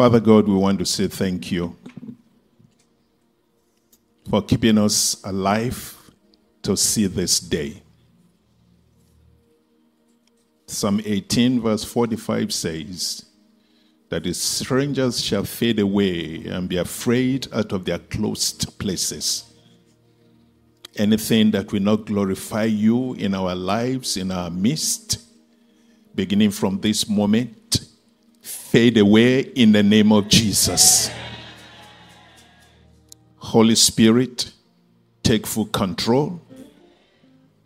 Father 0.00 0.18
God, 0.18 0.48
we 0.48 0.54
want 0.54 0.78
to 0.78 0.86
say 0.86 1.08
thank 1.08 1.52
you 1.52 1.76
for 4.30 4.40
keeping 4.40 4.78
us 4.78 5.22
alive 5.24 5.94
to 6.62 6.74
see 6.74 7.06
this 7.06 7.38
day. 7.38 7.82
Psalm 10.66 11.02
18, 11.04 11.60
verse 11.60 11.84
45 11.84 12.50
says, 12.50 13.26
That 14.08 14.24
the 14.24 14.32
strangers 14.32 15.22
shall 15.22 15.44
fade 15.44 15.80
away 15.80 16.46
and 16.46 16.66
be 16.66 16.78
afraid 16.78 17.48
out 17.52 17.72
of 17.72 17.84
their 17.84 17.98
closed 17.98 18.78
places. 18.78 19.52
Anything 20.96 21.50
that 21.50 21.72
will 21.72 21.82
not 21.82 22.06
glorify 22.06 22.64
you 22.64 23.12
in 23.16 23.34
our 23.34 23.54
lives, 23.54 24.16
in 24.16 24.30
our 24.30 24.48
midst, 24.48 25.18
beginning 26.14 26.52
from 26.52 26.80
this 26.80 27.06
moment, 27.06 27.89
fade 28.70 28.96
away 28.98 29.40
in 29.40 29.72
the 29.72 29.82
name 29.82 30.12
of 30.12 30.28
Jesus. 30.28 31.10
Holy 33.38 33.74
Spirit, 33.74 34.52
take 35.24 35.44
full 35.44 35.66
control. 35.66 36.40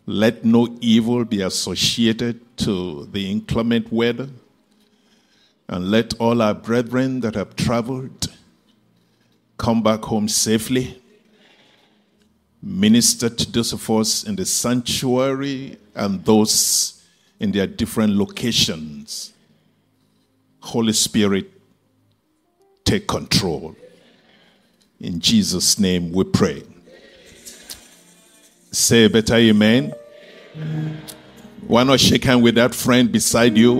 Let 0.07 0.43
no 0.43 0.75
evil 0.81 1.23
be 1.23 1.41
associated 1.41 2.57
to 2.57 3.05
the 3.11 3.29
inclement 3.29 3.93
weather. 3.93 4.29
And 5.69 5.91
let 5.91 6.15
all 6.15 6.41
our 6.41 6.55
brethren 6.55 7.19
that 7.19 7.35
have 7.35 7.55
traveled 7.55 8.31
come 9.57 9.83
back 9.83 10.01
home 10.05 10.27
safely. 10.27 10.99
Minister 12.63 13.29
to 13.29 13.51
those 13.51 13.73
of 13.73 13.87
us 13.91 14.23
in 14.23 14.37
the 14.37 14.45
sanctuary 14.45 15.77
and 15.93 16.25
those 16.25 17.03
in 17.39 17.51
their 17.51 17.67
different 17.67 18.13
locations. 18.13 19.34
Holy 20.65 20.93
Spirit, 20.93 21.51
take 22.85 23.07
control. 23.07 23.75
In 24.99 25.19
Jesus' 25.19 25.77
name 25.77 26.11
we 26.11 26.23
pray. 26.23 26.63
Say 28.71 29.05
a 29.05 29.09
better 29.09 29.35
amen. 29.35 29.93
Why 31.67 31.83
not 31.83 31.99
shake 31.99 32.23
hand 32.23 32.41
with 32.41 32.55
that 32.55 32.73
friend 32.73 33.11
beside 33.11 33.55
you 33.55 33.79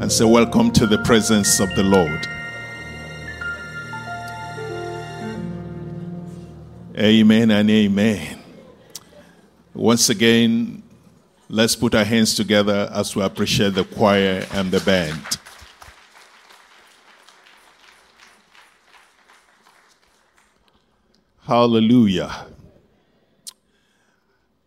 and 0.00 0.10
say, 0.10 0.24
Welcome 0.24 0.72
to 0.72 0.86
the 0.88 0.98
presence 0.98 1.60
of 1.60 1.72
the 1.76 1.84
Lord. 1.84 2.26
Amen 6.98 7.52
and 7.52 7.70
amen. 7.70 8.40
Once 9.72 10.08
again, 10.08 10.82
let's 11.48 11.76
put 11.76 11.94
our 11.94 12.04
hands 12.04 12.34
together 12.34 12.90
as 12.92 13.14
we 13.14 13.22
appreciate 13.22 13.74
the 13.74 13.84
choir 13.84 14.44
and 14.50 14.72
the 14.72 14.80
band. 14.80 15.33
Hallelujah. 21.46 22.46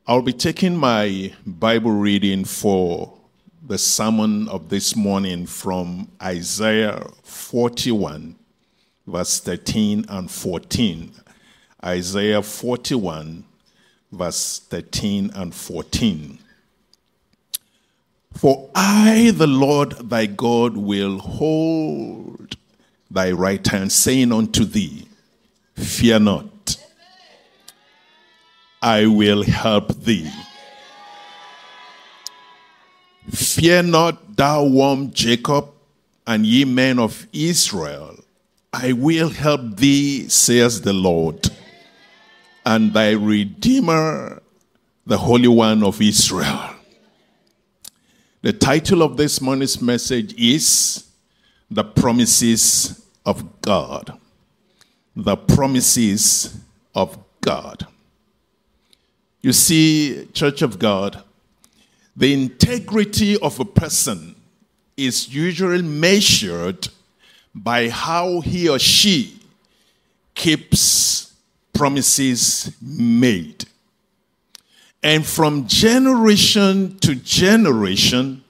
I'll 0.05 0.21
be 0.21 0.31
taking 0.31 0.77
my 0.77 1.33
Bible 1.43 1.89
reading 1.89 2.45
for 2.45 3.17
the 3.65 3.79
sermon 3.79 4.47
of 4.47 4.69
this 4.69 4.95
morning 4.95 5.47
from 5.47 6.07
Isaiah 6.21 7.03
41, 7.23 8.35
verse 9.07 9.39
13 9.39 10.05
and 10.07 10.29
14. 10.29 11.13
Isaiah 11.83 12.43
41, 12.43 13.43
verse 14.11 14.59
13 14.59 15.31
and 15.33 15.55
14. 15.55 16.37
For 18.33 18.69
I, 18.75 19.31
the 19.35 19.47
Lord 19.47 20.11
thy 20.11 20.27
God, 20.27 20.77
will 20.77 21.17
hold 21.17 22.55
thy 23.09 23.31
right 23.31 23.65
hand, 23.65 23.91
saying 23.91 24.31
unto 24.31 24.63
thee, 24.63 25.07
Fear 25.73 26.19
not. 26.19 26.45
I 28.87 29.05
will 29.05 29.43
help 29.43 29.93
thee. 30.05 30.31
Fear 33.29 33.83
not, 33.83 34.37
thou 34.37 34.63
worm 34.63 35.11
Jacob, 35.11 35.71
and 36.25 36.45
ye 36.45 36.63
men 36.63 36.97
of 36.97 37.27
Israel. 37.33 38.15
I 38.71 38.93
will 38.93 39.27
help 39.27 39.75
thee, 39.75 40.29
says 40.29 40.79
the 40.79 40.93
Lord, 40.93 41.49
and 42.65 42.93
thy 42.93 43.11
Redeemer, 43.11 44.41
the 45.05 45.17
Holy 45.17 45.49
One 45.49 45.83
of 45.83 46.01
Israel. 46.01 46.69
The 48.41 48.53
title 48.53 49.01
of 49.01 49.17
this 49.17 49.41
morning's 49.41 49.81
message 49.81 50.33
is 50.35 51.09
The 51.69 51.83
Promises 51.83 53.05
of 53.25 53.59
God. 53.59 54.17
The 55.13 55.35
Promises 55.35 56.55
of 56.95 57.17
God. 57.41 57.85
You 59.47 59.53
see, 59.53 60.27
Church 60.33 60.61
of 60.61 60.77
God, 60.77 61.23
the 62.17 62.33
integrity 62.33 63.37
of 63.37 63.61
a 63.61 63.63
person 63.63 64.35
is 64.97 65.33
usually 65.33 65.81
measured 65.81 66.89
by 67.55 67.87
how 67.87 68.41
he 68.41 68.67
or 68.67 68.77
she 68.77 69.39
keeps 70.35 71.33
promises 71.73 72.75
made. 72.81 73.63
And 75.01 75.25
from 75.25 75.65
generation 75.65 76.99
to 76.99 77.15
generation, 77.15 78.43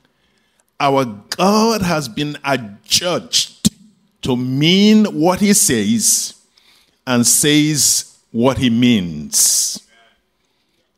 our 0.79 1.05
God 1.29 1.83
has 1.83 2.09
been 2.09 2.39
adjudged 2.43 3.69
to 4.23 4.35
mean 4.35 5.05
what 5.05 5.41
he 5.41 5.53
says 5.53 6.33
and 7.05 7.23
says 7.23 8.17
what 8.31 8.57
he 8.57 8.71
means. 8.71 9.83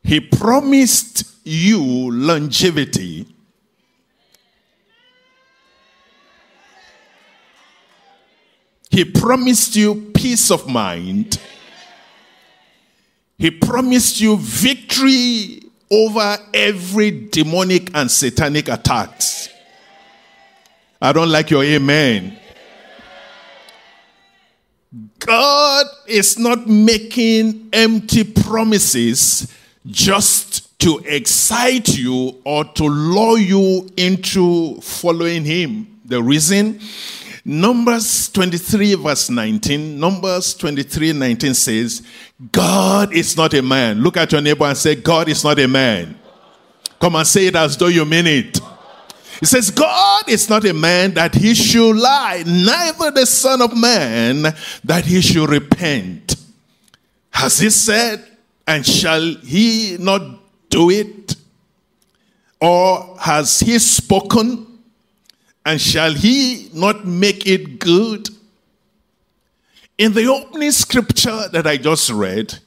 He 0.02 0.20
promised 0.20 1.24
you 1.44 2.10
longevity. 2.10 3.26
He 8.90 9.04
promised 9.04 9.76
you 9.76 10.10
peace 10.14 10.50
of 10.50 10.68
mind. 10.68 11.40
He 13.38 13.50
promised 13.50 14.20
you 14.20 14.36
victory 14.36 15.62
over 15.90 16.36
every 16.52 17.28
demonic 17.28 17.90
and 17.94 18.10
satanic 18.10 18.68
attacks. 18.68 19.48
I 21.00 21.12
don't 21.12 21.30
like 21.30 21.50
your 21.50 21.64
amen. 21.64 22.38
God 25.20 25.86
is 26.06 26.38
not 26.38 26.66
making 26.66 27.68
empty 27.72 28.24
promises 28.24 29.46
just 29.86 30.78
to 30.80 30.98
excite 31.06 31.96
you 31.96 32.40
or 32.44 32.64
to 32.64 32.84
lure 32.84 33.38
you 33.38 33.88
into 33.96 34.80
following 34.80 35.44
him. 35.44 36.00
The 36.04 36.22
reason? 36.22 36.80
Numbers 37.44 38.28
23, 38.30 38.94
verse 38.94 39.30
19. 39.30 39.98
Numbers 39.98 40.54
23, 40.54 41.12
19 41.12 41.54
says, 41.54 42.02
God 42.52 43.14
is 43.14 43.36
not 43.36 43.54
a 43.54 43.62
man. 43.62 44.02
Look 44.02 44.16
at 44.16 44.32
your 44.32 44.40
neighbor 44.40 44.64
and 44.64 44.76
say, 44.76 44.94
God 44.94 45.28
is 45.28 45.42
not 45.42 45.58
a 45.58 45.66
man. 45.66 46.18
Come 47.00 47.16
and 47.16 47.26
say 47.26 47.46
it 47.46 47.56
as 47.56 47.76
though 47.76 47.86
you 47.86 48.04
mean 48.04 48.26
it. 48.26 48.60
He 49.40 49.46
says, 49.46 49.70
God 49.70 50.28
is 50.28 50.50
not 50.50 50.66
a 50.66 50.74
man 50.74 51.14
that 51.14 51.34
he 51.34 51.54
should 51.54 51.96
lie, 51.96 52.44
neither 52.46 53.10
the 53.10 53.24
Son 53.24 53.62
of 53.62 53.74
Man 53.74 54.42
that 54.84 55.06
he 55.06 55.22
should 55.22 55.48
repent. 55.48 56.36
Has 57.30 57.58
he 57.58 57.70
said, 57.70 58.22
and 58.70 58.86
shall 58.86 59.34
he 59.42 59.96
not 59.98 60.22
do 60.68 60.90
it? 60.90 61.34
Or 62.60 63.16
has 63.18 63.58
he 63.58 63.80
spoken? 63.80 64.64
And 65.66 65.80
shall 65.80 66.14
he 66.14 66.70
not 66.72 67.04
make 67.04 67.48
it 67.48 67.80
good? 67.80 68.28
In 69.98 70.12
the 70.12 70.26
opening 70.26 70.70
scripture 70.70 71.48
that 71.48 71.66
I 71.66 71.78
just 71.78 72.10
read, 72.10 72.60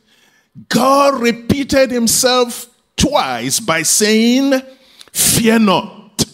God 0.67 1.21
repeated 1.21 1.89
himself 1.89 2.67
twice 2.97 3.61
by 3.61 3.83
saying, 3.83 4.61
Fear 5.13 5.59
not, 5.59 6.25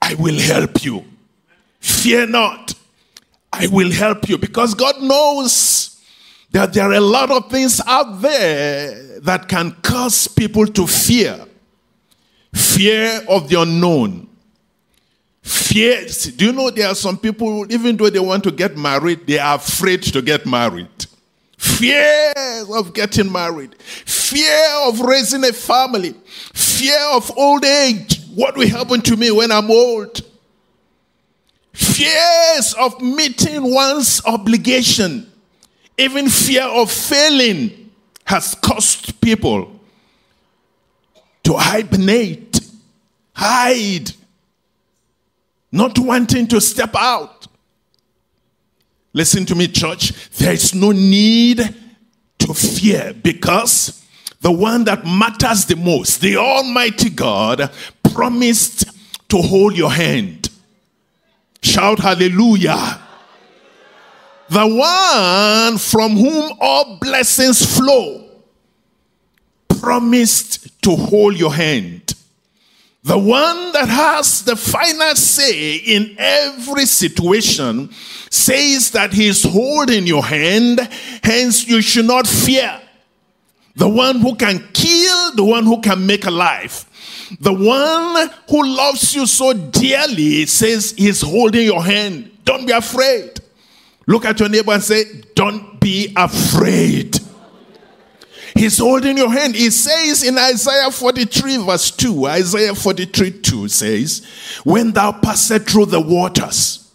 I 0.00 0.14
will 0.14 0.40
help 0.40 0.82
you. 0.82 1.04
Fear 1.78 2.28
not, 2.28 2.72
I 3.52 3.66
will 3.66 3.92
help 3.92 4.30
you. 4.30 4.38
Because 4.38 4.72
God 4.72 5.02
knows 5.02 5.93
that 6.54 6.72
there 6.72 6.84
are 6.84 6.92
a 6.92 7.00
lot 7.00 7.32
of 7.32 7.50
things 7.50 7.80
out 7.84 8.22
there 8.22 9.18
that 9.20 9.48
can 9.48 9.72
cause 9.82 10.28
people 10.28 10.64
to 10.68 10.86
fear. 10.86 11.44
Fear 12.54 13.22
of 13.28 13.48
the 13.48 13.60
unknown. 13.60 14.28
Fear. 15.42 16.06
Do 16.36 16.46
you 16.46 16.52
know 16.52 16.70
there 16.70 16.86
are 16.86 16.94
some 16.94 17.18
people, 17.18 17.70
even 17.72 17.96
though 17.96 18.08
they 18.08 18.20
want 18.20 18.44
to 18.44 18.52
get 18.52 18.76
married, 18.76 19.26
they 19.26 19.40
are 19.40 19.56
afraid 19.56 20.04
to 20.04 20.22
get 20.22 20.46
married. 20.46 20.88
fear 21.64 22.32
of 22.74 22.92
getting 22.92 23.30
married, 23.30 23.74
fear 23.82 24.68
of 24.82 25.00
raising 25.00 25.44
a 25.44 25.52
family, 25.52 26.14
fear 26.52 26.98
of 27.12 27.30
old 27.36 27.64
age. 27.64 28.20
What 28.34 28.56
will 28.56 28.68
happen 28.68 29.00
to 29.02 29.16
me 29.16 29.30
when 29.30 29.50
I'm 29.50 29.70
old? 29.70 30.20
Fears 31.72 32.74
of 32.74 33.00
meeting 33.00 33.72
one's 33.72 34.24
obligation, 34.24 35.30
even 35.96 36.28
fear 36.28 36.64
of 36.64 36.90
failing 36.90 37.90
has 38.24 38.54
caused 38.56 39.20
people 39.20 39.80
to 41.44 41.54
hibernate, 41.54 42.60
hide, 43.34 44.10
not 45.70 45.98
wanting 45.98 46.46
to 46.48 46.60
step 46.60 46.94
out. 46.96 47.46
Listen 49.12 49.44
to 49.46 49.54
me, 49.54 49.68
church. 49.68 50.30
There 50.30 50.52
is 50.52 50.74
no 50.74 50.90
need 50.90 51.58
to 52.38 52.54
fear 52.54 53.14
because 53.22 54.04
the 54.40 54.50
one 54.50 54.84
that 54.84 55.06
matters 55.06 55.64
the 55.66 55.76
most, 55.76 56.20
the 56.20 56.36
Almighty 56.36 57.10
God, 57.10 57.70
promised 58.12 58.84
to 59.28 59.38
hold 59.38 59.76
your 59.76 59.90
hand. 59.90 60.50
Shout 61.62 61.98
hallelujah. 62.00 63.00
The 64.54 64.68
one 64.68 65.78
from 65.78 66.12
whom 66.12 66.52
all 66.60 66.98
blessings 67.00 67.76
flow 67.76 68.24
promised 69.80 70.80
to 70.82 70.94
hold 70.94 71.36
your 71.36 71.52
hand. 71.52 72.14
The 73.02 73.18
one 73.18 73.72
that 73.72 73.88
has 73.88 74.44
the 74.44 74.54
final 74.54 75.16
say 75.16 75.74
in 75.74 76.14
every 76.18 76.86
situation 76.86 77.90
says 78.30 78.92
that 78.92 79.12
he's 79.12 79.42
holding 79.42 80.06
your 80.06 80.24
hand, 80.24 80.88
hence 81.24 81.66
you 81.66 81.82
should 81.82 82.06
not 82.06 82.24
fear. 82.24 82.80
The 83.74 83.88
one 83.88 84.20
who 84.20 84.36
can 84.36 84.68
kill, 84.72 85.34
the 85.34 85.44
one 85.44 85.64
who 85.64 85.80
can 85.80 86.06
make 86.06 86.26
alive. 86.26 86.86
The 87.40 87.52
one 87.52 88.30
who 88.48 88.68
loves 88.68 89.16
you 89.16 89.26
so 89.26 89.52
dearly 89.52 90.46
says 90.46 90.94
he's 90.96 91.22
holding 91.22 91.64
your 91.66 91.82
hand. 91.82 92.30
Don't 92.44 92.66
be 92.66 92.72
afraid. 92.72 93.40
Look 94.06 94.24
at 94.24 94.40
your 94.40 94.48
neighbor 94.48 94.72
and 94.72 94.82
say, 94.82 95.04
Don't 95.34 95.80
be 95.80 96.12
afraid. 96.16 97.18
He's 98.54 98.78
holding 98.78 99.16
your 99.16 99.30
hand. 99.32 99.56
He 99.56 99.70
says 99.70 100.22
in 100.22 100.38
Isaiah 100.38 100.90
43, 100.90 101.56
verse 101.58 101.90
2, 101.90 102.26
Isaiah 102.26 102.74
43, 102.74 103.40
2 103.40 103.68
says, 103.68 104.24
When 104.62 104.92
thou 104.92 105.12
passest 105.12 105.68
through 105.68 105.86
the 105.86 106.00
waters, 106.00 106.92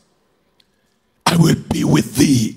I 1.25 1.35
will 1.35 1.61
be 1.71 1.83
with 1.83 2.15
thee. 2.15 2.55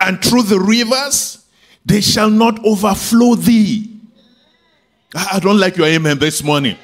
And 0.00 0.22
through 0.22 0.42
the 0.42 0.60
rivers, 0.60 1.44
they 1.84 2.00
shall 2.00 2.30
not 2.30 2.64
overflow 2.64 3.34
thee. 3.34 3.98
I 5.14 5.40
don't 5.40 5.58
like 5.58 5.76
your 5.76 5.86
amen 5.86 6.18
this 6.18 6.44
morning. 6.44 6.76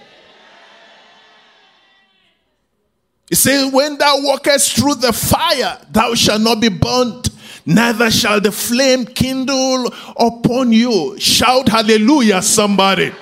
He 3.29 3.35
says, 3.35 3.73
When 3.73 3.99
thou 3.99 4.21
walkest 4.21 4.77
through 4.77 4.97
the 4.97 5.13
fire, 5.13 5.79
thou 5.91 6.15
shalt 6.15 6.43
not 6.43 6.61
be 6.61 6.69
burnt 6.69 7.31
neither 7.67 8.11
shall 8.11 8.41
the 8.41 8.53
flame 8.53 9.05
kindle 9.05 9.93
upon 10.17 10.73
you. 10.73 11.19
Shout 11.19 11.69
hallelujah, 11.69 12.43
somebody. 12.43 13.13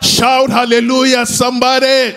Shout 0.00 0.50
hallelujah, 0.50 1.26
somebody. 1.26 2.16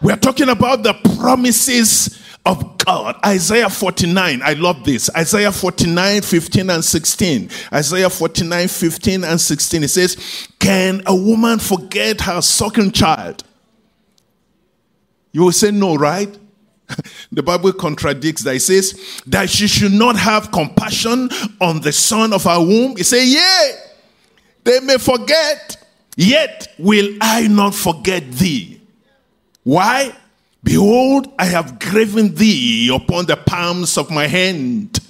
We're 0.00 0.16
talking 0.16 0.48
about 0.48 0.82
the 0.82 0.94
promises 1.16 2.20
of 2.44 2.78
God. 2.78 3.16
Isaiah 3.24 3.70
49. 3.70 4.42
I 4.42 4.52
love 4.52 4.84
this. 4.84 5.08
Isaiah 5.16 5.50
49, 5.50 6.20
15 6.20 6.70
and 6.70 6.84
16. 6.84 7.50
Isaiah 7.72 8.10
49, 8.10 8.68
15 8.68 9.24
and 9.24 9.40
16. 9.40 9.82
It 9.82 9.88
says, 9.88 10.48
Can 10.58 11.02
a 11.06 11.16
woman 11.16 11.58
forget 11.58 12.20
her 12.22 12.42
sucking 12.42 12.92
child? 12.92 13.44
You 15.34 15.42
will 15.42 15.52
say 15.52 15.72
no, 15.72 15.96
right? 15.96 16.38
the 17.32 17.42
Bible 17.42 17.72
contradicts 17.72 18.44
that. 18.44 18.54
It 18.54 18.60
says 18.60 19.20
that 19.26 19.50
she 19.50 19.66
should 19.66 19.92
not 19.92 20.16
have 20.16 20.52
compassion 20.52 21.28
on 21.60 21.80
the 21.80 21.90
son 21.92 22.32
of 22.32 22.44
her 22.44 22.60
womb. 22.60 22.94
It 22.96 23.04
says, 23.04 23.34
Yea, 23.34 23.72
they 24.62 24.78
may 24.78 24.96
forget, 24.96 25.76
yet 26.16 26.68
will 26.78 27.18
I 27.20 27.48
not 27.48 27.74
forget 27.74 28.30
thee. 28.30 28.80
Why? 29.64 30.14
Behold, 30.62 31.32
I 31.36 31.46
have 31.46 31.80
graven 31.80 32.36
thee 32.36 32.94
upon 32.94 33.26
the 33.26 33.36
palms 33.36 33.98
of 33.98 34.12
my 34.12 34.28
hand. 34.28 35.00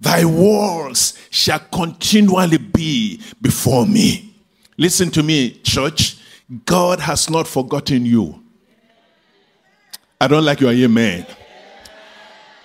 Thy 0.00 0.24
walls 0.24 1.18
shall 1.30 1.58
continually 1.58 2.58
be 2.58 3.20
before 3.42 3.84
me. 3.84 4.32
Listen 4.78 5.10
to 5.10 5.24
me, 5.24 5.58
church. 5.64 6.18
God 6.66 7.00
has 7.00 7.28
not 7.28 7.48
forgotten 7.48 8.06
you. 8.06 8.43
I 10.24 10.26
don't 10.26 10.42
like 10.46 10.60
your 10.60 10.72
amen. 10.72 11.26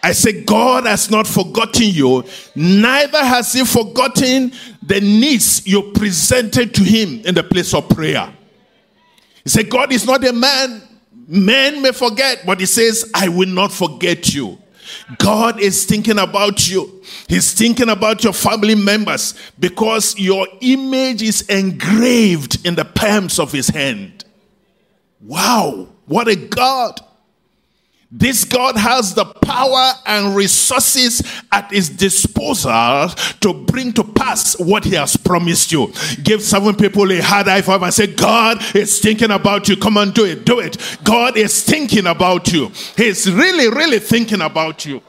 I 0.02 0.14
say, 0.14 0.46
God 0.46 0.86
has 0.86 1.12
not 1.12 1.28
forgotten 1.28 1.90
you, 1.90 2.24
neither 2.56 3.22
has 3.22 3.52
He 3.52 3.66
forgotten 3.66 4.54
the 4.82 5.02
needs 5.02 5.68
you 5.68 5.92
presented 5.92 6.74
to 6.76 6.84
Him 6.86 7.20
in 7.26 7.36
the 7.36 7.44
place 7.44 7.74
of 7.74 7.90
prayer. 7.90 8.34
He 9.44 9.50
said, 9.50 9.70
God 9.70 9.92
is 9.92 10.06
not 10.06 10.26
a 10.26 10.32
man. 10.32 10.84
Men 11.28 11.82
may 11.82 11.92
forget, 11.92 12.44
but 12.46 12.62
He 12.62 12.66
says, 12.66 13.12
I 13.14 13.28
will 13.28 13.50
not 13.50 13.74
forget 13.74 14.34
you. 14.34 14.58
God 15.18 15.60
is 15.60 15.84
thinking 15.84 16.18
about 16.18 16.70
you. 16.70 17.04
He's 17.28 17.54
thinking 17.54 17.90
about 17.90 18.24
your 18.24 18.32
family 18.32 18.76
members 18.76 19.34
because 19.60 20.18
your 20.18 20.48
image 20.62 21.22
is 21.22 21.42
engraved 21.50 22.66
in 22.66 22.76
the 22.76 22.86
palms 22.86 23.38
of 23.38 23.52
His 23.52 23.68
hand. 23.68 24.24
Wow, 25.20 25.90
what 26.06 26.30
a 26.30 26.38
God! 26.38 27.02
This 28.12 28.44
God 28.44 28.76
has 28.76 29.14
the 29.14 29.26
power 29.26 29.94
and 30.08 30.36
resources 30.36 31.22
at 31.52 31.70
his 31.72 31.90
disposal 31.90 33.10
to 33.42 33.54
bring 33.66 33.94
to 33.94 34.04
pass 34.04 34.60
what 34.60 34.84
he 34.84 34.96
has 34.96 35.16
promised 35.16 35.72
you. 35.72 35.94
Give 36.24 36.42
seven 36.42 36.76
people 36.76 37.12
a 37.12 37.20
hard 37.22 37.46
high 37.46 37.62
five 37.62 37.84
and 37.84 37.94
say, 37.94 38.08
God 38.08 38.64
is 38.76 39.00
thinking 39.00 39.30
about 39.30 39.70
you. 39.70 39.78
Come 39.78 39.98
on, 39.98 40.10
do 40.10 40.26
it. 40.26 40.44
Do 40.44 40.60
it. 40.60 40.78
God 41.04 41.38
is 41.38 41.64
thinking 41.64 42.08
about 42.08 42.52
you. 42.52 42.72
He's 42.98 43.32
really, 43.32 43.70
really 43.70 44.00
thinking 44.00 44.42
about 44.42 44.88
you. 44.88 45.04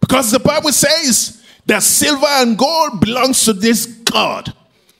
Because 0.00 0.30
the 0.30 0.40
Bible 0.40 0.72
says 0.72 1.42
that 1.64 1.82
silver 1.82 2.26
and 2.26 2.58
gold 2.58 3.00
belongs 3.00 3.44
to 3.46 3.54
this 3.54 3.86
God. 3.86 4.52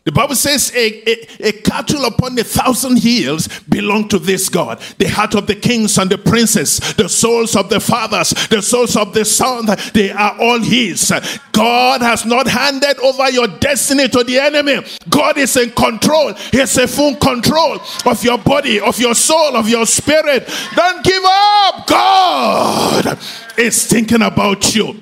The 0.09 0.12
Bible 0.12 0.37
says 0.37 0.73
a, 0.75 1.11
a, 1.11 1.49
a, 1.49 1.53
cattle 1.53 2.07
upon 2.07 2.38
a 2.38 2.43
thousand 2.43 2.97
hills 2.97 3.47
belong 3.69 4.09
to 4.09 4.19
this 4.19 4.49
God. 4.49 4.81
The 4.97 5.07
heart 5.07 5.35
of 5.35 5.47
the 5.47 5.55
kings 5.55 5.99
and 5.99 6.09
the 6.09 6.17
princes, 6.17 6.79
the 6.95 7.11
souls 7.11 7.55
of 7.55 7.69
the 7.69 7.79
fathers, 7.79 8.31
the 8.49 8.62
souls 8.62 8.97
of 8.97 9.12
the 9.12 9.27
sons, 9.27 9.93
they 9.93 10.11
are 10.11 10.35
all 10.41 10.61
his. 10.61 11.12
God 11.53 12.00
has 12.00 12.25
not 12.25 12.49
handed 12.49 12.99
over 13.00 13.29
your 13.29 13.49
destiny 13.49 14.09
to 14.09 14.25
the 14.25 14.38
enemy. 14.38 14.81
God 15.11 15.37
is 15.37 15.55
in 15.59 15.73
control. 15.73 16.33
He 16.33 16.57
has 16.57 16.75
a 16.79 16.88
full 16.88 17.17
control 17.17 17.79
of 18.07 18.25
your 18.25 18.38
body, 18.38 18.81
of 18.81 18.99
your 18.99 19.15
soul, 19.15 19.59
of 19.59 19.69
your 19.69 19.85
spirit. 19.85 20.49
Don't 20.75 21.05
give 21.05 21.23
up. 21.23 21.87
God 21.87 23.19
is 23.59 23.87
thinking 23.87 24.23
about 24.23 24.75
you. 24.75 24.99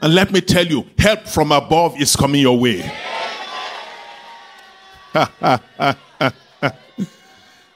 And 0.00 0.14
let 0.14 0.30
me 0.30 0.42
tell 0.42 0.64
you, 0.64 0.86
help 0.96 1.26
from 1.26 1.50
above 1.50 2.00
is 2.00 2.14
coming 2.14 2.42
your 2.42 2.56
way. 2.56 2.88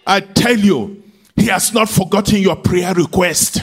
I 0.06 0.20
tell 0.20 0.56
you, 0.56 1.02
He 1.36 1.46
has 1.46 1.72
not 1.72 1.88
forgotten 1.88 2.38
your 2.38 2.56
prayer 2.56 2.94
request. 2.94 3.62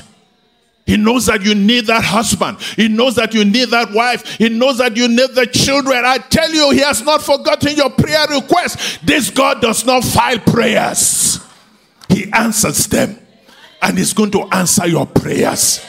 He 0.85 0.97
knows 0.97 1.27
that 1.27 1.43
you 1.43 1.53
need 1.53 1.85
that 1.85 2.03
husband. 2.03 2.59
He 2.59 2.87
knows 2.87 3.15
that 3.15 3.35
you 3.35 3.45
need 3.45 3.69
that 3.69 3.91
wife. 3.91 4.37
He 4.37 4.49
knows 4.49 4.79
that 4.79 4.97
you 4.97 5.07
need 5.07 5.35
the 5.35 5.45
children. 5.45 6.03
I 6.03 6.17
tell 6.17 6.51
you, 6.51 6.71
He 6.71 6.79
has 6.79 7.03
not 7.03 7.21
forgotten 7.21 7.75
your 7.75 7.91
prayer 7.91 8.25
request. 8.27 9.05
This 9.05 9.29
God 9.29 9.61
does 9.61 9.85
not 9.85 10.03
file 10.03 10.39
prayers, 10.39 11.39
He 12.09 12.31
answers 12.31 12.87
them. 12.87 13.19
And 13.81 13.97
He's 13.97 14.13
going 14.13 14.31
to 14.31 14.41
answer 14.51 14.87
your 14.87 15.05
prayers. 15.05 15.85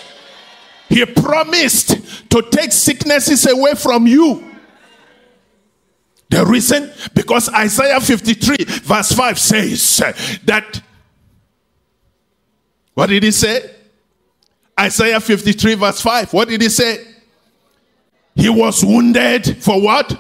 He 0.91 1.05
promised 1.07 2.31
to 2.31 2.43
take 2.51 2.73
sicknesses 2.73 3.47
away 3.47 3.75
from 3.75 4.07
you. 4.07 4.50
The 6.31 6.47
reason? 6.47 6.91
Because 7.13 7.49
Isaiah 7.49 8.01
53, 8.01 8.57
verse 8.65 9.13
5 9.13 9.39
says 9.39 9.99
that. 10.45 10.81
What 12.95 13.09
did 13.09 13.25
he 13.25 13.33
say? 13.33 13.69
Isaiah 14.79 15.21
53, 15.21 15.75
verse 15.75 16.01
5. 16.01 16.33
What 16.33 16.49
did 16.49 16.63
he 16.63 16.69
say? 16.69 17.05
He 18.37 18.49
was 18.49 18.85
wounded 18.85 19.63
for 19.63 19.83
what? 19.83 20.19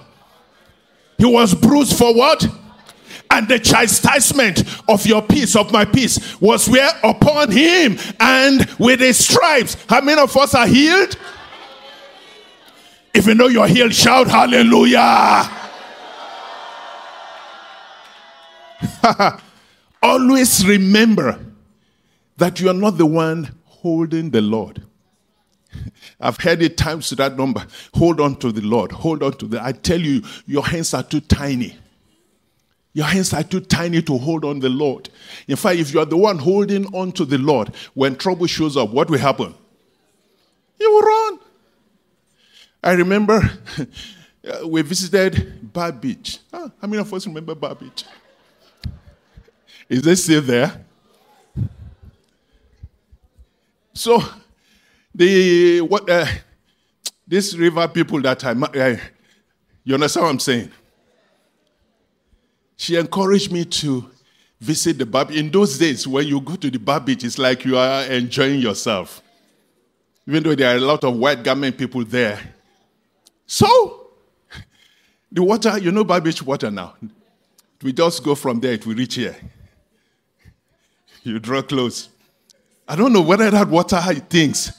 He 1.16 1.24
was 1.24 1.54
bruised 1.54 1.96
for 1.96 2.12
what? 2.14 2.46
And 3.30 3.46
the 3.46 3.60
chastisement 3.60 4.64
of 4.88 5.06
your 5.06 5.22
peace, 5.22 5.54
of 5.54 5.70
my 5.70 5.84
peace, 5.84 6.40
was 6.40 6.68
where 6.68 6.90
upon 7.04 7.52
him, 7.52 7.98
and 8.18 8.68
with 8.78 8.98
his 8.98 9.24
stripes. 9.24 9.76
How 9.88 10.00
many 10.00 10.20
of 10.20 10.36
us 10.36 10.54
are 10.56 10.66
healed? 10.66 11.16
If 13.14 13.26
you 13.26 13.34
know 13.34 13.46
you're 13.46 13.68
healed, 13.68 13.94
shout 13.94 14.26
hallelujah. 14.26 15.59
Always 20.02 20.66
remember 20.66 21.38
that 22.36 22.60
you 22.60 22.68
are 22.70 22.74
not 22.74 22.98
the 22.98 23.06
one 23.06 23.54
holding 23.64 24.30
the 24.30 24.40
Lord. 24.40 24.82
I've 26.20 26.38
heard 26.38 26.62
it 26.62 26.76
times 26.76 27.08
to 27.10 27.14
that 27.16 27.36
number. 27.36 27.64
Hold 27.94 28.20
on 28.20 28.36
to 28.36 28.52
the 28.52 28.62
Lord. 28.62 28.92
Hold 28.92 29.22
on 29.22 29.32
to 29.38 29.46
the. 29.46 29.62
I 29.62 29.72
tell 29.72 30.00
you, 30.00 30.22
your 30.46 30.66
hands 30.66 30.94
are 30.94 31.02
too 31.02 31.20
tiny. 31.20 31.76
Your 32.92 33.06
hands 33.06 33.32
are 33.32 33.44
too 33.44 33.60
tiny 33.60 34.02
to 34.02 34.18
hold 34.18 34.44
on 34.44 34.58
the 34.58 34.68
Lord. 34.68 35.10
In 35.46 35.56
fact, 35.56 35.78
if 35.78 35.94
you 35.94 36.00
are 36.00 36.06
the 36.06 36.16
one 36.16 36.38
holding 36.38 36.86
on 36.94 37.12
to 37.12 37.24
the 37.24 37.38
Lord, 37.38 37.72
when 37.94 38.16
trouble 38.16 38.46
shows 38.46 38.76
up, 38.76 38.90
what 38.90 39.08
will 39.08 39.18
happen? 39.18 39.54
You 40.78 40.90
will 40.90 41.02
run. 41.02 41.38
I 42.82 42.92
remember 42.92 43.48
we 44.66 44.82
visited 44.82 45.72
Bar 45.72 45.92
Beach. 45.92 46.38
How 46.52 46.72
many 46.82 46.98
of 46.98 47.12
us 47.14 47.26
remember 47.26 47.54
Bar 47.54 47.76
Beach? 47.76 48.04
Is 49.90 50.02
they 50.02 50.14
still 50.14 50.40
there? 50.40 50.84
So, 53.92 54.22
the 55.12 55.80
what 55.80 56.08
uh, 56.08 56.26
this 57.26 57.56
river 57.56 57.88
people 57.88 58.22
that 58.22 58.44
I, 58.44 58.52
uh, 58.52 58.96
you 59.82 59.94
understand 59.94 60.24
what 60.24 60.30
I'm 60.30 60.38
saying? 60.38 60.70
She 62.76 62.94
encouraged 62.94 63.50
me 63.50 63.64
to 63.64 64.08
visit 64.60 64.96
the 64.96 65.06
bar. 65.06 65.26
In 65.32 65.50
those 65.50 65.76
days, 65.76 66.06
when 66.06 66.24
you 66.28 66.40
go 66.40 66.54
to 66.54 66.70
the 66.70 66.78
bar 66.78 67.00
beach, 67.00 67.24
it's 67.24 67.36
like 67.36 67.64
you 67.64 67.76
are 67.76 68.04
enjoying 68.04 68.60
yourself. 68.60 69.20
Even 70.24 70.44
though 70.44 70.54
there 70.54 70.72
are 70.72 70.76
a 70.76 70.80
lot 70.80 71.02
of 71.02 71.16
white 71.16 71.42
garment 71.42 71.76
people 71.76 72.04
there. 72.04 72.38
So, 73.44 74.06
the 75.32 75.42
water, 75.42 75.78
you 75.78 75.90
know 75.90 76.04
bar 76.04 76.20
beach 76.20 76.44
water 76.44 76.70
now. 76.70 76.94
We 77.82 77.92
just 77.92 78.22
go 78.22 78.36
from 78.36 78.60
there, 78.60 78.74
it 78.74 78.86
will 78.86 78.94
reach 78.94 79.16
here. 79.16 79.34
You 81.22 81.38
draw 81.38 81.62
close. 81.62 82.08
I 82.88 82.96
don't 82.96 83.12
know 83.12 83.20
whether 83.20 83.50
that 83.50 83.68
water 83.68 83.96
high 83.96 84.14
thinks. 84.14 84.72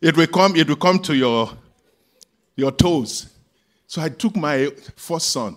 It 0.00 0.16
will 0.16 0.26
come, 0.26 0.54
it 0.54 0.68
will 0.68 0.76
come 0.76 0.98
to 1.00 1.16
your, 1.16 1.50
your 2.56 2.70
toes. 2.70 3.28
So 3.86 4.02
I 4.02 4.08
took 4.08 4.36
my 4.36 4.70
first 4.96 5.30
son. 5.30 5.56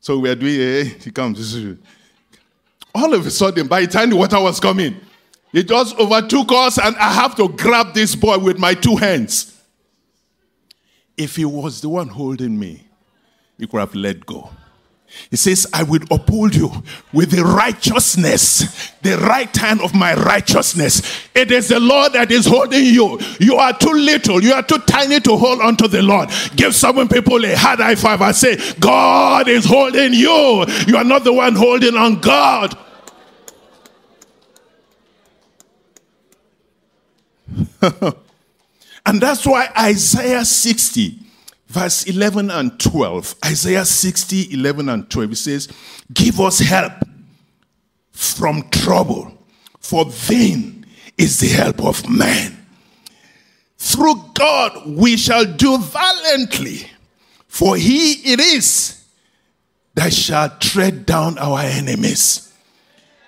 So 0.00 0.18
we 0.18 0.30
are 0.30 0.34
doing, 0.34 0.60
eh, 0.60 0.84
he 1.02 1.10
comes. 1.10 1.56
All 2.94 3.14
of 3.14 3.26
a 3.26 3.30
sudden, 3.30 3.66
by 3.66 3.82
the 3.82 3.86
time 3.86 4.10
the 4.10 4.16
water 4.16 4.40
was 4.40 4.58
coming, 4.58 4.96
it 5.52 5.68
just 5.68 5.98
overtook 5.98 6.52
us, 6.52 6.78
and 6.78 6.96
I 6.96 7.12
have 7.12 7.34
to 7.36 7.48
grab 7.48 7.92
this 7.92 8.14
boy 8.14 8.38
with 8.38 8.58
my 8.58 8.74
two 8.74 8.96
hands. 8.96 9.60
If 11.16 11.36
he 11.36 11.44
was 11.44 11.80
the 11.80 11.88
one 11.88 12.08
holding 12.08 12.58
me, 12.58 12.86
he 13.58 13.66
could 13.66 13.80
have 13.80 13.94
let 13.94 14.24
go. 14.24 14.50
He 15.30 15.36
says, 15.36 15.66
I 15.72 15.82
will 15.82 16.00
uphold 16.10 16.54
you 16.54 16.70
with 17.12 17.30
the 17.30 17.44
righteousness, 17.44 18.90
the 19.02 19.16
right 19.18 19.54
hand 19.56 19.80
of 19.80 19.94
my 19.94 20.14
righteousness. 20.14 21.02
It 21.34 21.52
is 21.52 21.68
the 21.68 21.78
Lord 21.78 22.14
that 22.14 22.32
is 22.32 22.46
holding 22.46 22.84
you. 22.84 23.18
You 23.38 23.56
are 23.56 23.76
too 23.76 23.92
little, 23.92 24.42
you 24.42 24.52
are 24.52 24.62
too 24.62 24.78
tiny 24.78 25.20
to 25.20 25.36
hold 25.36 25.60
on 25.60 25.76
to 25.76 25.88
the 25.88 26.02
Lord. 26.02 26.30
Give 26.56 26.74
some 26.74 27.08
people 27.08 27.44
a 27.44 27.54
hard 27.54 27.80
high 27.80 27.94
five 27.94 28.20
and 28.22 28.34
say, 28.34 28.58
God 28.80 29.48
is 29.48 29.64
holding 29.64 30.14
you. 30.14 30.64
You 30.86 30.96
are 30.96 31.04
not 31.04 31.24
the 31.24 31.32
one 31.32 31.54
holding 31.54 31.96
on 31.96 32.20
God. 32.20 32.76
and 39.06 39.20
that's 39.20 39.46
why 39.46 39.68
Isaiah 39.76 40.44
60 40.44 41.29
verse 41.70 42.02
11 42.04 42.50
and 42.50 42.78
12. 42.80 43.36
Isaiah 43.46 43.84
60, 43.84 44.52
11 44.54 44.88
and 44.88 45.08
12. 45.08 45.32
It 45.32 45.36
says, 45.36 45.68
Give 46.12 46.40
us 46.40 46.58
help 46.58 46.92
from 48.10 48.68
trouble, 48.70 49.32
for 49.78 50.04
vain 50.06 50.84
is 51.16 51.38
the 51.38 51.48
help 51.48 51.82
of 51.82 52.08
man. 52.08 52.56
Through 53.78 54.16
God 54.34 54.82
we 54.86 55.16
shall 55.16 55.44
do 55.44 55.78
valiantly, 55.78 56.86
for 57.46 57.76
he 57.76 58.32
it 58.32 58.40
is 58.40 59.04
that 59.94 60.12
shall 60.12 60.50
tread 60.58 61.06
down 61.06 61.38
our 61.38 61.60
enemies. 61.60 62.52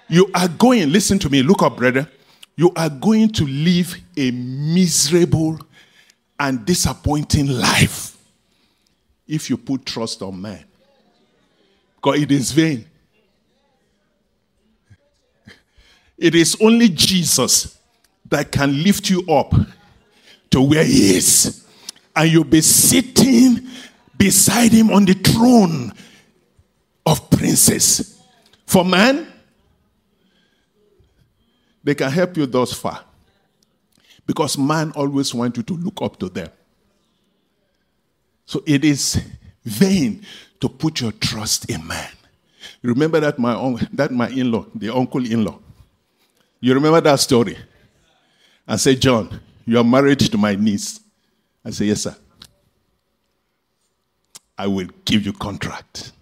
You 0.08 0.30
are 0.34 0.48
going, 0.48 0.90
listen 0.90 1.18
to 1.20 1.30
me, 1.30 1.42
look 1.42 1.62
up, 1.62 1.76
brother. 1.76 2.08
You 2.56 2.72
are 2.76 2.90
going 2.90 3.30
to 3.30 3.46
live 3.46 3.96
a 4.16 4.30
miserable 4.30 5.58
and 6.38 6.66
disappointing 6.66 7.46
life 7.46 8.11
if 9.32 9.48
you 9.48 9.56
put 9.56 9.86
trust 9.86 10.20
on 10.20 10.40
man. 10.40 10.62
Because 11.96 12.20
it 12.20 12.30
is 12.30 12.52
vain. 12.52 12.84
It 16.18 16.34
is 16.36 16.56
only 16.60 16.88
Jesus 16.88 17.78
that 18.28 18.52
can 18.52 18.82
lift 18.82 19.10
you 19.10 19.22
up 19.28 19.54
to 20.50 20.60
where 20.60 20.84
he 20.84 21.16
is. 21.16 21.66
And 22.14 22.30
you'll 22.30 22.44
be 22.44 22.60
sitting 22.60 23.66
beside 24.16 24.70
him 24.70 24.90
on 24.90 25.06
the 25.06 25.14
throne 25.14 25.92
of 27.04 27.28
princes. 27.30 28.22
For 28.66 28.84
man, 28.84 29.26
they 31.82 31.94
can 31.94 32.12
help 32.12 32.36
you 32.36 32.46
thus 32.46 32.72
far. 32.72 33.02
Because 34.26 34.56
man 34.56 34.92
always 34.94 35.34
wants 35.34 35.56
you 35.56 35.62
to 35.64 35.74
look 35.74 36.00
up 36.02 36.18
to 36.18 36.28
them. 36.28 36.48
So 38.52 38.62
it 38.66 38.84
is 38.84 39.18
vain 39.64 40.26
to 40.60 40.68
put 40.68 41.00
your 41.00 41.12
trust 41.12 41.70
in 41.70 41.86
man. 41.86 42.10
Remember 42.82 43.18
that 43.18 43.38
my 43.38 43.54
that 43.94 44.10
my 44.10 44.28
in-law, 44.28 44.66
the 44.74 44.94
uncle 44.94 45.24
in-law. 45.24 45.58
You 46.60 46.74
remember 46.74 47.00
that 47.00 47.18
story? 47.18 47.56
I 48.68 48.76
say, 48.76 48.94
John, 48.94 49.40
you 49.64 49.78
are 49.78 49.84
married 49.84 50.20
to 50.20 50.36
my 50.36 50.54
niece. 50.54 51.00
I 51.64 51.70
say, 51.70 51.86
yes, 51.86 52.02
sir. 52.02 52.14
I 54.58 54.66
will 54.66 54.88
give 55.06 55.24
you 55.24 55.32
contract. 55.32 56.12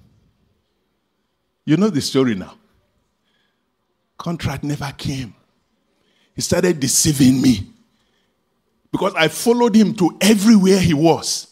You 1.65 1.79
know 1.79 1.91
the 1.91 2.01
story 2.01 2.37
now. 2.37 2.55
Contract 4.17 4.63
never 4.63 4.93
came. 4.97 5.35
He 6.37 6.43
started 6.43 6.79
deceiving 6.79 7.43
me 7.43 7.73
because 8.93 9.15
I 9.17 9.27
followed 9.27 9.75
him 9.75 9.95
to 9.95 10.17
everywhere 10.21 10.79
he 10.79 10.95
was. 10.95 11.50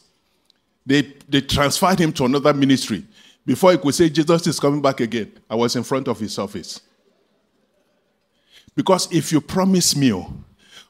They, 0.89 1.03
they 1.29 1.43
transferred 1.43 1.99
him 1.99 2.15
to 2.15 2.25
another 2.25 2.55
ministry. 2.55 3.05
Before 3.45 3.73
he 3.73 3.77
could 3.77 3.95
say, 3.95 4.09
Jesus 4.09 4.47
is 4.47 4.59
coming 4.59 4.81
back 4.81 5.01
again, 5.01 5.31
I 5.49 5.55
was 5.55 5.77
in 5.77 5.83
front 5.83 6.09
of 6.09 6.19
his 6.19 6.39
office. 6.39 6.81
Because 8.75 9.13
if 9.13 9.31
you 9.31 9.43
promise 9.43 9.95
me, 9.95 10.15
oh, 10.15 10.33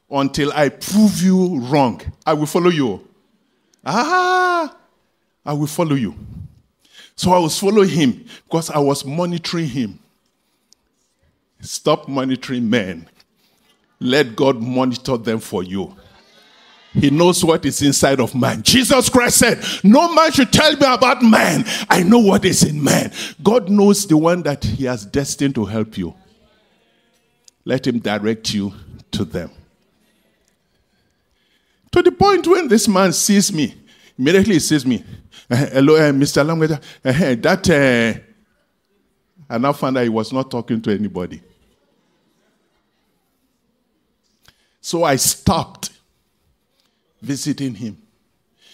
until 0.09 0.53
I 0.53 0.69
prove 0.69 1.21
you 1.21 1.59
wrong, 1.59 2.01
I 2.25 2.31
will 2.31 2.45
follow 2.45 2.69
you. 2.69 3.05
Ah, 3.85 4.73
I 5.45 5.51
will 5.51 5.67
follow 5.67 5.95
you. 5.95 6.15
So 7.17 7.33
I 7.33 7.39
was 7.39 7.59
following 7.59 7.89
him 7.89 8.25
because 8.45 8.69
I 8.69 8.79
was 8.79 9.03
monitoring 9.03 9.67
him. 9.67 9.99
Stop 11.59 12.07
monitoring 12.07 12.69
men. 12.69 13.05
Let 13.99 14.37
God 14.37 14.61
monitor 14.61 15.17
them 15.17 15.41
for 15.41 15.61
you. 15.61 15.93
He 16.93 17.11
knows 17.11 17.43
what 17.45 17.65
is 17.65 17.81
inside 17.81 18.19
of 18.19 18.33
man. 18.33 18.63
Jesus 18.63 19.09
Christ 19.09 19.37
said, 19.37 19.63
No 19.83 20.13
man 20.13 20.31
should 20.31 20.51
tell 20.51 20.71
me 20.71 20.85
about 20.85 21.21
man. 21.21 21.63
I 21.89 22.01
know 22.01 22.19
what 22.19 22.45
is 22.45 22.63
in 22.63 22.83
man. 22.83 23.11
God 23.43 23.69
knows 23.69 24.07
the 24.07 24.17
one 24.17 24.41
that 24.43 24.63
He 24.63 24.85
has 24.85 25.05
destined 25.05 25.55
to 25.55 25.65
help 25.65 25.97
you. 25.97 26.15
Let 27.63 27.85
Him 27.85 27.99
direct 27.99 28.53
you 28.53 28.73
to 29.11 29.23
them. 29.23 29.51
To 31.91 32.01
the 32.01 32.11
point 32.11 32.47
when 32.47 32.67
this 32.67 32.87
man 32.87 33.13
sees 33.13 33.51
me, 33.51 33.75
immediately 34.17 34.53
he 34.55 34.59
sees 34.59 34.85
me. 34.85 35.03
Uh, 35.49 35.55
hello, 35.55 35.95
uh, 35.95 36.11
Mr. 36.11 36.45
Language. 36.45 36.71
Uh, 36.71 36.77
that, 37.03 37.69
uh, 37.69 38.19
I 39.49 39.57
now 39.57 39.73
found 39.73 39.95
that 39.95 40.03
he 40.03 40.09
was 40.09 40.31
not 40.31 40.51
talking 40.51 40.81
to 40.81 40.91
anybody. 40.91 41.41
So 44.81 45.03
I 45.03 45.15
stopped 45.15 45.89
visiting 47.21 47.75
him 47.75 47.97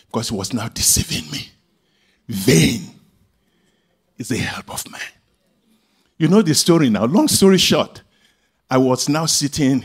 because 0.08 0.30
he 0.30 0.36
was 0.36 0.54
now 0.54 0.68
deceiving 0.68 1.30
me. 1.32 1.50
Vain 2.28 2.82
is 4.18 4.30
the 4.30 4.38
help 4.38 4.72
of 4.72 4.90
man. 4.90 5.02
You 6.18 6.28
know 6.28 6.42
the 6.42 6.56
story 6.56 6.90
now. 6.90 7.06
Long 7.06 7.28
story 7.28 7.58
short, 7.58 8.02
I 8.70 8.78
was 8.78 9.10
now 9.10 9.26
sitting 9.26 9.84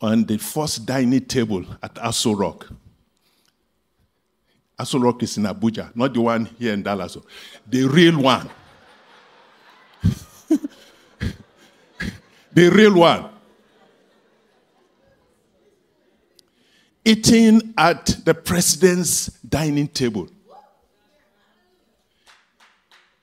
on 0.00 0.24
the 0.24 0.36
first 0.36 0.84
dining 0.84 1.24
table 1.24 1.64
at 1.82 1.94
Aso 1.94 2.38
Rock. 2.38 2.68
Aso 4.78 5.02
Rock 5.02 5.22
is 5.22 5.38
in 5.38 5.44
Abuja, 5.44 5.94
not 5.96 6.12
the 6.12 6.20
one 6.20 6.44
here 6.58 6.74
in 6.74 6.82
Dallas, 6.82 7.16
the 7.66 7.84
real 7.84 8.20
one. 8.20 8.50
the 12.52 12.68
real 12.70 12.94
one. 12.94 13.30
Eating 17.04 17.74
at 17.76 18.06
the 18.24 18.32
president's 18.34 19.26
dining 19.40 19.88
table. 19.88 20.28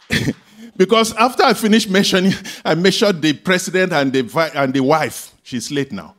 because 0.78 1.14
after 1.16 1.44
I 1.44 1.54
finished 1.54 1.90
mentioning, 1.90 2.34
I 2.64 2.76
measured 2.76 3.22
the 3.22 3.34
president 3.34 3.94
and 3.94 4.14
the, 4.14 4.52
and 4.56 4.74
the 4.74 4.82
wife. 4.82 5.34
She's 5.44 5.72
late 5.72 5.92
now. 5.92 6.16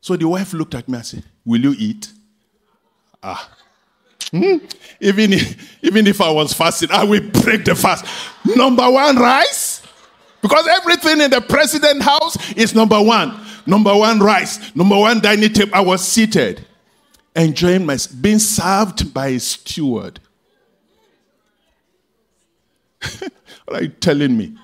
So 0.00 0.16
the 0.16 0.28
wife 0.28 0.52
looked 0.52 0.74
at 0.74 0.88
me 0.88 0.98
and 0.98 1.06
said, 1.06 1.24
Will 1.44 1.60
you 1.60 1.74
eat? 1.78 2.12
Ah. 3.22 3.50
Hmm? 4.30 4.56
Even, 5.00 5.32
if, 5.32 5.84
even 5.84 6.06
if 6.06 6.20
I 6.20 6.30
was 6.30 6.52
fasting, 6.52 6.90
I 6.90 7.04
will 7.04 7.28
break 7.30 7.64
the 7.64 7.74
fast. 7.74 8.04
Number 8.44 8.88
one, 8.90 9.16
rice. 9.16 9.75
Because 10.48 10.68
everything 10.68 11.20
in 11.20 11.28
the 11.28 11.40
president 11.40 12.02
house 12.02 12.36
is 12.52 12.72
number 12.72 13.02
one. 13.02 13.36
Number 13.66 13.96
one, 13.96 14.20
rice. 14.20 14.76
Number 14.76 14.96
one, 14.96 15.18
dining 15.18 15.52
table. 15.52 15.72
I 15.74 15.80
was 15.80 16.06
seated, 16.06 16.64
enjoying 17.34 17.84
my 17.84 17.98
being 18.20 18.38
served 18.38 19.12
by 19.12 19.26
a 19.26 19.40
steward. 19.40 20.20
what 23.18 23.32
are 23.72 23.82
you 23.82 23.88
telling 23.88 24.36
me? 24.36 24.56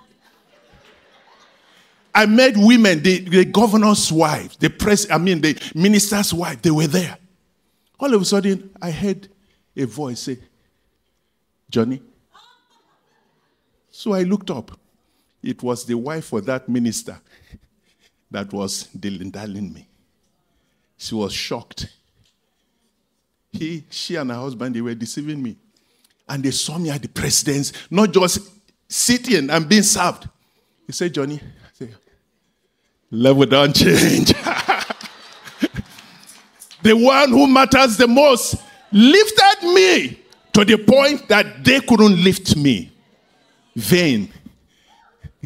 I 2.15 2.27
met 2.27 2.57
women, 2.57 3.03
the, 3.03 3.19
the 3.19 3.45
governor's 3.45 4.12
wife, 4.12 4.57
the 4.61 4.71
press, 4.71 5.11
I 5.11 5.19
mean 5.19 5.41
the 5.41 5.61
minister's 5.75 6.33
wife, 6.33 6.62
they 6.62 6.71
were 6.71 6.87
there. 6.87 7.19
All 7.99 8.15
of 8.15 8.23
a 8.23 8.25
sudden, 8.25 8.71
I 8.81 8.93
heard 8.93 9.29
a 9.77 9.85
voice 9.85 10.21
say, 10.21 10.39
Johnny. 11.69 12.01
So 13.91 14.12
I 14.12 14.23
looked 14.23 14.49
up. 14.53 14.79
It 15.42 15.62
was 15.62 15.84
the 15.84 15.94
wife 15.94 16.32
of 16.32 16.44
that 16.46 16.68
minister 16.68 17.18
that 18.30 18.52
was 18.52 18.84
dilly 18.84 19.25
me. 19.28 19.87
She 20.96 21.14
was 21.14 21.32
shocked. 21.32 21.88
He, 23.50 23.84
she 23.90 24.16
and 24.16 24.30
her 24.30 24.37
husband, 24.37 24.75
they 24.75 24.80
were 24.80 24.94
deceiving 24.94 25.42
me. 25.42 25.56
And 26.28 26.42
they 26.42 26.52
saw 26.52 26.78
me 26.78 26.90
at 26.90 27.02
the 27.02 27.08
president's, 27.08 27.72
not 27.90 28.12
just 28.12 28.38
sitting 28.88 29.50
and 29.50 29.68
being 29.68 29.82
served. 29.82 30.28
He 30.87 30.92
said, 30.92 31.12
Johnny, 31.12 31.40
said, 31.72 31.94
level 33.11 33.44
don't 33.46 33.75
change. 33.75 34.28
the 36.82 36.94
one 36.94 37.30
who 37.30 37.46
matters 37.46 37.96
the 37.96 38.06
most 38.06 38.56
lifted 38.92 39.62
me 39.75 40.20
to 40.52 40.64
the 40.64 40.78
point 40.78 41.28
that 41.28 41.64
they 41.64 41.80
couldn't 41.80 42.22
lift 42.22 42.56
me. 42.56 42.92
Vain. 43.75 44.32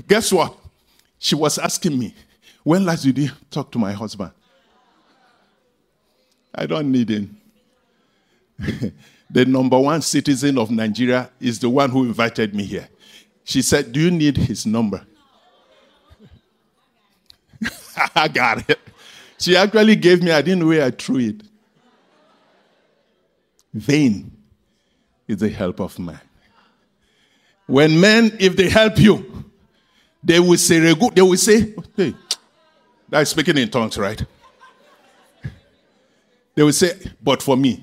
Guess 0.07 0.33
what? 0.33 0.57
She 1.19 1.35
was 1.35 1.59
asking 1.59 1.99
me, 1.99 2.15
when 2.63 2.85
last 2.85 3.03
did 3.03 3.17
you 3.19 3.31
talk 3.51 3.71
to 3.73 3.79
my 3.79 3.93
husband? 3.93 4.33
I 6.55 6.67
don't 6.67 6.91
need 6.91 7.09
him. 7.11 7.41
the 9.31 9.45
number 9.45 9.79
one 9.79 10.03
citizen 10.03 10.59
of 10.59 10.71
Nigeria 10.71 11.31
is 11.41 11.59
the 11.59 11.69
one 11.69 11.91
who 11.91 12.05
invited 12.05 12.55
me 12.55 12.65
here. 12.65 12.89
She 13.45 13.63
said, 13.63 13.93
Do 13.93 14.01
you 14.01 14.11
need 14.11 14.37
his 14.37 14.67
number? 14.67 15.07
I 18.15 18.29
got 18.29 18.69
it. 18.69 18.81
She 19.39 19.57
actually 19.57 19.97
gave 19.97 20.23
me, 20.23 20.31
I 20.31 20.43
didn't 20.43 20.61
know 20.61 20.67
where 20.67 20.85
I 20.85 20.91
threw 20.91 21.19
it. 21.19 21.43
Vain 23.73 24.33
is 25.29 25.39
the 25.39 25.51
help 25.51 25.81
of 25.81 25.99
man. 25.99 26.21
When 27.67 28.01
men, 28.01 28.35
if 28.41 28.57
they 28.57 28.69
help 28.71 28.99
you, 28.99 29.45
they 30.23 30.41
will 30.41 30.57
say, 30.57 30.81
they 30.81 31.23
will 31.23 31.37
say, 31.37 31.75
oh, 31.79 31.85
hey, 31.97 32.15
that's 33.09 33.31
speaking 33.31 33.59
in 33.59 33.71
tongues, 33.71 33.97
right? 33.99 34.23
They 36.55 36.63
will 36.63 36.73
say, 36.73 36.93
but 37.23 37.43
for 37.43 37.57
me, 37.57 37.83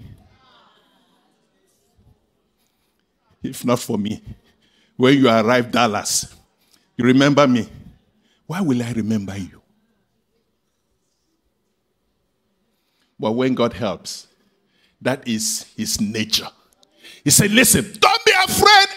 if 3.41 3.63
not 3.65 3.79
for 3.79 3.97
me, 3.97 4.21
when 4.97 5.17
you 5.17 5.27
arrive 5.27 5.71
Dallas, 5.71 6.33
you 6.97 7.05
remember 7.05 7.47
me. 7.47 7.67
Why 8.45 8.61
will 8.61 8.81
I 8.83 8.91
remember 8.91 9.37
you? 9.37 9.61
But 13.19 13.31
when 13.31 13.53
God 13.53 13.73
helps, 13.73 14.27
that 15.01 15.27
is 15.27 15.65
his 15.75 15.99
nature. 15.99 16.47
He 17.23 17.29
said, 17.29 17.51
Listen, 17.51 17.83
don't. 17.99 18.22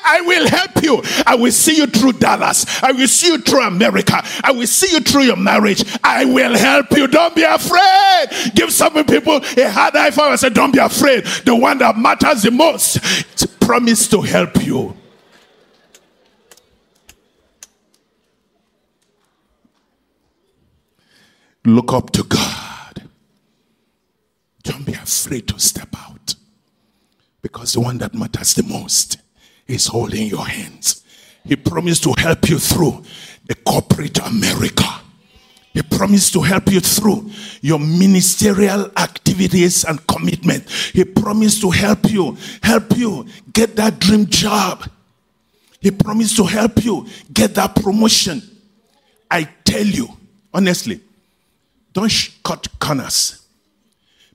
I 0.07 0.21
will 0.21 0.49
help 0.49 0.83
you. 0.83 1.03
I 1.27 1.35
will 1.35 1.51
see 1.51 1.77
you 1.77 1.87
through 1.87 2.13
Dallas. 2.15 2.65
I 2.83 2.93
will 2.93 3.09
see 3.09 3.27
you 3.27 3.39
through 3.39 3.63
America. 3.63 4.23
I 4.45 4.53
will 4.53 4.67
see 4.67 4.93
you 4.93 5.01
through 5.01 5.25
your 5.25 5.37
marriage. 5.37 5.85
I 6.05 6.25
will 6.25 6.57
help 6.57 6.93
you. 6.93 7.09
Don't 7.09 7.35
be 7.35 7.43
afraid. 7.43 8.55
Give 8.55 8.73
some 8.73 8.93
people 9.05 9.37
a 9.37 9.71
hard 9.71 9.95
high 9.95 10.13
five 10.13 10.31
and 10.31 10.41
say, 10.41 10.51
Don't 10.51 10.73
be 10.73 10.79
afraid. 10.79 11.25
The 11.45 11.57
one 11.57 11.79
that 11.79 11.99
matters 11.99 12.43
the 12.43 12.53
most 12.53 13.61
promise 13.61 14.07
to 14.09 14.21
help 14.23 14.65
you. 14.65 14.97
Look 21.65 21.93
up 21.93 22.13
to 22.13 22.23
God. 22.23 23.09
Don't 24.63 24.87
be 24.87 24.93
afraid 24.93 25.49
to 25.49 25.59
step 25.59 25.89
out. 25.97 26.37
Because 27.43 27.73
the 27.73 27.81
one 27.81 27.99
that 27.99 28.15
matters 28.15 28.55
the 28.55 28.63
most 28.63 29.19
is 29.67 29.87
holding 29.87 30.29
your 30.29 30.47
hands. 30.47 31.03
He 31.45 31.57
promised 31.57 32.03
to 32.05 32.15
help 32.19 32.49
you 32.49 32.59
through 32.59 33.03
the 33.47 33.55
corporate 33.55 34.19
America. 34.27 34.85
He 35.73 35.83
promised 35.83 36.33
to 36.33 36.41
help 36.41 36.73
you 36.73 36.81
through 36.81 37.31
your 37.61 37.79
ministerial 37.79 38.91
activities 38.97 39.85
and 39.85 40.05
commitment. 40.07 40.69
He 40.71 41.05
promised 41.05 41.61
to 41.61 41.71
help 41.71 42.11
you, 42.11 42.37
help 42.63 42.97
you 42.97 43.27
get 43.53 43.77
that 43.77 43.99
dream 43.99 44.27
job. 44.27 44.89
He 45.81 45.91
promised 45.91 46.37
to 46.37 46.45
help 46.45 46.83
you 46.83 47.07
get 47.33 47.55
that 47.57 47.77
promotion. 47.77 48.43
I 49.31 49.45
tell 49.65 49.85
you, 49.85 50.09
honestly, 50.53 51.01
don't 51.93 52.31
cut 52.43 52.67
corners. 52.79 53.47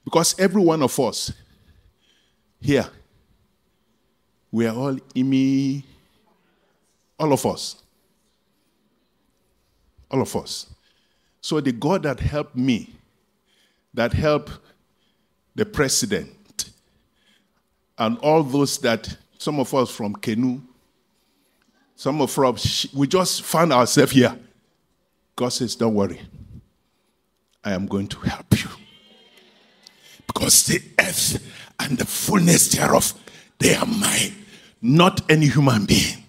Because 0.03 0.39
every 0.39 0.61
one 0.61 0.83
of 0.83 0.99
us 0.99 1.31
here 2.59 2.87
we 4.51 4.67
are 4.67 4.75
all 4.75 4.95
Imi, 5.15 5.83
all 7.17 7.31
of 7.31 7.45
us. 7.45 7.81
All 10.09 10.21
of 10.21 10.35
us. 10.35 10.67
So 11.39 11.61
the 11.61 11.71
God 11.71 12.03
that 12.03 12.19
helped 12.19 12.55
me, 12.55 12.93
that 13.93 14.11
helped 14.13 14.51
the 15.55 15.65
president, 15.65 16.71
and 17.97 18.17
all 18.19 18.43
those 18.43 18.77
that, 18.79 19.17
some 19.37 19.59
of 19.59 19.73
us 19.73 19.89
from 19.89 20.15
Kenu, 20.15 20.61
some 21.95 22.21
of 22.21 22.37
us, 22.37 22.87
we 22.93 23.07
just 23.07 23.43
found 23.43 23.71
ourselves 23.71 24.11
here. 24.11 24.37
God 25.35 25.49
says, 25.49 25.75
Don't 25.75 25.93
worry, 25.93 26.19
I 27.63 27.73
am 27.73 27.85
going 27.85 28.07
to 28.07 28.19
help 28.19 28.61
you. 28.61 28.69
Because 30.27 30.65
the 30.65 30.81
earth 30.99 31.43
and 31.79 31.97
the 31.97 32.05
fullness 32.05 32.69
thereof, 32.71 33.13
they 33.59 33.75
are 33.75 33.85
mine 33.85 34.40
not 34.81 35.21
any 35.29 35.47
human 35.47 35.85
being. 35.85 36.23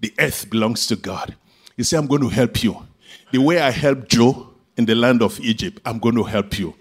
The 0.00 0.12
earth 0.18 0.50
belongs 0.50 0.86
to 0.88 0.96
God. 0.96 1.34
You 1.76 1.84
say, 1.84 1.96
I'm 1.96 2.06
going 2.06 2.22
to 2.22 2.28
help 2.28 2.62
you. 2.62 2.86
The 3.32 3.38
way 3.38 3.60
I 3.60 3.70
helped 3.70 4.08
Joe 4.08 4.50
in 4.76 4.84
the 4.84 4.94
land 4.94 5.22
of 5.22 5.38
Egypt, 5.40 5.80
I'm 5.84 5.98
going 5.98 6.14
to 6.16 6.24
help 6.24 6.58
you. 6.58 6.74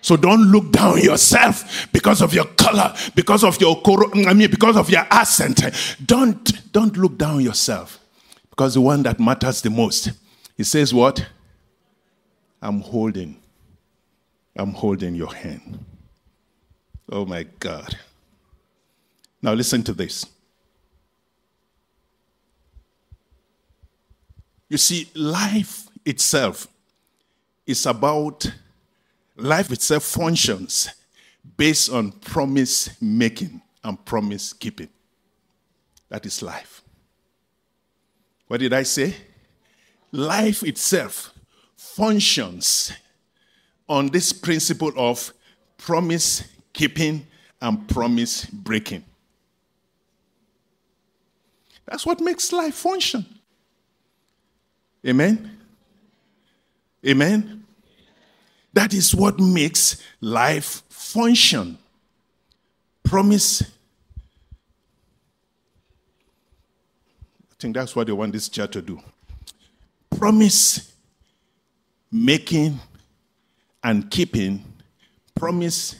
So 0.00 0.18
don't 0.18 0.52
look 0.52 0.70
down 0.70 1.00
yourself 1.00 1.88
because 1.90 2.20
of 2.20 2.34
your 2.34 2.44
color, 2.44 2.94
because 3.14 3.42
of 3.42 3.58
your 3.58 3.80
I 4.26 4.34
mean 4.34 4.50
because 4.50 4.76
of 4.76 4.90
your 4.90 5.06
accent. 5.10 5.62
Don't 6.04 6.72
don't 6.72 6.94
look 6.98 7.16
down 7.16 7.40
yourself. 7.40 8.00
Because 8.50 8.74
the 8.74 8.82
one 8.82 9.02
that 9.04 9.18
matters 9.18 9.62
the 9.62 9.70
most. 9.70 10.10
He 10.58 10.62
says 10.62 10.92
what? 10.92 11.26
I'm 12.60 12.82
holding. 12.82 13.40
I'm 14.56 14.72
holding 14.72 15.14
your 15.14 15.34
hand. 15.34 15.82
Oh 17.10 17.24
my 17.24 17.44
God. 17.58 17.96
Now 19.40 19.54
listen 19.54 19.82
to 19.84 19.94
this. 19.94 20.26
You 24.74 24.78
see, 24.78 25.08
life 25.14 25.86
itself 26.04 26.66
is 27.64 27.86
about, 27.86 28.44
life 29.36 29.70
itself 29.70 30.02
functions 30.02 30.88
based 31.56 31.92
on 31.92 32.10
promise 32.10 32.90
making 33.00 33.62
and 33.84 34.04
promise 34.04 34.52
keeping. 34.52 34.88
That 36.08 36.26
is 36.26 36.42
life. 36.42 36.82
What 38.48 38.58
did 38.58 38.72
I 38.72 38.82
say? 38.82 39.14
Life 40.10 40.64
itself 40.64 41.32
functions 41.76 42.92
on 43.88 44.08
this 44.08 44.32
principle 44.32 44.90
of 44.96 45.32
promise 45.78 46.42
keeping 46.72 47.28
and 47.62 47.86
promise 47.86 48.46
breaking. 48.46 49.04
That's 51.86 52.04
what 52.04 52.20
makes 52.20 52.52
life 52.52 52.74
function. 52.74 53.24
Amen? 55.06 55.58
Amen? 57.06 57.64
That 58.72 58.94
is 58.94 59.14
what 59.14 59.38
makes 59.38 60.02
life 60.20 60.82
function. 60.88 61.78
Promise. 63.02 63.62
I 67.52 67.54
think 67.58 67.76
that's 67.76 67.94
what 67.94 68.06
they 68.06 68.12
want 68.12 68.32
this 68.32 68.48
church 68.48 68.72
to 68.72 68.82
do. 68.82 69.00
Promise 70.16 70.92
making 72.10 72.78
and 73.82 74.10
keeping, 74.10 74.64
promise 75.34 75.96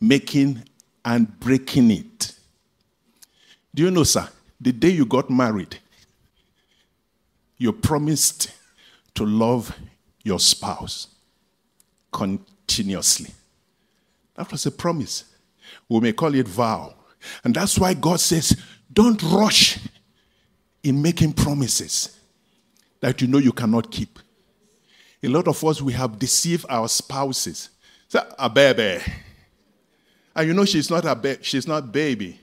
making 0.00 0.62
and 1.04 1.40
breaking 1.40 1.90
it. 1.90 2.32
Do 3.74 3.82
you 3.82 3.90
know, 3.90 4.04
sir? 4.04 4.28
The 4.60 4.72
day 4.72 4.90
you 4.90 5.04
got 5.04 5.28
married, 5.28 5.78
you 7.64 7.72
promised 7.72 8.50
to 9.14 9.24
love 9.24 9.74
your 10.22 10.38
spouse 10.38 11.08
continuously. 12.12 13.30
That 14.34 14.52
was 14.52 14.66
a 14.66 14.70
promise. 14.70 15.24
We 15.88 16.00
may 16.00 16.12
call 16.12 16.34
it 16.34 16.46
vow. 16.46 16.94
And 17.42 17.54
that's 17.54 17.78
why 17.78 17.94
God 17.94 18.20
says, 18.20 18.60
don't 18.92 19.22
rush 19.22 19.78
in 20.82 21.00
making 21.00 21.32
promises 21.32 22.20
that 23.00 23.22
you 23.22 23.28
know 23.28 23.38
you 23.38 23.52
cannot 23.52 23.90
keep. 23.90 24.18
A 25.22 25.28
lot 25.28 25.48
of 25.48 25.64
us, 25.64 25.80
we 25.80 25.94
have 25.94 26.18
deceived 26.18 26.66
our 26.68 26.86
spouses. 26.86 27.70
Say, 28.08 28.20
a 28.38 28.50
baby. 28.50 29.02
And 30.36 30.48
you 30.48 30.52
know 30.52 30.66
she's 30.66 30.90
not 30.90 31.06
a 31.06 31.38
she's 31.40 31.66
not 31.66 31.90
baby. 31.90 32.38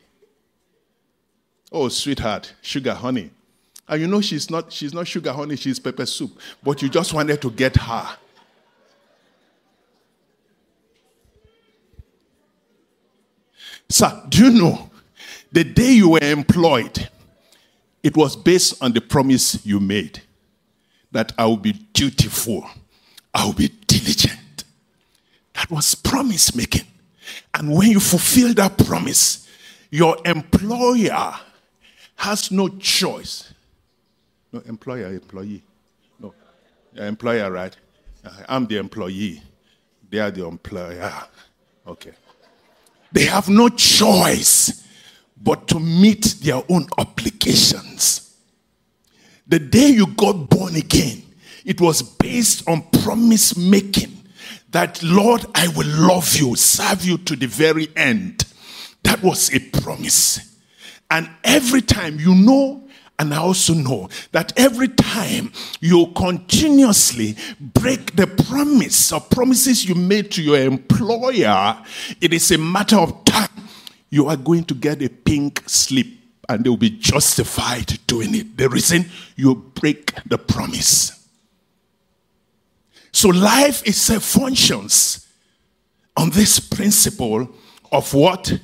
Oh, 1.72 1.90
sweetheart, 1.90 2.54
sugar 2.64 2.96
honey. 2.96 3.30
And 3.92 4.00
you 4.00 4.08
know 4.08 4.22
she's 4.22 4.50
not 4.50 4.72
she's 4.72 4.94
not 4.94 5.06
sugar 5.06 5.34
honey, 5.34 5.58
she's 5.58 5.78
pepper 5.78 6.06
soup. 6.06 6.40
But 6.64 6.82
you 6.82 6.88
just 6.88 7.14
wanted 7.14 7.42
to 7.42 7.52
get 7.52 7.76
her. 7.76 8.18
Sir, 13.90 14.24
do 14.30 14.46
you 14.46 14.52
know 14.52 14.90
the 15.52 15.66
day 15.66 15.92
you 15.92 16.08
were 16.08 16.24
employed, 16.24 17.10
it 18.02 18.16
was 18.16 18.38
based 18.38 18.82
on 18.82 18.94
the 18.94 19.02
promise 19.02 19.66
you 19.66 19.82
made 19.82 20.22
that 21.12 21.34
I 21.38 21.46
will 21.46 21.58
be 21.58 21.74
dutiful, 21.74 22.66
I 23.34 23.44
will 23.44 23.54
be 23.54 23.68
diligent. 23.88 24.64
That 25.56 25.70
was 25.70 25.96
promise 25.96 26.56
making. 26.56 26.88
And 27.54 27.76
when 27.76 27.90
you 27.92 28.00
fulfill 28.00 28.54
that 28.54 28.78
promise, 28.78 29.50
your 29.90 30.16
employer 30.24 31.34
has 32.16 32.50
no 32.52 32.70
choice. 32.70 33.51
No, 34.52 34.60
employer, 34.62 35.08
employee. 35.08 35.64
No, 36.20 36.34
employer, 36.96 37.52
right? 37.52 37.76
Uh, 38.24 38.30
I'm 38.50 38.66
the 38.68 38.78
employee. 38.78 39.42
They 40.10 40.20
are 40.20 40.32
the 40.32 40.46
employer. 40.46 41.12
Okay. 41.88 42.12
They 43.12 43.26
have 43.26 43.50
no 43.50 43.70
choice 43.70 44.86
but 45.42 45.68
to 45.70 45.80
meet 45.80 46.36
their 46.42 46.62
own 46.70 46.88
obligations. 46.98 48.36
The 49.48 49.60
day 49.60 49.88
you 49.88 50.08
got 50.08 50.50
born 50.50 50.76
again, 50.76 51.24
it 51.66 51.82
was 51.82 52.02
based 52.02 52.68
on 52.68 52.84
promise 53.04 53.58
making 53.58 54.18
that, 54.70 55.02
Lord, 55.04 55.46
I 55.56 55.68
will 55.70 55.88
love 55.88 56.36
you, 56.36 56.56
serve 56.56 57.04
you 57.04 57.18
to 57.20 57.36
the 57.36 57.48
very 57.48 57.90
end. 57.96 58.46
That 59.04 59.22
was 59.22 59.54
a 59.54 59.60
promise. 59.60 60.58
And 61.10 61.30
every 61.44 61.82
time 61.82 62.20
you 62.20 62.36
know, 62.36 62.88
and 63.22 63.36
I 63.36 63.38
also 63.38 63.76
know 63.76 64.10
that 64.32 64.52
every 64.58 64.88
time 64.88 65.54
you 65.80 66.08
continuously 66.16 67.36
break 67.60 68.16
the 68.16 68.26
promise 68.26 69.12
or 69.12 69.22
promises 69.22 69.88
you 69.88 69.94
made 69.94 70.32
to 70.32 70.42
your 70.42 70.58
employer, 70.58 71.78
it 72.20 72.34
is 72.34 72.50
a 72.50 72.58
matter 72.58 72.96
of 72.96 73.24
time. 73.26 73.48
You 74.10 74.28
are 74.28 74.38
going 74.38 74.64
to 74.64 74.74
get 74.74 75.04
a 75.04 75.10
pink 75.10 75.62
slip 75.68 76.08
and 76.50 76.64
they 76.64 76.70
will 76.72 76.78
be 76.78 76.90
justified 76.90 78.00
doing 78.08 78.34
it. 78.34 78.58
The 78.58 78.68
reason 78.68 79.06
you 79.36 79.54
break 79.54 80.16
the 80.26 80.40
promise. 80.40 81.24
So 83.12 83.30
life 83.30 83.86
itself 83.86 84.24
functions 84.24 85.28
on 86.18 86.32
this 86.32 86.60
principle 86.60 87.52
of 87.92 88.12
what? 88.16 88.58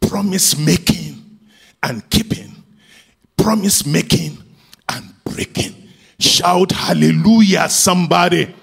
Promise 0.00 0.56
making 0.56 1.40
and 1.82 2.08
keeping. 2.08 2.57
Promise 3.48 3.86
making 3.86 4.36
and 4.90 5.24
breaking. 5.24 5.74
Shout 6.18 6.70
hallelujah, 6.70 7.70
somebody. 7.70 8.54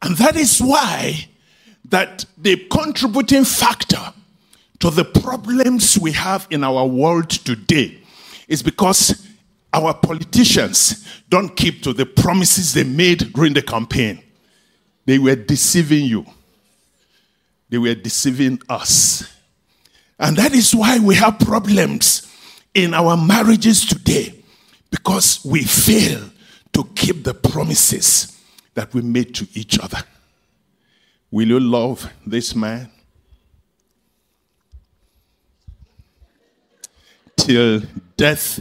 And 0.00 0.16
that 0.18 0.36
is 0.36 0.60
why 0.60 1.26
that 1.86 2.24
the 2.38 2.68
contributing 2.70 3.44
factor 3.44 4.12
to 4.78 4.90
the 4.90 5.04
problems 5.04 5.98
we 5.98 6.12
have 6.12 6.46
in 6.50 6.62
our 6.62 6.86
world 6.86 7.30
today 7.30 8.00
is 8.46 8.62
because 8.62 9.26
our 9.72 9.92
politicians 9.92 11.04
don't 11.28 11.56
keep 11.56 11.82
to 11.82 11.92
the 11.92 12.06
promises 12.06 12.74
they 12.74 12.84
made 12.84 13.32
during 13.32 13.54
the 13.54 13.62
campaign. 13.62 14.22
They 15.04 15.18
were 15.18 15.34
deceiving 15.34 16.04
you, 16.04 16.26
they 17.70 17.78
were 17.78 17.96
deceiving 17.96 18.62
us. 18.68 19.33
And 20.18 20.36
that 20.36 20.52
is 20.52 20.74
why 20.74 20.98
we 20.98 21.16
have 21.16 21.38
problems 21.38 22.30
in 22.72 22.94
our 22.94 23.16
marriages 23.16 23.84
today 23.84 24.34
because 24.90 25.44
we 25.44 25.64
fail 25.64 26.30
to 26.72 26.84
keep 26.94 27.24
the 27.24 27.34
promises 27.34 28.40
that 28.74 28.92
we 28.94 29.02
made 29.02 29.34
to 29.34 29.48
each 29.54 29.78
other. 29.78 29.98
Will 31.30 31.48
you 31.48 31.60
love 31.60 32.08
this 32.26 32.54
man? 32.54 32.90
Till 37.36 37.82
death 38.16 38.60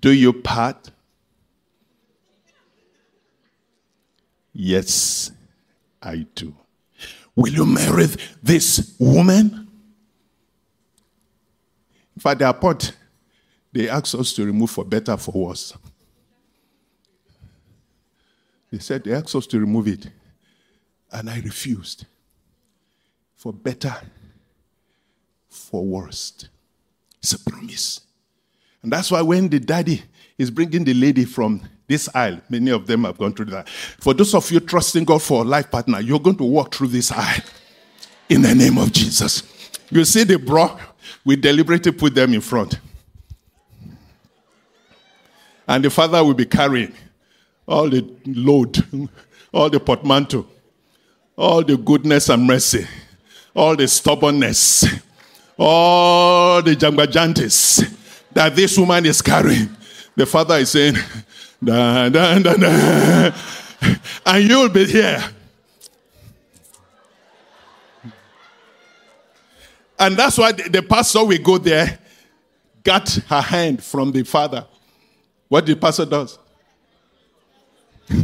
do 0.00 0.10
you 0.12 0.32
part? 0.32 0.90
Yes, 4.52 5.30
I 6.02 6.26
do. 6.34 6.54
Will 7.36 7.52
you 7.52 7.66
marry 7.66 8.06
this 8.42 8.96
woman? 8.98 9.67
In 12.18 12.20
fact, 12.20 12.40
the 12.40 12.92
they 13.72 13.88
asked 13.88 14.16
us 14.16 14.32
to 14.32 14.44
remove 14.44 14.72
for 14.72 14.84
better, 14.84 15.16
for 15.16 15.30
worse. 15.30 15.72
They 18.72 18.80
said 18.80 19.04
they 19.04 19.12
asked 19.12 19.36
us 19.36 19.46
to 19.46 19.60
remove 19.60 19.86
it, 19.86 20.08
and 21.12 21.30
I 21.30 21.36
refused. 21.36 22.06
For 23.36 23.52
better, 23.52 23.94
for 25.48 25.84
worst. 25.84 26.48
It's 27.22 27.34
a 27.34 27.38
promise. 27.38 28.00
And 28.82 28.92
that's 28.92 29.12
why 29.12 29.22
when 29.22 29.48
the 29.48 29.60
daddy 29.60 30.02
is 30.36 30.50
bringing 30.50 30.82
the 30.82 30.94
lady 30.94 31.24
from 31.24 31.62
this 31.86 32.08
aisle, 32.16 32.40
many 32.48 32.72
of 32.72 32.88
them 32.88 33.04
have 33.04 33.16
gone 33.16 33.32
through 33.32 33.46
that. 33.46 33.68
For 33.68 34.12
those 34.12 34.34
of 34.34 34.50
you 34.50 34.58
trusting 34.58 35.04
God 35.04 35.22
for 35.22 35.42
a 35.42 35.46
life 35.46 35.70
partner, 35.70 36.00
you're 36.00 36.18
going 36.18 36.38
to 36.38 36.44
walk 36.44 36.74
through 36.74 36.88
this 36.88 37.12
aisle 37.12 37.44
in 38.28 38.42
the 38.42 38.56
name 38.56 38.76
of 38.76 38.90
Jesus. 38.90 39.44
You 39.88 40.04
see 40.04 40.24
the 40.24 40.36
bro, 40.36 40.76
we 41.24 41.36
deliberately 41.36 41.92
put 41.92 42.14
them 42.14 42.34
in 42.34 42.40
front. 42.40 42.78
And 45.66 45.84
the 45.84 45.90
father 45.90 46.24
will 46.24 46.34
be 46.34 46.46
carrying 46.46 46.92
all 47.66 47.88
the 47.88 48.08
load, 48.26 48.82
all 49.52 49.68
the 49.68 49.78
portmanteau, 49.78 50.46
all 51.36 51.62
the 51.62 51.76
goodness 51.76 52.28
and 52.30 52.46
mercy, 52.46 52.86
all 53.54 53.76
the 53.76 53.86
stubbornness, 53.86 54.86
all 55.58 56.62
the 56.62 56.74
jangbajantis 56.74 57.94
that 58.32 58.54
this 58.56 58.78
woman 58.78 59.04
is 59.06 59.20
carrying. 59.20 59.68
The 60.16 60.26
father 60.26 60.56
is 60.56 60.70
saying, 60.70 60.94
da, 61.62 62.08
da, 62.08 62.38
da, 62.38 62.54
da. 62.54 63.32
and 64.26 64.48
you'll 64.48 64.68
be 64.68 64.86
here. 64.86 65.22
And 69.98 70.16
that's 70.16 70.38
why 70.38 70.52
the, 70.52 70.82
pastor 70.82 71.24
will 71.24 71.38
go 71.38 71.58
there, 71.58 71.98
got 72.84 73.08
her 73.28 73.40
hand 73.40 73.82
from 73.82 74.12
the 74.12 74.22
father. 74.22 74.66
What 75.48 75.66
the 75.66 75.74
pastor 75.74 76.04
does? 76.04 76.38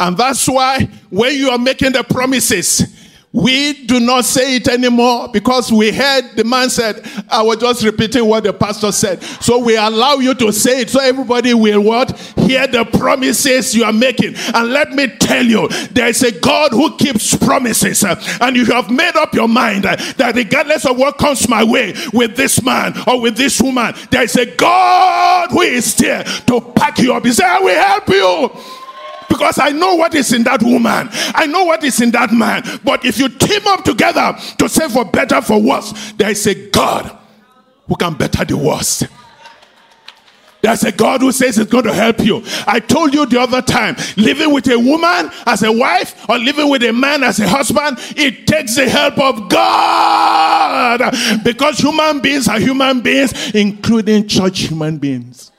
And 0.00 0.16
that's 0.16 0.48
why 0.48 0.88
when 1.10 1.34
you 1.34 1.50
are 1.50 1.58
making 1.58 1.92
the 1.92 2.02
promises, 2.02 2.99
We 3.32 3.86
do 3.86 4.00
not 4.00 4.24
say 4.24 4.56
it 4.56 4.66
anymore 4.66 5.28
because 5.28 5.70
we 5.70 5.92
heard 5.92 6.32
the 6.34 6.42
man 6.42 6.68
said, 6.68 7.00
I 7.28 7.42
was 7.42 7.58
just 7.58 7.84
repeating 7.84 8.24
what 8.24 8.42
the 8.42 8.52
pastor 8.52 8.90
said. 8.90 9.22
So 9.22 9.58
we 9.58 9.76
allow 9.76 10.14
you 10.14 10.34
to 10.34 10.52
say 10.52 10.80
it 10.80 10.90
so 10.90 10.98
everybody 10.98 11.54
will 11.54 11.80
what? 11.80 12.18
Hear 12.38 12.66
the 12.66 12.84
promises 12.84 13.72
you 13.72 13.84
are 13.84 13.92
making. 13.92 14.34
And 14.52 14.72
let 14.72 14.90
me 14.90 15.06
tell 15.06 15.44
you, 15.44 15.68
there 15.92 16.08
is 16.08 16.24
a 16.24 16.32
God 16.40 16.72
who 16.72 16.96
keeps 16.96 17.36
promises. 17.36 18.04
And 18.04 18.56
you 18.56 18.64
have 18.64 18.90
made 18.90 19.14
up 19.14 19.32
your 19.32 19.48
mind 19.48 19.84
that 19.84 20.32
regardless 20.34 20.84
of 20.84 20.98
what 20.98 21.16
comes 21.16 21.48
my 21.48 21.62
way 21.62 21.94
with 22.12 22.34
this 22.34 22.60
man 22.64 22.94
or 23.06 23.20
with 23.20 23.36
this 23.36 23.60
woman, 23.62 23.94
there 24.10 24.24
is 24.24 24.34
a 24.34 24.46
God 24.56 25.52
who 25.52 25.60
is 25.60 25.94
there 25.94 26.24
to 26.24 26.60
pack 26.74 26.98
you 26.98 27.14
up. 27.14 27.24
He 27.24 27.32
said, 27.32 27.46
I 27.46 27.60
will 27.60 27.80
help 27.80 28.08
you 28.08 28.79
because 29.30 29.58
I 29.58 29.70
know 29.70 29.94
what 29.94 30.14
is 30.14 30.32
in 30.34 30.42
that 30.42 30.62
woman. 30.62 31.08
I 31.34 31.46
know 31.46 31.64
what 31.64 31.82
is 31.84 32.00
in 32.02 32.10
that 32.10 32.32
man. 32.32 32.62
But 32.84 33.04
if 33.06 33.18
you 33.18 33.28
team 33.30 33.62
up 33.68 33.84
together 33.84 34.36
to 34.58 34.68
say 34.68 34.88
for 34.88 35.06
better, 35.06 35.40
for 35.40 35.62
worse, 35.62 36.12
there 36.18 36.30
is 36.30 36.46
a 36.46 36.68
God 36.70 37.16
who 37.86 37.96
can 37.96 38.14
better 38.14 38.44
the 38.44 38.56
worst. 38.56 39.04
There's 40.62 40.84
a 40.84 40.92
God 40.92 41.22
who 41.22 41.32
says 41.32 41.58
it's 41.58 41.70
going 41.70 41.84
to 41.84 41.94
help 41.94 42.20
you. 42.20 42.42
I 42.66 42.80
told 42.80 43.14
you 43.14 43.24
the 43.24 43.40
other 43.40 43.62
time, 43.62 43.96
living 44.16 44.52
with 44.52 44.68
a 44.68 44.78
woman 44.78 45.30
as 45.46 45.62
a 45.62 45.72
wife 45.72 46.28
or 46.28 46.38
living 46.38 46.68
with 46.68 46.82
a 46.82 46.92
man 46.92 47.22
as 47.22 47.40
a 47.40 47.48
husband, 47.48 47.96
it 48.16 48.46
takes 48.46 48.76
the 48.76 48.88
help 48.88 49.18
of 49.18 49.48
God. 49.48 51.14
Because 51.44 51.78
human 51.78 52.20
beings 52.20 52.46
are 52.46 52.60
human 52.60 53.00
beings, 53.00 53.54
including 53.54 54.28
church 54.28 54.60
human 54.60 54.98
beings. 54.98 55.49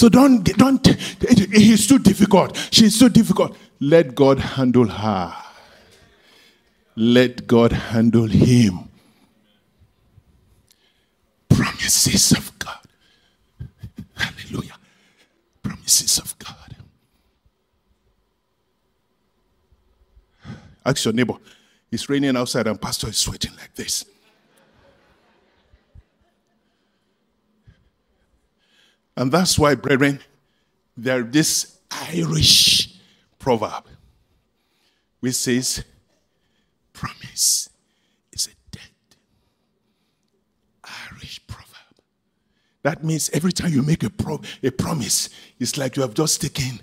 So 0.00 0.08
don't, 0.08 0.42
don't, 0.56 0.86
he's 1.52 1.86
too 1.86 1.98
difficult. 1.98 2.56
She's 2.70 2.98
too 2.98 3.10
difficult. 3.10 3.54
Let 3.80 4.14
God 4.14 4.38
handle 4.38 4.86
her. 4.86 5.36
Let 6.96 7.46
God 7.46 7.72
handle 7.72 8.24
him. 8.26 8.88
Promises 11.50 12.32
of 12.32 12.58
God. 12.58 12.78
Hallelujah. 14.14 14.78
Promises 15.62 16.18
of 16.18 16.34
God. 16.38 16.76
Ask 20.86 21.04
your 21.04 21.12
neighbor. 21.12 21.34
It's 21.92 22.08
raining 22.08 22.38
outside 22.38 22.66
and 22.68 22.80
pastor 22.80 23.08
is 23.08 23.18
sweating 23.18 23.52
like 23.58 23.74
this. 23.74 24.06
And 29.20 29.30
that's 29.30 29.58
why, 29.58 29.74
brethren, 29.74 30.20
there 30.96 31.22
this 31.22 31.76
Irish 31.90 32.98
proverb 33.38 33.84
which 35.20 35.34
says, 35.34 35.84
promise 36.94 37.68
is 38.32 38.46
a 38.46 38.74
debt. 38.74 39.16
Irish 41.12 41.46
proverb. 41.46 41.98
That 42.82 43.04
means 43.04 43.28
every 43.34 43.52
time 43.52 43.74
you 43.74 43.82
make 43.82 44.02
a, 44.04 44.08
pro- 44.08 44.40
a 44.62 44.70
promise, 44.70 45.28
it's 45.58 45.76
like 45.76 45.96
you 45.96 46.02
have 46.02 46.14
just 46.14 46.40
taken 46.40 46.80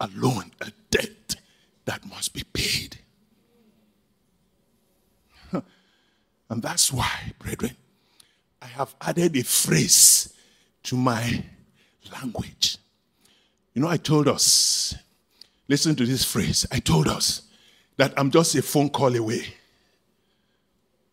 a 0.00 0.10
loan, 0.16 0.50
a 0.60 0.72
debt 0.90 1.36
that 1.84 2.04
must 2.04 2.34
be 2.34 2.42
paid. 2.52 2.98
And 6.50 6.60
that's 6.62 6.92
why, 6.92 7.32
brethren, 7.38 7.76
I 8.60 8.66
have 8.66 8.96
added 9.00 9.36
a 9.36 9.44
phrase 9.44 10.34
to 10.88 10.96
my 10.96 11.44
language. 12.10 12.78
You 13.74 13.82
know, 13.82 13.88
I 13.88 13.98
told 13.98 14.26
us, 14.26 14.94
listen 15.68 15.94
to 15.96 16.06
this 16.06 16.24
phrase. 16.24 16.66
I 16.72 16.78
told 16.78 17.08
us 17.08 17.42
that 17.98 18.14
I'm 18.16 18.30
just 18.30 18.54
a 18.54 18.62
phone 18.62 18.88
call 18.88 19.14
away. 19.14 19.54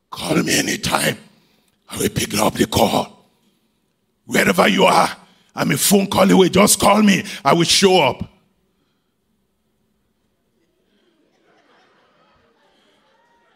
Call 0.10 0.42
me 0.44 0.58
anytime. 0.58 1.18
I 1.90 1.98
will 1.98 2.10
pick 2.10 2.34
up 2.36 2.54
the 2.54 2.68
call. 2.68 3.26
Wherever 4.26 4.66
you 4.70 4.86
are, 4.86 5.10
I'm 5.54 5.72
a 5.72 5.78
phone 5.78 6.08
call 6.08 6.32
away. 6.32 6.48
Just 6.48 6.80
call 6.80 7.04
me. 7.04 7.26
I 7.44 7.54
will 7.54 7.66
show 7.66 8.02
up. 8.02 8.30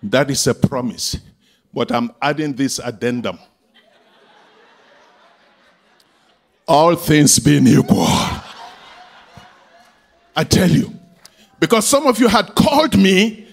That 0.03 0.29
is 0.29 0.45
a 0.47 0.53
promise. 0.53 1.17
But 1.73 1.93
I'm 1.93 2.11
adding 2.21 2.53
this 2.53 2.79
addendum. 2.79 3.39
All 6.69 6.95
things 6.95 7.39
being 7.39 7.67
equal. 7.67 8.05
I 10.35 10.43
tell 10.47 10.69
you. 10.69 10.93
Because 11.59 11.87
some 11.87 12.05
of 12.07 12.19
you 12.19 12.27
had 12.27 12.53
called 12.55 12.97
me 12.97 13.47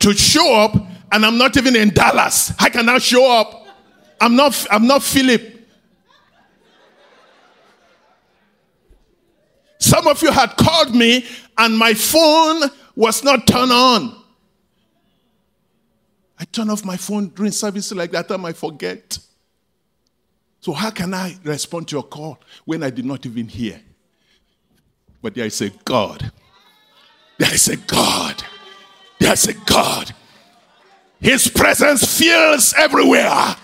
to 0.00 0.12
show 0.14 0.54
up, 0.54 0.74
and 1.12 1.24
I'm 1.24 1.38
not 1.38 1.56
even 1.56 1.76
in 1.76 1.90
Dallas. 1.90 2.52
I 2.58 2.70
cannot 2.70 3.02
show 3.02 3.30
up. 3.30 3.66
I'm 4.20 4.34
not, 4.34 4.66
I'm 4.70 4.86
not 4.86 5.02
Philip. 5.02 5.52
Some 9.78 10.08
of 10.08 10.20
you 10.22 10.32
had 10.32 10.56
called 10.56 10.94
me, 10.94 11.24
and 11.58 11.76
my 11.76 11.92
phone 11.94 12.62
was 12.96 13.22
not 13.22 13.46
turned 13.46 13.70
on. 13.70 14.16
I 16.38 16.44
turn 16.46 16.70
off 16.70 16.84
my 16.84 16.96
phone 16.96 17.28
during 17.28 17.52
services 17.52 17.92
like 17.94 18.10
that 18.12 18.28
time 18.28 18.44
I 18.46 18.52
forget. 18.52 19.18
So, 20.66 20.72
how 20.72 20.90
can 20.90 21.14
I 21.14 21.36
respond 21.44 21.86
to 21.86 21.94
your 21.94 22.02
call 22.02 22.40
when 22.64 22.82
I 22.82 22.90
did 22.90 23.04
not 23.04 23.24
even 23.24 23.46
hear? 23.46 23.80
But 25.22 25.36
there 25.36 25.46
is 25.46 25.60
a 25.60 25.70
God. 25.70 26.32
There 27.38 27.54
is 27.54 27.68
a 27.68 27.76
God. 27.76 28.42
There 29.20 29.32
is 29.32 29.46
a 29.46 29.54
God. 29.54 30.12
His 31.20 31.46
presence 31.46 32.18
fills 32.18 32.74
everywhere. 32.76 33.54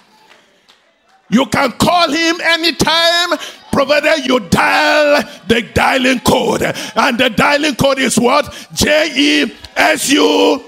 You 1.29 1.47
can 1.47 1.73
call 1.73 2.09
him 2.09 2.41
anytime, 2.41 3.37
provided 3.73 4.25
you 4.25 4.39
dial 4.39 5.25
the 5.49 5.63
dialing 5.75 6.21
code. 6.21 6.63
And 6.63 7.19
the 7.19 7.31
dialing 7.31 7.75
code 7.75 7.99
is 7.99 8.17
what? 8.17 8.69
J 8.75 9.11
E 9.13 9.53
S 9.75 10.09
U 10.13 10.63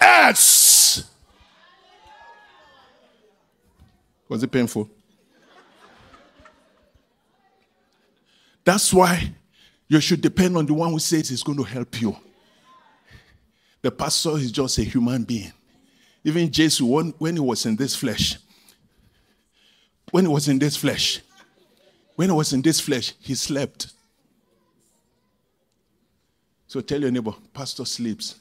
S. 0.00 1.08
Was 4.28 4.42
it 4.42 4.50
painful? 4.50 4.90
That's 8.64 8.92
why 8.92 9.34
you 9.88 10.00
should 10.00 10.20
depend 10.20 10.56
on 10.56 10.66
the 10.66 10.74
one 10.74 10.90
who 10.90 10.98
says 10.98 11.28
he's 11.28 11.42
going 11.42 11.58
to 11.58 11.64
help 11.64 12.00
you. 12.00 12.16
The 13.82 13.90
pastor 13.90 14.36
is 14.38 14.52
just 14.52 14.78
a 14.78 14.84
human 14.84 15.24
being. 15.24 15.52
Even 16.24 16.50
Jesus, 16.50 16.80
when 16.80 17.34
he 17.34 17.40
was 17.40 17.66
in 17.66 17.74
this 17.74 17.96
flesh, 17.96 18.38
when 20.12 20.24
he 20.24 20.32
was 20.32 20.48
in 20.48 20.58
this 20.58 20.76
flesh, 20.76 21.20
when 22.14 22.28
he 22.28 22.34
was 22.34 22.52
in 22.52 22.62
this 22.62 22.78
flesh, 22.80 23.14
he 23.18 23.34
slept. 23.34 23.92
So 26.68 26.80
tell 26.80 27.00
your 27.00 27.10
neighbor, 27.10 27.32
Pastor 27.52 27.84
sleeps. 27.84 28.36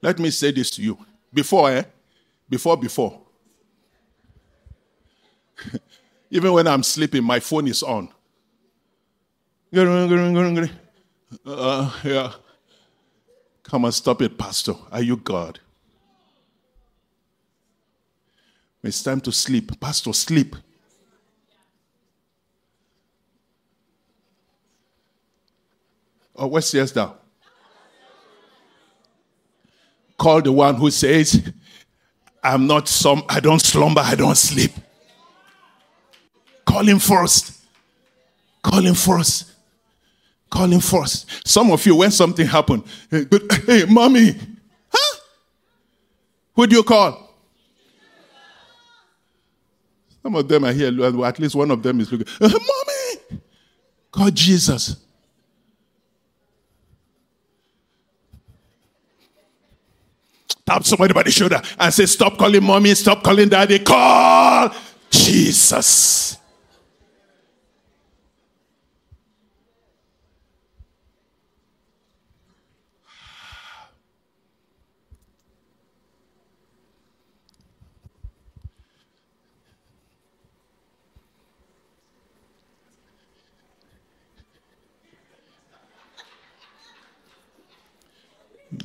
Let 0.00 0.18
me 0.18 0.30
say 0.30 0.52
this 0.52 0.70
to 0.72 0.82
you. 0.82 0.98
Before, 1.32 1.70
eh? 1.70 1.82
Before, 2.48 2.76
before. 2.76 3.20
Even 6.30 6.52
when 6.52 6.66
I'm 6.66 6.82
sleeping, 6.82 7.24
my 7.24 7.40
phone 7.40 7.68
is 7.68 7.82
on. 7.82 8.08
Uh, 11.46 11.92
yeah. 12.04 12.32
Come 13.62 13.84
and 13.84 13.94
stop 13.94 14.22
it, 14.22 14.38
Pastor. 14.38 14.74
Are 14.90 15.02
you 15.02 15.16
God? 15.16 15.60
It's 18.82 19.02
time 19.02 19.20
to 19.22 19.32
sleep. 19.32 19.78
Pastor, 19.80 20.12
sleep. 20.12 20.56
Oh, 26.34 26.46
what's 26.46 26.72
yes 26.72 26.92
thou? 26.92 27.16
Call 30.16 30.40
the 30.40 30.52
one 30.52 30.76
who 30.76 30.90
says, 30.90 31.52
I'm 32.42 32.66
not 32.66 32.88
some 32.88 33.24
I 33.28 33.40
don't 33.40 33.60
slumber, 33.60 34.00
I 34.00 34.14
don't 34.14 34.36
sleep. 34.36 34.72
Call 36.68 36.84
him 36.84 36.98
first. 36.98 37.64
Call 38.62 38.82
him 38.82 38.94
first. 38.94 39.52
Call 40.50 40.66
him 40.66 40.80
first. 40.80 41.48
Some 41.48 41.70
of 41.70 41.84
you, 41.86 41.96
when 41.96 42.10
something 42.10 42.46
happened, 42.46 42.84
hey, 43.10 43.24
but, 43.24 43.50
hey 43.66 43.84
mommy, 43.88 44.36
huh? 44.92 45.18
Who 46.54 46.66
do 46.66 46.76
you 46.76 46.82
call? 46.82 47.34
Some 50.22 50.34
of 50.34 50.46
them 50.46 50.66
are 50.66 50.72
here, 50.72 50.88
at 51.24 51.38
least 51.38 51.54
one 51.54 51.70
of 51.70 51.82
them 51.82 52.00
is 52.00 52.12
looking, 52.12 52.26
uh, 52.38 52.48
mommy, 52.50 53.40
call 54.12 54.30
Jesus. 54.30 54.96
Tap 60.66 60.84
somebody 60.84 61.14
by 61.14 61.22
the 61.22 61.30
shoulder 61.30 61.62
and 61.80 61.94
say, 61.94 62.04
Stop 62.04 62.36
calling 62.36 62.62
mommy, 62.62 62.94
stop 62.94 63.22
calling 63.22 63.48
daddy, 63.48 63.78
call 63.78 64.70
Jesus. 65.10 66.36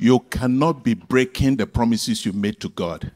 You 0.04 0.18
cannot 0.18 0.84
be 0.84 0.92
breaking 0.92 1.56
the 1.56 1.66
promises 1.66 2.26
you 2.26 2.34
made 2.34 2.60
to 2.60 2.68
God 2.68 3.10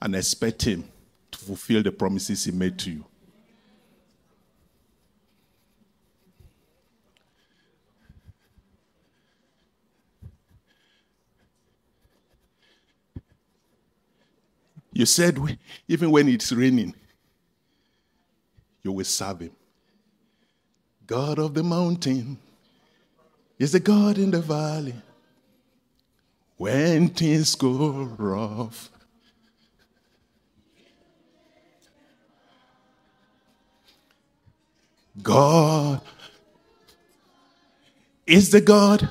and 0.00 0.16
expect 0.16 0.62
Him 0.62 0.88
to 1.30 1.38
fulfill 1.38 1.82
the 1.82 1.92
promises 1.92 2.46
He 2.46 2.50
made 2.50 2.78
to 2.78 2.90
you. 2.92 3.04
You 14.94 15.04
said, 15.04 15.58
even 15.88 16.10
when 16.10 16.26
it's 16.30 16.50
raining, 16.52 16.94
you 18.82 18.92
will 18.92 19.04
serve 19.04 19.40
Him. 19.40 19.52
God 21.06 21.38
of 21.38 21.52
the 21.52 21.62
mountain 21.62 22.38
is 23.58 23.72
the 23.72 23.80
God 23.80 24.16
in 24.16 24.30
the 24.30 24.40
valley. 24.40 24.94
When 26.58 27.08
things 27.10 27.54
go 27.54 28.02
rough, 28.18 28.90
God 35.22 36.00
is 38.26 38.50
the 38.50 38.60
God 38.60 39.08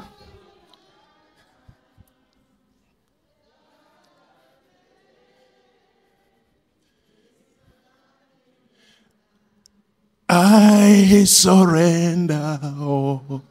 I 10.30 11.24
surrender. 11.26 12.60
Oh. 12.62 13.42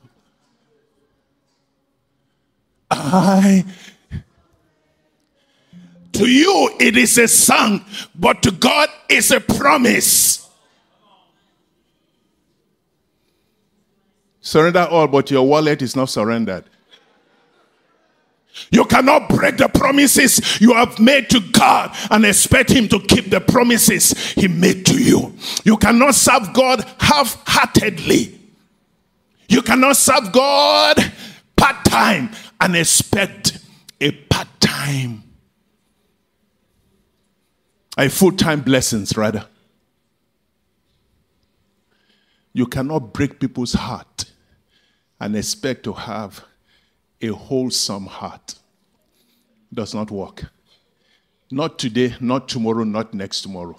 I 2.91 3.65
to 6.13 6.27
you 6.27 6.71
it 6.81 6.97
is 6.97 7.19
a 7.19 7.29
song, 7.29 7.85
but 8.15 8.43
to 8.43 8.51
God 8.51 8.89
it's 9.09 9.31
a 9.31 9.41
promise. 9.41 10.49
Surrender 14.41 14.87
all, 14.91 15.09
but 15.09 15.31
your 15.31 15.47
wallet 15.47 15.83
is 15.83 15.97
not 15.97 16.09
surrendered. 16.09 16.65
You 18.71 18.85
cannot 18.85 19.29
break 19.29 19.59
the 19.59 19.69
promises 19.69 20.61
you 20.61 20.73
have 20.73 20.99
made 20.99 21.29
to 21.31 21.41
God 21.41 21.95
and 22.11 22.25
expect 22.25 22.71
Him 22.71 22.89
to 22.89 23.01
keep 23.01 23.29
the 23.29 23.41
promises 23.41 24.13
He 24.33 24.49
made 24.49 24.87
to 24.87 25.03
you. 25.03 25.35
You 25.65 25.77
cannot 25.77 26.15
serve 26.15 26.53
God 26.55 26.83
half 26.99 27.43
heartedly. 27.47 28.39
You 29.49 29.63
cannot 29.63 29.97
serve 29.97 30.33
God 30.33 30.97
part 31.57 31.85
time 31.85 32.31
and 32.61 32.77
expect 32.77 33.59
a 34.01 34.11
part 34.13 34.49
time, 34.61 35.23
a 37.99 38.09
full 38.09 38.33
time 38.33 38.61
blessings, 38.61 39.17
rather. 39.17 39.47
You 42.53 42.67
cannot 42.67 43.13
break 43.13 43.39
people's 43.39 43.75
heart 43.75 44.25
and 45.21 45.37
expect 45.37 45.85
to 45.85 45.93
have 45.93 46.43
a 47.21 47.29
wholesome 47.29 48.07
heart. 48.07 48.55
Does 49.73 49.95
not 49.95 50.11
work. 50.11 50.45
Not 51.51 51.79
today, 51.79 52.15
not 52.21 52.49
tomorrow, 52.49 52.85
not 52.85 53.13
next 53.13 53.43
tomorrow. 53.43 53.79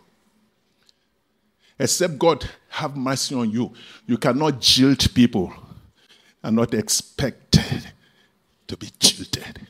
Except 1.79 2.17
God 2.17 2.47
have 2.69 2.95
mercy 2.95 3.35
on 3.35 3.51
you. 3.51 3.73
You 4.05 4.17
cannot 4.17 4.55
jilt 4.55 5.13
people 5.13 5.53
and 6.43 6.55
not 6.55 6.73
expect 6.73 7.46
to 8.67 8.77
be 8.77 8.89
jilted. 8.99 9.61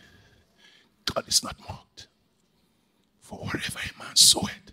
God 1.06 1.28
is 1.28 1.44
not 1.44 1.56
mocked. 1.68 2.08
For 3.22 3.38
wherever 3.40 3.80
a 3.80 4.04
man 4.04 4.16
soweth, 4.16 4.72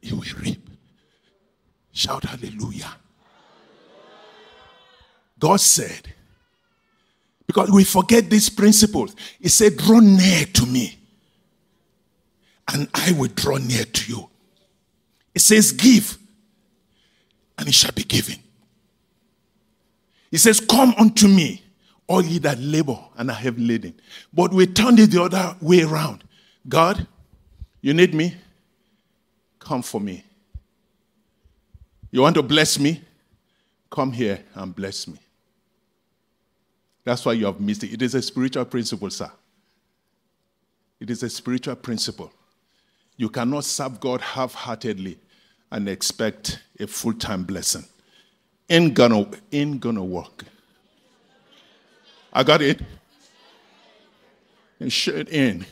he 0.00 0.12
will 0.12 0.24
reap. 0.40 0.68
Shout 1.92 2.24
hallelujah. 2.24 2.94
God 5.38 5.60
said, 5.60 6.12
because 7.46 7.70
we 7.70 7.84
forget 7.84 8.28
these 8.28 8.48
principles. 8.48 9.14
He 9.40 9.48
said, 9.48 9.76
Draw 9.76 10.00
near 10.00 10.44
to 10.46 10.66
me, 10.66 10.98
and 12.72 12.88
I 12.92 13.12
will 13.12 13.28
draw 13.28 13.58
near 13.58 13.84
to 13.84 14.12
you. 14.12 14.28
It 15.34 15.40
says, 15.40 15.72
Give, 15.72 16.18
and 17.56 17.68
it 17.68 17.74
shall 17.74 17.92
be 17.92 18.02
given. 18.02 18.36
He 20.30 20.38
says, 20.38 20.60
Come 20.60 20.94
unto 20.98 21.28
me, 21.28 21.62
all 22.08 22.22
ye 22.22 22.38
that 22.38 22.58
labor 22.58 22.98
and 23.16 23.30
are 23.30 23.34
heavy 23.34 23.62
laden. 23.62 23.94
But 24.32 24.52
we 24.52 24.66
turned 24.66 25.00
it 25.00 25.10
the 25.10 25.22
other 25.22 25.56
way 25.60 25.82
around. 25.82 26.24
God, 26.68 27.06
you 27.80 27.94
need 27.94 28.14
me? 28.14 28.34
Come 29.58 29.82
for 29.82 30.00
me. 30.00 30.24
You 32.10 32.20
want 32.22 32.36
to 32.36 32.42
bless 32.42 32.78
me? 32.78 33.02
Come 33.90 34.12
here 34.12 34.42
and 34.54 34.74
bless 34.74 35.08
me. 35.08 35.18
That's 37.04 37.24
why 37.24 37.34
you 37.34 37.46
have 37.46 37.60
missed 37.60 37.84
it. 37.84 37.92
It 37.92 38.02
is 38.02 38.14
a 38.14 38.22
spiritual 38.22 38.64
principle, 38.64 39.10
sir. 39.10 39.30
It 40.98 41.10
is 41.10 41.22
a 41.22 41.28
spiritual 41.28 41.76
principle. 41.76 42.32
You 43.16 43.28
cannot 43.28 43.64
serve 43.64 44.00
God 44.00 44.20
half 44.20 44.54
heartedly 44.54 45.18
and 45.70 45.88
expect 45.88 46.60
a 46.78 46.86
full 46.86 47.14
time 47.14 47.44
blessing. 47.44 47.84
Ain't 48.68 48.94
gonna, 48.94 49.28
ain't 49.52 49.80
gonna 49.80 50.04
work. 50.04 50.44
I 52.36 52.42
got 52.42 52.60
it. 52.60 52.82
And 54.78 54.92
shut 54.92 55.30
in. 55.30 55.64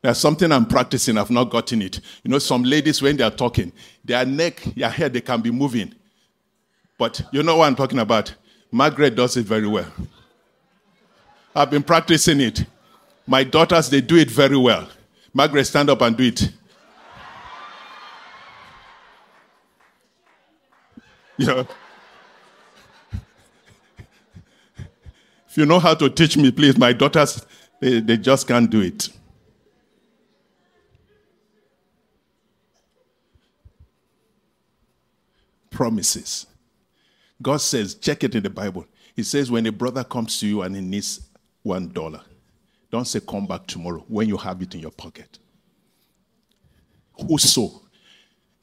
There's 0.00 0.16
something 0.16 0.50
I'm 0.50 0.64
practicing, 0.64 1.18
I've 1.18 1.30
not 1.30 1.50
gotten 1.50 1.82
it. 1.82 2.00
You 2.24 2.30
know, 2.30 2.38
some 2.38 2.64
ladies, 2.64 3.02
when 3.02 3.18
they 3.18 3.24
are 3.24 3.30
talking, 3.30 3.72
their 4.02 4.24
neck, 4.24 4.62
their 4.74 4.88
head, 4.88 5.12
they 5.12 5.20
can 5.20 5.42
be 5.42 5.50
moving. 5.50 5.94
But 6.96 7.20
you 7.30 7.42
know 7.42 7.58
what 7.58 7.66
I'm 7.66 7.76
talking 7.76 7.98
about. 7.98 8.34
Margaret 8.70 9.16
does 9.16 9.36
it 9.36 9.44
very 9.44 9.68
well. 9.68 9.92
I've 11.54 11.70
been 11.70 11.82
practicing 11.82 12.40
it. 12.40 12.64
My 13.26 13.44
daughters, 13.44 13.90
they 13.90 14.00
do 14.00 14.16
it 14.16 14.30
very 14.30 14.56
well. 14.56 14.88
Margaret, 15.34 15.66
stand 15.66 15.90
up 15.90 16.00
and 16.00 16.16
do 16.16 16.24
it. 16.24 16.50
Yeah. 21.38 21.64
If 25.52 25.58
you 25.58 25.66
know 25.66 25.78
how 25.78 25.92
to 25.92 26.08
teach 26.08 26.38
me, 26.38 26.50
please, 26.50 26.78
my 26.78 26.94
daughters, 26.94 27.44
they, 27.78 28.00
they 28.00 28.16
just 28.16 28.48
can't 28.48 28.70
do 28.70 28.80
it. 28.80 29.10
Promises. 35.70 36.46
God 37.42 37.58
says, 37.58 37.96
check 37.96 38.24
it 38.24 38.34
in 38.34 38.42
the 38.42 38.48
Bible. 38.48 38.86
He 39.14 39.22
says, 39.22 39.50
when 39.50 39.66
a 39.66 39.72
brother 39.72 40.02
comes 40.04 40.40
to 40.40 40.46
you 40.46 40.62
and 40.62 40.74
he 40.74 40.80
needs 40.80 41.20
one 41.64 41.88
dollar, 41.88 42.22
don't 42.90 43.04
say, 43.04 43.20
come 43.20 43.46
back 43.46 43.66
tomorrow 43.66 44.02
when 44.08 44.28
you 44.28 44.38
have 44.38 44.62
it 44.62 44.74
in 44.74 44.80
your 44.80 44.90
pocket. 44.90 45.38
Whoso 47.28 47.82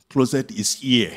closeth 0.09 0.49
his 0.49 0.83
ear 0.83 1.15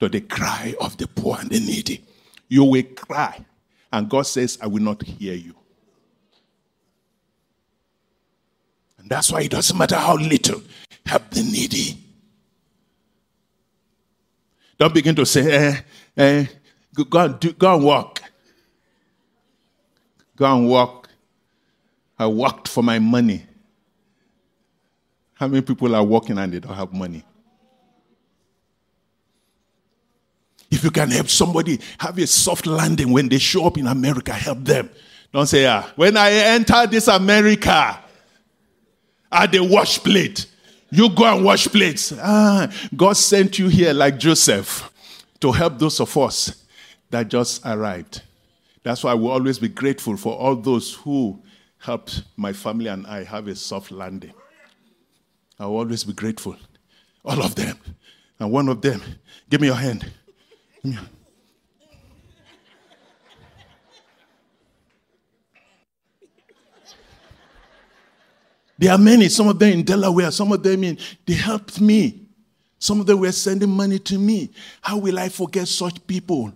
to 0.00 0.08
the 0.08 0.22
cry 0.22 0.74
of 0.80 0.96
the 0.96 1.06
poor 1.06 1.36
and 1.38 1.50
the 1.50 1.60
needy, 1.60 2.04
you 2.48 2.64
will 2.64 2.82
cry. 2.82 3.46
And 3.92 4.08
God 4.08 4.22
says, 4.22 4.58
I 4.60 4.66
will 4.66 4.82
not 4.82 5.02
hear 5.02 5.34
you. 5.34 5.54
And 8.98 9.10
that's 9.10 9.30
why 9.30 9.42
it 9.42 9.50
doesn't 9.50 9.76
matter 9.76 9.96
how 9.96 10.16
little, 10.16 10.62
help 11.04 11.30
the 11.30 11.42
needy. 11.42 11.98
Don't 14.78 14.94
begin 14.94 15.14
to 15.16 15.26
say, 15.26 15.52
eh, 15.52 15.80
eh, 16.16 16.46
Go 16.94 17.18
and, 17.20 17.40
do, 17.40 17.52
go 17.52 17.74
and 17.74 17.84
walk. 17.84 18.22
Go 20.36 20.44
and 20.44 20.68
walk. 20.68 21.08
I 22.18 22.26
worked 22.26 22.68
for 22.68 22.82
my 22.82 22.98
money. 22.98 23.44
How 25.34 25.48
many 25.48 25.62
people 25.62 25.94
are 25.94 26.04
working 26.04 26.38
and 26.38 26.52
they 26.52 26.60
don't 26.60 26.74
have 26.74 26.92
money? 26.92 27.24
If 30.72 30.82
you 30.82 30.90
can 30.90 31.10
help 31.10 31.28
somebody 31.28 31.78
have 31.98 32.16
a 32.18 32.26
soft 32.26 32.66
landing 32.66 33.12
when 33.12 33.28
they 33.28 33.38
show 33.38 33.66
up 33.66 33.76
in 33.76 33.86
America, 33.86 34.32
help 34.32 34.64
them. 34.64 34.88
Don't 35.30 35.46
say, 35.46 35.66
ah, 35.66 35.92
when 35.96 36.16
I 36.16 36.30
enter 36.32 36.86
this 36.86 37.08
America, 37.08 37.98
at 39.30 39.52
the 39.52 39.62
wash 39.62 39.98
plate, 39.98 40.46
you 40.90 41.10
go 41.10 41.24
and 41.24 41.44
wash 41.44 41.68
plates. 41.68 42.14
Ah, 42.18 42.72
God 42.96 43.18
sent 43.18 43.58
you 43.58 43.68
here 43.68 43.92
like 43.92 44.18
Joseph 44.18 44.90
to 45.40 45.52
help 45.52 45.78
those 45.78 46.00
of 46.00 46.16
us 46.16 46.64
that 47.10 47.28
just 47.28 47.60
arrived. 47.66 48.22
That's 48.82 49.04
why 49.04 49.12
we'll 49.12 49.30
always 49.30 49.58
be 49.58 49.68
grateful 49.68 50.16
for 50.16 50.34
all 50.34 50.56
those 50.56 50.94
who 50.94 51.42
helped 51.78 52.22
my 52.36 52.54
family 52.54 52.86
and 52.86 53.06
I 53.06 53.24
have 53.24 53.46
a 53.46 53.54
soft 53.54 53.90
landing. 53.90 54.32
I 55.58 55.66
will 55.66 55.76
always 55.76 56.04
be 56.04 56.14
grateful. 56.14 56.56
All 57.24 57.42
of 57.42 57.54
them. 57.56 57.78
And 58.38 58.50
one 58.50 58.68
of 58.68 58.80
them, 58.80 59.02
give 59.50 59.60
me 59.60 59.66
your 59.68 59.76
hand 59.76 60.10
there 68.78 68.90
are 68.90 68.98
many, 68.98 69.28
some 69.28 69.48
of 69.48 69.58
them 69.58 69.72
in 69.72 69.82
Delaware, 69.84 70.30
some 70.30 70.50
of 70.52 70.62
them 70.62 70.82
in, 70.84 70.98
they 71.24 71.34
helped 71.34 71.80
me. 71.80 72.26
Some 72.78 72.98
of 72.98 73.06
them 73.06 73.20
were 73.20 73.30
sending 73.30 73.70
money 73.70 74.00
to 74.00 74.18
me. 74.18 74.50
How 74.80 74.98
will 74.98 75.18
I 75.20 75.28
forget 75.28 75.68
such 75.68 76.04
people? 76.04 76.52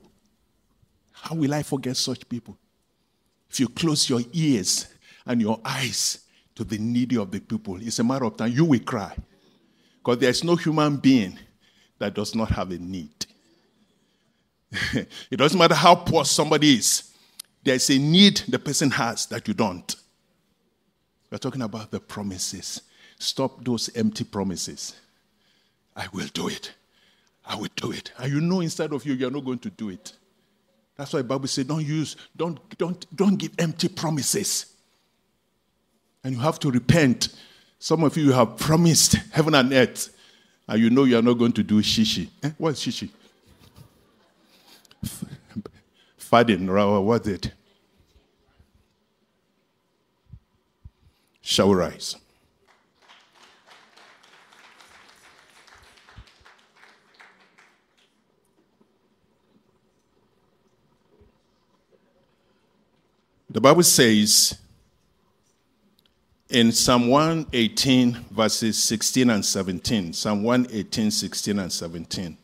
How 1.12 1.36
will 1.36 1.54
I 1.54 1.62
forget 1.62 1.96
such 1.96 2.28
people? 2.28 2.58
If 3.48 3.60
you 3.60 3.68
close 3.68 4.10
your 4.10 4.22
ears 4.32 4.88
and 5.24 5.40
your 5.40 5.60
eyes 5.64 6.24
to 6.56 6.64
the 6.64 6.78
needy 6.78 7.16
of 7.16 7.30
the 7.30 7.38
people, 7.38 7.76
it's 7.80 8.00
a 8.00 8.04
matter 8.04 8.24
of 8.24 8.36
time 8.36 8.50
you 8.50 8.64
will 8.64 8.80
cry. 8.80 9.14
Because 9.98 10.18
there 10.18 10.30
is 10.30 10.42
no 10.42 10.56
human 10.56 10.96
being 10.96 11.38
that 11.98 12.14
does 12.14 12.34
not 12.34 12.48
have 12.50 12.72
a 12.72 12.78
need. 12.78 13.26
it 15.30 15.36
doesn't 15.36 15.58
matter 15.58 15.74
how 15.74 15.94
poor 15.94 16.24
somebody 16.24 16.74
is, 16.74 17.12
there's 17.62 17.90
a 17.90 17.98
need 17.98 18.42
the 18.48 18.58
person 18.58 18.90
has 18.90 19.26
that 19.26 19.48
you 19.48 19.54
don't. 19.54 19.96
We're 21.30 21.38
talking 21.38 21.62
about 21.62 21.90
the 21.90 22.00
promises. 22.00 22.82
Stop 23.18 23.64
those 23.64 23.94
empty 23.96 24.24
promises. 24.24 24.94
I 25.96 26.06
will 26.12 26.28
do 26.32 26.48
it. 26.48 26.72
I 27.44 27.56
will 27.56 27.68
do 27.76 27.92
it. 27.92 28.12
And 28.18 28.32
you 28.32 28.40
know 28.40 28.60
inside 28.60 28.92
of 28.92 29.04
you 29.04 29.14
you're 29.14 29.30
not 29.30 29.44
going 29.44 29.58
to 29.60 29.70
do 29.70 29.88
it. 29.88 30.12
That's 30.96 31.12
why 31.12 31.22
Bible 31.22 31.48
says 31.48 31.64
don't 31.66 31.84
use, 31.84 32.16
don't, 32.36 32.58
don't, 32.78 33.16
don't 33.16 33.36
give 33.36 33.52
empty 33.58 33.88
promises. 33.88 34.74
And 36.24 36.34
you 36.34 36.40
have 36.40 36.58
to 36.60 36.70
repent. 36.70 37.28
Some 37.78 38.02
of 38.02 38.16
you 38.16 38.32
have 38.32 38.56
promised 38.56 39.14
heaven 39.32 39.54
and 39.54 39.72
earth, 39.72 40.16
and 40.66 40.80
you 40.80 40.90
know 40.90 41.04
you 41.04 41.18
are 41.18 41.22
not 41.22 41.34
going 41.34 41.52
to 41.52 41.62
do 41.62 41.82
shishi. 41.82 42.28
Eh? 42.42 42.50
What 42.58 42.70
is 42.70 42.78
shishi? 42.78 43.10
Fadin, 46.18 47.04
what's 47.04 47.28
it? 47.28 47.52
Shall 51.40 51.74
rise? 51.74 52.16
The 63.48 63.60
Bible 63.60 63.84
says 63.84 64.58
in 66.50 66.72
Psalm 66.72 67.08
118, 67.08 68.26
verses 68.30 68.82
16 68.82 69.30
and 69.30 69.44
17, 69.44 70.12
Psalm 70.12 70.42
118, 70.42 71.10
16 71.10 71.58
and 71.58 71.72
17. 71.72 72.36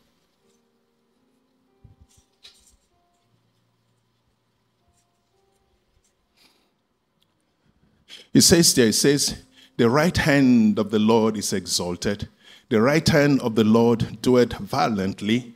It 8.33 8.41
says 8.41 8.73
there, 8.73 8.87
it 8.87 8.93
says, 8.93 9.43
the 9.77 9.89
right 9.89 10.15
hand 10.15 10.77
of 10.77 10.91
the 10.91 10.99
Lord 10.99 11.37
is 11.37 11.51
exalted. 11.53 12.27
The 12.69 12.81
right 12.81 13.07
hand 13.07 13.41
of 13.41 13.55
the 13.55 13.63
Lord 13.63 14.21
doeth 14.21 14.53
violently. 14.53 15.55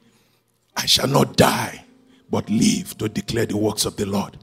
I 0.76 0.86
shall 0.86 1.08
not 1.08 1.38
die, 1.38 1.86
but 2.30 2.50
live 2.50 2.98
to 2.98 3.10
declare 3.10 3.46
the 3.46 3.58
works 3.58 3.86
of 3.86 3.96
the 3.96 4.06
Lord. 4.06 4.38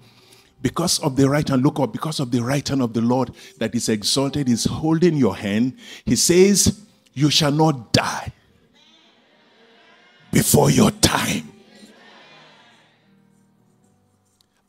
Because 0.63 0.99
of 1.01 1.17
the 1.17 1.29
right 1.29 1.47
hand, 1.47 1.63
look 1.63 1.79
up, 1.79 1.93
because 1.93 2.21
of 2.21 2.31
the 2.31 2.41
right 2.41 2.67
hand 2.67 2.83
of 2.83 2.93
the 2.93 3.01
Lord 3.01 3.33
that 3.59 3.75
is 3.75 3.89
exalted, 3.89 4.49
is 4.49 4.65
holding 4.65 5.17
your 5.17 5.37
hand. 5.37 5.77
He 6.05 6.17
says, 6.17 6.81
You 7.13 7.31
shall 7.31 7.53
not 7.53 7.93
die 7.93 8.33
before 10.33 10.71
your 10.71 10.91
time. 10.91 11.53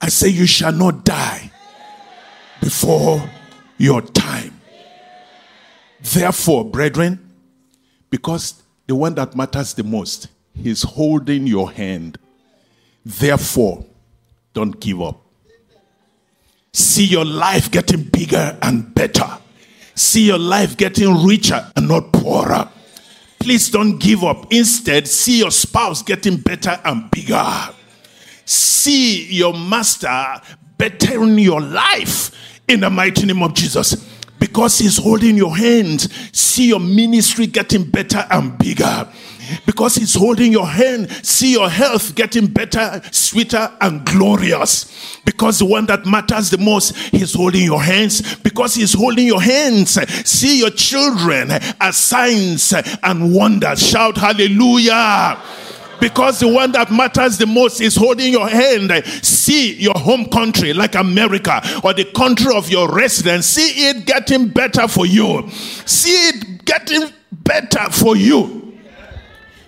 I 0.01 0.09
say, 0.09 0.30
You 0.30 0.45
shall 0.45 0.74
not 0.74 1.05
die 1.05 1.51
before 2.59 3.30
your 3.78 4.02
time. 4.02 4.60
Therefore, 6.02 6.66
brethren, 6.66 7.20
because 8.10 8.62
the 8.88 8.96
one 8.96 9.16
that 9.16 9.36
matters 9.36 9.74
the 9.74 9.84
most, 9.84 10.28
is 10.64 10.84
holding 10.84 11.48
your 11.48 11.72
hand. 11.72 12.18
Therefore, 13.06 13.86
don't 14.54 14.80
give 14.80 15.02
up. 15.02 15.22
See 16.72 17.06
your 17.06 17.26
life 17.26 17.72
getting 17.72 18.04
bigger 18.04 18.58
and 18.62 18.94
better. 18.94 19.38
See 19.96 20.28
your 20.28 20.40
life 20.40 20.76
getting 20.78 21.26
richer 21.26 21.72
and 21.76 21.88
not 21.88 22.12
poorer. 22.12 22.70
Please 23.40 23.70
don't 23.70 23.98
give 23.98 24.24
up. 24.24 24.52
Instead, 24.52 25.08
see 25.08 25.40
your 25.40 25.52
spouse 25.52 26.02
getting 26.02 26.38
better 26.38 26.80
and 26.84 27.10
bigger. 27.12 27.70
See 28.46 29.26
your 29.32 29.54
master 29.54 30.42
bettering 30.78 31.40
your 31.40 31.62
life 31.62 32.55
in 32.68 32.82
the 32.82 32.89
mighty 32.89 33.26
name 33.26 33.43
of 33.43 33.53
Jesus. 33.53 33.95
Because 34.39 34.78
he's 34.78 34.97
holding 34.97 35.38
your 35.38 35.55
hand, 35.55 36.01
see 36.34 36.68
your 36.68 36.80
ministry 36.80 37.47
getting 37.47 37.84
better 37.84 38.26
and 38.30 38.57
bigger. 38.57 39.07
Because 39.66 39.95
he's 39.95 40.13
holding 40.16 40.51
your 40.51 40.68
hand, 40.68 41.09
see 41.24 41.53
your 41.53 41.70
health 41.70 42.16
getting 42.16 42.47
better, 42.47 43.01
sweeter, 43.11 43.72
and 43.82 44.05
glorious. 44.05 45.20
Because 45.24 45.59
the 45.59 45.66
one 45.66 45.86
that 45.86 46.05
matters 46.05 46.49
the 46.49 46.57
most, 46.57 46.95
he's 46.97 47.34
holding 47.34 47.63
your 47.63 47.82
hands. 47.82 48.36
Because 48.38 48.76
he's 48.76 48.93
holding 48.93 49.28
your 49.28 49.41
hands, 49.41 49.91
see 50.28 50.59
your 50.59 50.72
children 50.72 51.49
as 51.80 51.95
signs 51.95 52.74
and 53.03 53.34
wonders. 53.34 53.88
Shout 53.88 54.18
hallelujah 54.18 55.41
because 56.06 56.39
the 56.39 56.47
one 56.47 56.72
that 56.74 56.91
matters 56.91 57.39
the 57.39 57.47
most 57.47 57.82
is 57.82 57.95
holding 57.95 58.32
your 58.32 58.47
hand. 58.47 58.91
See 59.24 59.74
your 59.74 59.95
home 59.97 60.26
country, 60.30 60.72
like 60.72 60.93
America, 60.93 61.60
or 61.84 61.95
the 61.95 62.06
country 62.06 62.56
of 62.56 62.70
your 62.70 62.93
residence. 62.93 63.47
See 63.47 63.89
it 63.89 64.06
getting 64.06 64.49
better 64.49 64.88
for 64.88 65.08
you. 65.08 65.49
See 65.49 66.12
it 66.12 66.64
getting 66.64 67.10
better 67.32 67.89
for 67.89 68.16
you. 68.16 68.78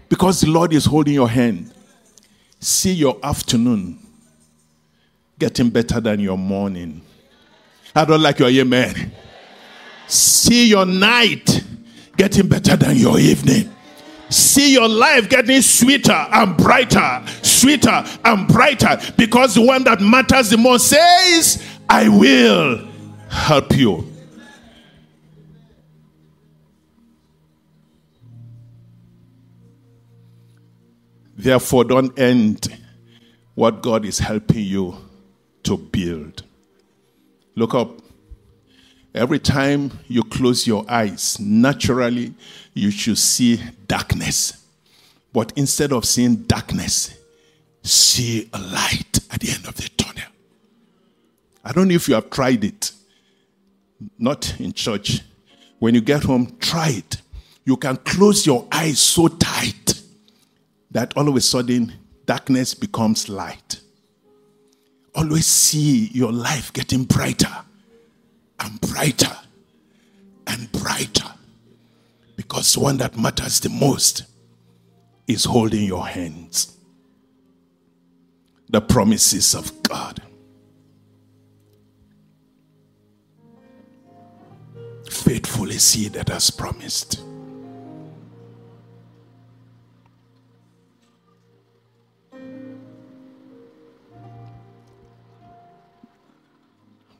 Because 0.09 0.41
the 0.41 0.51
Lord 0.51 0.73
is 0.73 0.85
holding 0.85 1.15
your 1.15 1.27
hand. 1.27 1.73
See 2.59 2.93
your 2.93 3.17
afternoon 3.23 3.97
getting 5.39 5.71
better 5.71 5.99
than 5.99 6.19
your 6.19 6.37
morning. 6.37 7.01
I 7.95 8.05
don't 8.05 8.21
like 8.21 8.37
your 8.37 8.49
amen. 8.49 9.11
See 10.05 10.67
your 10.67 10.85
night 10.85 11.63
getting 12.15 12.47
better 12.47 12.75
than 12.75 12.95
your 12.95 13.19
evening 13.19 13.73
see 14.29 14.73
your 14.73 14.87
life 14.87 15.29
getting 15.29 15.61
sweeter 15.61 16.11
and 16.11 16.57
brighter, 16.57 17.23
sweeter 17.41 18.03
and 18.25 18.47
brighter, 18.47 18.97
because 19.17 19.55
the 19.55 19.61
one 19.61 19.83
that 19.85 20.01
matters 20.01 20.49
the 20.49 20.57
most 20.57 20.87
says, 20.87 21.63
I 21.89 22.09
will 22.09 22.87
help 23.29 23.75
you. 23.75 24.13
Therefore, 31.35 31.83
don't 31.83 32.17
end 32.17 32.75
what 33.53 33.81
God 33.81 34.05
is 34.05 34.19
helping 34.19 34.65
you 34.65 34.97
to 35.63 35.77
build. 35.77 36.43
Look 37.55 37.73
up. 37.75 38.01
Every 39.17 39.39
time 39.39 39.91
you 40.07 40.21
close 40.21 40.67
your 40.67 40.85
eyes, 40.87 41.39
naturally 41.39 42.35
you 42.75 42.91
should 42.91 43.17
see 43.17 43.59
darkness. 43.87 44.63
But 45.33 45.53
instead 45.55 45.91
of 45.91 46.05
seeing 46.05 46.43
darkness, 46.43 47.17
see 47.81 48.47
a 48.53 48.59
light 48.59 49.19
at 49.31 49.39
the 49.39 49.49
end 49.49 49.65
of 49.65 49.75
the 49.75 49.89
tunnel. 49.97 50.29
I 51.65 51.71
don't 51.71 51.87
know 51.87 51.95
if 51.95 52.07
you 52.07 52.13
have 52.13 52.29
tried 52.29 52.63
it. 52.63 52.91
Not 54.19 54.59
in 54.59 54.71
church. 54.71 55.21
When 55.79 55.95
you 55.95 56.01
get 56.01 56.21
home, 56.21 56.55
try 56.59 56.89
it. 56.89 57.19
You 57.65 57.75
can 57.75 57.97
close 57.97 58.45
your 58.45 58.67
eyes 58.71 58.99
so 58.99 59.29
tight 59.29 59.99
that 60.91 61.17
all 61.17 61.27
of 61.27 61.35
a 61.35 61.41
sudden 61.41 61.91
darkness 62.27 62.75
becomes 62.75 63.29
light. 63.29 63.81
Always 65.15 65.47
see 65.47 66.09
your 66.13 66.31
life 66.31 66.71
getting 66.71 67.03
brighter 67.03 67.63
and 68.59 68.79
brighter 68.81 69.35
and 70.47 70.71
brighter 70.71 71.31
because 72.35 72.73
the 72.73 72.79
one 72.79 72.97
that 72.97 73.17
matters 73.17 73.59
the 73.59 73.69
most 73.69 74.23
is 75.27 75.43
holding 75.45 75.83
your 75.83 76.07
hands. 76.07 76.77
The 78.69 78.81
promises 78.81 79.55
of 79.55 79.83
God. 79.83 80.21
Faithful 85.09 85.71
is 85.71 85.93
he 85.93 86.09
that 86.09 86.29
has 86.29 86.49
promised. 86.49 87.21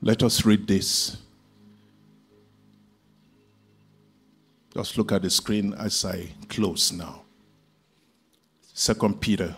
Let 0.00 0.22
us 0.22 0.44
read 0.46 0.66
this. 0.66 1.18
Just 4.78 4.96
look 4.96 5.10
at 5.10 5.22
the 5.22 5.30
screen 5.30 5.74
as 5.74 6.04
I 6.04 6.28
close 6.48 6.92
now. 6.92 7.22
Second 8.72 9.20
Peter 9.20 9.56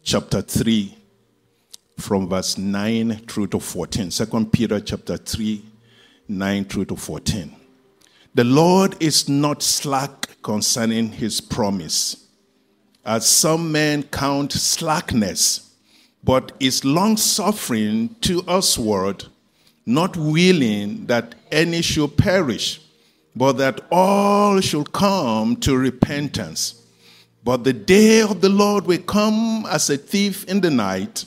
chapter 0.00 0.40
3 0.42 0.96
from 1.98 2.28
verse 2.28 2.56
9 2.56 3.16
through 3.26 3.48
to 3.48 3.58
14. 3.58 4.10
2 4.10 4.46
Peter 4.52 4.78
chapter 4.78 5.16
3, 5.16 5.64
9 6.28 6.64
through 6.66 6.84
to 6.84 6.94
14. 6.94 7.52
The 8.36 8.44
Lord 8.44 8.94
is 9.02 9.28
not 9.28 9.60
slack 9.60 10.40
concerning 10.44 11.10
his 11.10 11.40
promise, 11.40 12.28
as 13.04 13.26
some 13.26 13.72
men 13.72 14.04
count 14.04 14.52
slackness, 14.52 15.74
but 16.22 16.52
is 16.60 16.84
long 16.84 17.16
suffering 17.16 18.14
to 18.20 18.44
usward, 18.46 19.24
not 19.88 20.18
willing 20.18 21.06
that 21.06 21.34
any 21.50 21.80
should 21.80 22.14
perish, 22.18 22.78
but 23.34 23.54
that 23.54 23.80
all 23.90 24.60
should 24.60 24.92
come 24.92 25.56
to 25.56 25.74
repentance. 25.78 26.74
But 27.42 27.64
the 27.64 27.72
day 27.72 28.20
of 28.20 28.42
the 28.42 28.50
Lord 28.50 28.84
will 28.84 29.00
come 29.00 29.64
as 29.70 29.88
a 29.88 29.96
thief 29.96 30.44
in 30.44 30.60
the 30.60 30.68
night, 30.68 31.24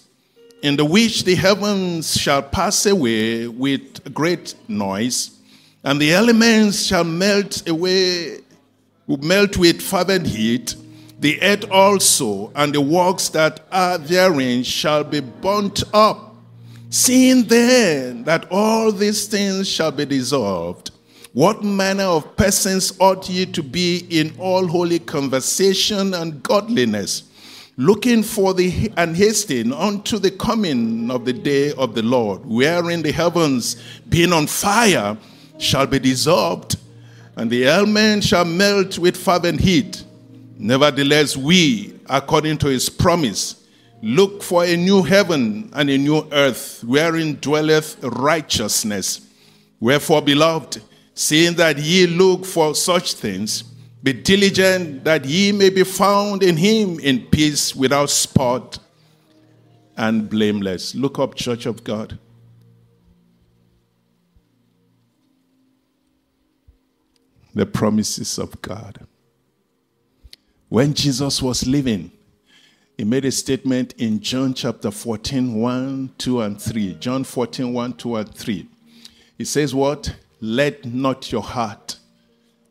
in 0.62 0.76
the 0.76 0.86
which 0.86 1.24
the 1.24 1.34
heavens 1.34 2.16
shall 2.16 2.44
pass 2.44 2.86
away 2.86 3.48
with 3.48 4.14
great 4.14 4.54
noise, 4.68 5.32
and 5.84 6.00
the 6.00 6.14
elements 6.14 6.84
shall 6.84 7.04
melt 7.04 7.68
away, 7.68 8.42
melt 9.08 9.58
with 9.58 9.82
fervent 9.82 10.28
heat. 10.28 10.76
The 11.20 11.42
earth 11.42 11.66
also 11.72 12.52
and 12.54 12.76
the 12.76 12.82
works 12.82 13.30
that 13.30 13.62
are 13.72 13.98
therein 13.98 14.62
shall 14.62 15.04
be 15.04 15.20
burnt 15.20 15.84
up. 15.94 16.31
Seeing 16.94 17.44
then 17.44 18.26
that 18.26 18.52
all 18.52 18.92
these 18.92 19.26
things 19.26 19.66
shall 19.70 19.92
be 19.94 20.04
dissolved, 20.04 20.92
what 21.32 21.64
manner 21.64 22.04
of 22.04 22.36
persons 22.36 22.92
ought 23.00 23.30
ye 23.30 23.46
to 23.46 23.64
be 23.64 24.06
in 24.10 24.36
all 24.38 24.68
holy 24.68 25.00
conversation 25.00 26.14
and 26.14 26.44
godliness, 26.44 27.24
looking 27.78 28.24
for 28.24 28.54
the 28.54 28.92
and 28.98 29.16
hasting 29.16 29.72
unto 29.72 30.20
the 30.20 30.32
coming 30.32 31.10
of 31.10 31.24
the 31.24 31.32
day 31.32 31.72
of 31.76 31.96
the 31.96 32.04
Lord, 32.04 32.46
wherein 32.46 33.02
the 33.02 33.14
heavens, 33.14 33.82
being 34.10 34.34
on 34.34 34.46
fire, 34.48 35.16
shall 35.60 35.88
be 35.88 35.98
dissolved, 35.98 36.76
and 37.38 37.50
the 37.50 37.68
elements 37.68 38.28
shall 38.28 38.44
melt 38.44 39.00
with 39.00 39.16
fervent 39.16 39.62
heat. 39.62 40.04
Nevertheless, 40.58 41.38
we, 41.38 41.98
according 42.08 42.58
to 42.58 42.68
his 42.68 42.90
promise, 42.90 43.61
look 44.02 44.42
for 44.42 44.66
a 44.66 44.76
new 44.76 45.04
heaven 45.04 45.70
and 45.74 45.90
a 45.90 45.98
new 45.98 46.28
earth, 46.32 46.84
wherein 46.84 47.36
dwelleth 47.36 48.04
righteousness. 48.04 49.28
Wherefore, 49.80 50.22
beloved, 50.22 50.82
seeing 51.14 51.56
that 51.56 51.78
ye 51.78 52.08
look 52.08 52.46
for 52.46 52.74
such 52.76 53.14
things, 53.14 53.64
be 54.04 54.14
diligent 54.14 55.04
that 55.04 55.26
ye 55.26 55.52
may 55.52 55.70
be 55.70 55.84
found 55.84 56.42
in 56.42 56.58
him 56.58 57.00
in 57.00 57.22
peace 57.28 57.76
without 57.76 58.10
spot 58.10 58.80
and 59.96 60.28
blameless. 60.30 60.96
Look 60.96 61.20
up, 61.20 61.36
Church 61.36 61.68
of 61.68 61.84
God. 61.84 62.18
The 67.54 67.66
promises 67.66 68.40
of 68.40 68.60
God. 68.62 69.06
When 70.70 70.94
Jesus 70.94 71.42
was 71.42 71.68
living, 71.68 72.12
he 73.02 73.06
made 73.06 73.26
a 73.26 73.32
statement 73.32 73.96
in 73.98 74.20
John 74.20 74.54
chapter 74.54 74.92
14, 74.92 75.56
1, 75.56 76.14
2, 76.20 76.42
and 76.42 76.62
3. 76.62 76.94
John 77.00 77.24
14, 77.24 77.74
1, 77.74 77.94
2, 77.94 78.16
and 78.18 78.32
3. 78.32 78.70
He 79.40 79.44
says, 79.44 79.74
What? 79.74 80.16
Let 80.40 80.86
not 80.86 81.32
your 81.32 81.42
heart 81.42 81.98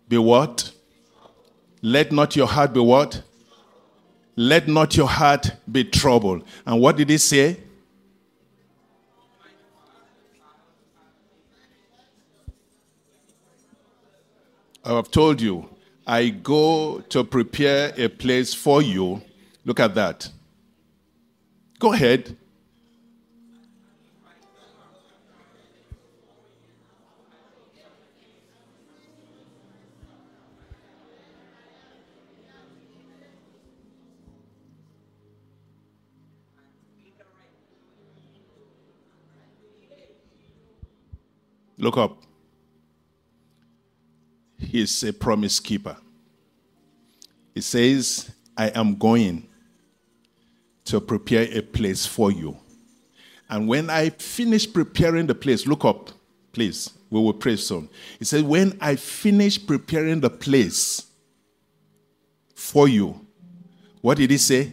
be 0.09 0.19
what? 0.19 0.71
Let 1.83 2.13
not 2.13 2.37
your 2.37 2.47
heart 2.47 2.73
be 2.73 2.79
what? 2.79 3.25
Let 4.37 4.69
not 4.69 4.97
your 4.97 5.09
heart 5.09 5.51
be 5.69 5.83
troubled. 5.83 6.45
And 6.65 6.81
what 6.81 6.97
did 6.97 7.11
he 7.11 7.19
say? 7.19 7.57
I 14.85 14.95
have 14.95 15.11
told 15.11 15.41
you, 15.41 15.69
I 16.07 16.29
go 16.29 17.01
to 17.09 17.25
prepare 17.25 17.93
a 17.97 18.07
place 18.07 18.55
for 18.55 18.81
you. 18.81 19.23
Look 19.65 19.79
at 19.81 19.95
that. 19.95 20.31
Go 21.79 21.93
ahead. 21.93 22.37
Look 41.79 41.97
up. 41.97 42.23
He's 44.59 45.03
a 45.03 45.15
promise 45.15 45.59
keeper. 45.59 45.97
He 47.55 47.63
says, 47.63 48.31
I 48.55 48.69
am 48.69 48.97
going 48.97 49.49
to 50.91 51.01
prepare 51.01 51.49
a 51.51 51.63
place 51.63 52.07
for 52.07 52.31
you. 52.31 52.57
And 53.49 53.67
when 53.67 53.91
I 53.91 54.11
finish 54.11 54.71
preparing 54.73 55.27
the 55.27 55.35
place, 55.35 55.67
look 55.67 55.85
up, 55.85 56.11
please. 56.53 56.91
We 57.11 57.21
will 57.21 57.35
pray 57.35 57.57
soon. 57.57 57.89
He 58.21 58.25
said, 58.25 58.45
When 58.45 58.79
I 58.81 58.95
finish 58.95 59.65
preparing 59.65 60.21
the 60.21 60.31
place 60.31 61.07
for 62.55 62.87
you, 62.87 63.27
what 64.01 64.19
did 64.19 64.31
he 64.31 64.39
say? 64.39 64.73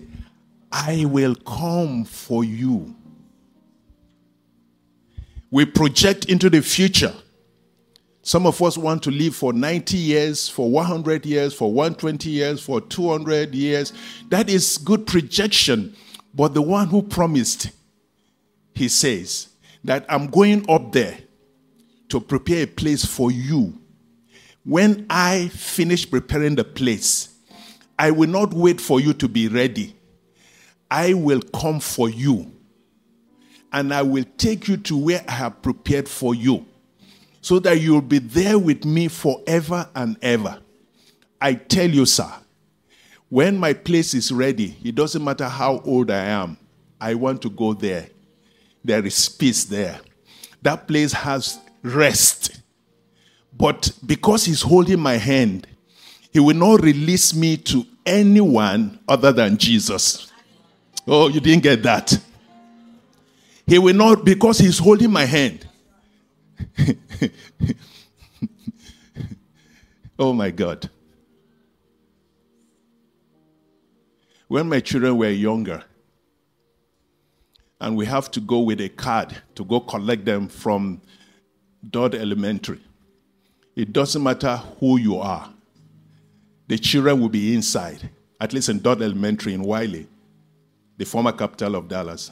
I 0.72 1.06
will 1.06 1.34
come 1.34 2.06
for 2.06 2.44
you 2.44 2.96
we 5.50 5.66
project 5.66 6.26
into 6.26 6.50
the 6.50 6.62
future. 6.62 7.14
Some 8.22 8.46
of 8.46 8.62
us 8.62 8.78
want 8.78 9.04
to 9.04 9.12
live 9.12 9.36
for 9.36 9.54
90 9.54 9.96
years, 9.96 10.50
for 10.50 10.70
100 10.70 11.26
years, 11.26 11.54
for 11.54 11.72
120 11.72 12.30
years, 12.30 12.62
for 12.62 12.82
200 12.82 13.56
years. 13.56 13.94
That 14.28 14.50
is 14.50 14.78
good 14.78 15.08
projection. 15.08 15.96
But 16.38 16.54
the 16.54 16.62
one 16.62 16.88
who 16.88 17.02
promised, 17.02 17.72
he 18.76 18.90
says, 18.90 19.48
that 19.84 20.06
I'm 20.08 20.28
going 20.28 20.70
up 20.70 20.92
there 20.92 21.18
to 22.10 22.22
prepare 22.22 22.64
a 22.64 22.68
place 22.68 23.04
for 23.04 23.32
you. 23.32 23.82
When 24.64 25.08
I 25.10 25.48
finish 25.48 26.08
preparing 26.08 26.54
the 26.54 26.64
place, 26.64 27.30
I 27.98 28.12
will 28.12 28.30
not 28.30 28.54
wait 28.54 28.80
for 28.80 29.00
you 29.00 29.14
to 29.14 29.28
be 29.28 29.48
ready. 29.48 29.96
I 30.92 31.16
will 31.16 31.42
come 31.42 31.80
for 31.80 32.08
you 32.08 32.52
and 33.74 33.92
I 33.92 34.04
will 34.04 34.26
take 34.38 34.68
you 34.68 34.78
to 34.78 34.96
where 34.96 35.26
I 35.28 35.32
have 35.32 35.64
prepared 35.64 36.08
for 36.08 36.36
you, 36.36 36.68
so 37.42 37.58
that 37.60 37.82
you'll 37.82 38.02
be 38.02 38.20
there 38.20 38.60
with 38.60 38.86
me 38.86 39.08
forever 39.08 39.90
and 39.96 40.18
ever. 40.22 40.60
I 41.42 41.56
tell 41.56 41.90
you, 41.90 42.06
sir, 42.06 42.32
when 43.30 43.58
my 43.58 43.74
place 43.74 44.14
is 44.14 44.32
ready, 44.32 44.78
it 44.84 44.96
doesn't 44.96 45.24
matter 45.24 45.48
how 45.48 45.80
old 45.80 46.12
I 46.12 46.26
am, 46.26 46.58
I 47.00 47.14
want 47.14 47.42
to 47.44 47.50
go 47.50 47.74
there. 47.74 48.10
There 48.84 49.06
is 49.06 49.28
peace 49.30 49.66
there. 49.66 50.00
That 50.62 50.88
place 50.88 51.12
has 51.12 51.60
rest. 51.84 52.62
But 53.56 53.92
because 54.06 54.46
he's 54.46 54.62
holding 54.62 55.00
my 55.00 55.18
hand, 55.18 55.68
he 56.32 56.40
will 56.40 56.56
not 56.56 56.82
release 56.82 57.34
me 57.34 57.58
to 57.58 57.86
anyone 58.06 59.00
other 59.08 59.32
than 59.32 59.58
Jesus. 59.58 60.32
Oh, 61.08 61.28
you 61.28 61.40
didn't 61.40 61.64
get 61.64 61.84
that. 61.84 62.18
He 63.66 63.78
will 63.80 63.96
not, 63.96 64.24
because 64.24 64.60
he's 64.60 64.78
holding 64.78 65.12
my 65.12 65.26
hand. 65.26 65.68
oh 70.20 70.32
my 70.34 70.52
God. 70.52 70.90
When 74.48 74.70
my 74.70 74.80
children 74.80 75.18
were 75.18 75.30
younger, 75.30 75.84
and 77.80 77.96
we 77.96 78.06
have 78.06 78.32
to 78.32 78.40
go 78.40 78.60
with 78.60 78.82
a 78.82 78.90
card 78.90 79.36
to 79.56 79.64
go 79.64 79.80
collect 79.80 80.26
them 80.26 80.48
from 80.48 81.02
Dodd 81.90 82.16
Elementary. 82.16 82.80
It 83.76 83.94
doesn't 83.94 84.24
matter 84.24 84.58
who 84.80 84.98
you 84.98 85.18
are, 85.18 85.54
the 86.68 86.78
children 86.78 87.22
will 87.22 87.30
be 87.30 87.54
inside, 87.54 88.10
at 88.42 88.54
least 88.54 88.70
in 88.70 88.80
Dodd 88.80 89.02
Elementary 89.02 89.54
in 89.54 89.62
Wylie, 89.62 90.08
the 90.98 91.06
former 91.06 91.32
capital 91.32 91.76
of 91.76 91.88
Dallas. 91.88 92.32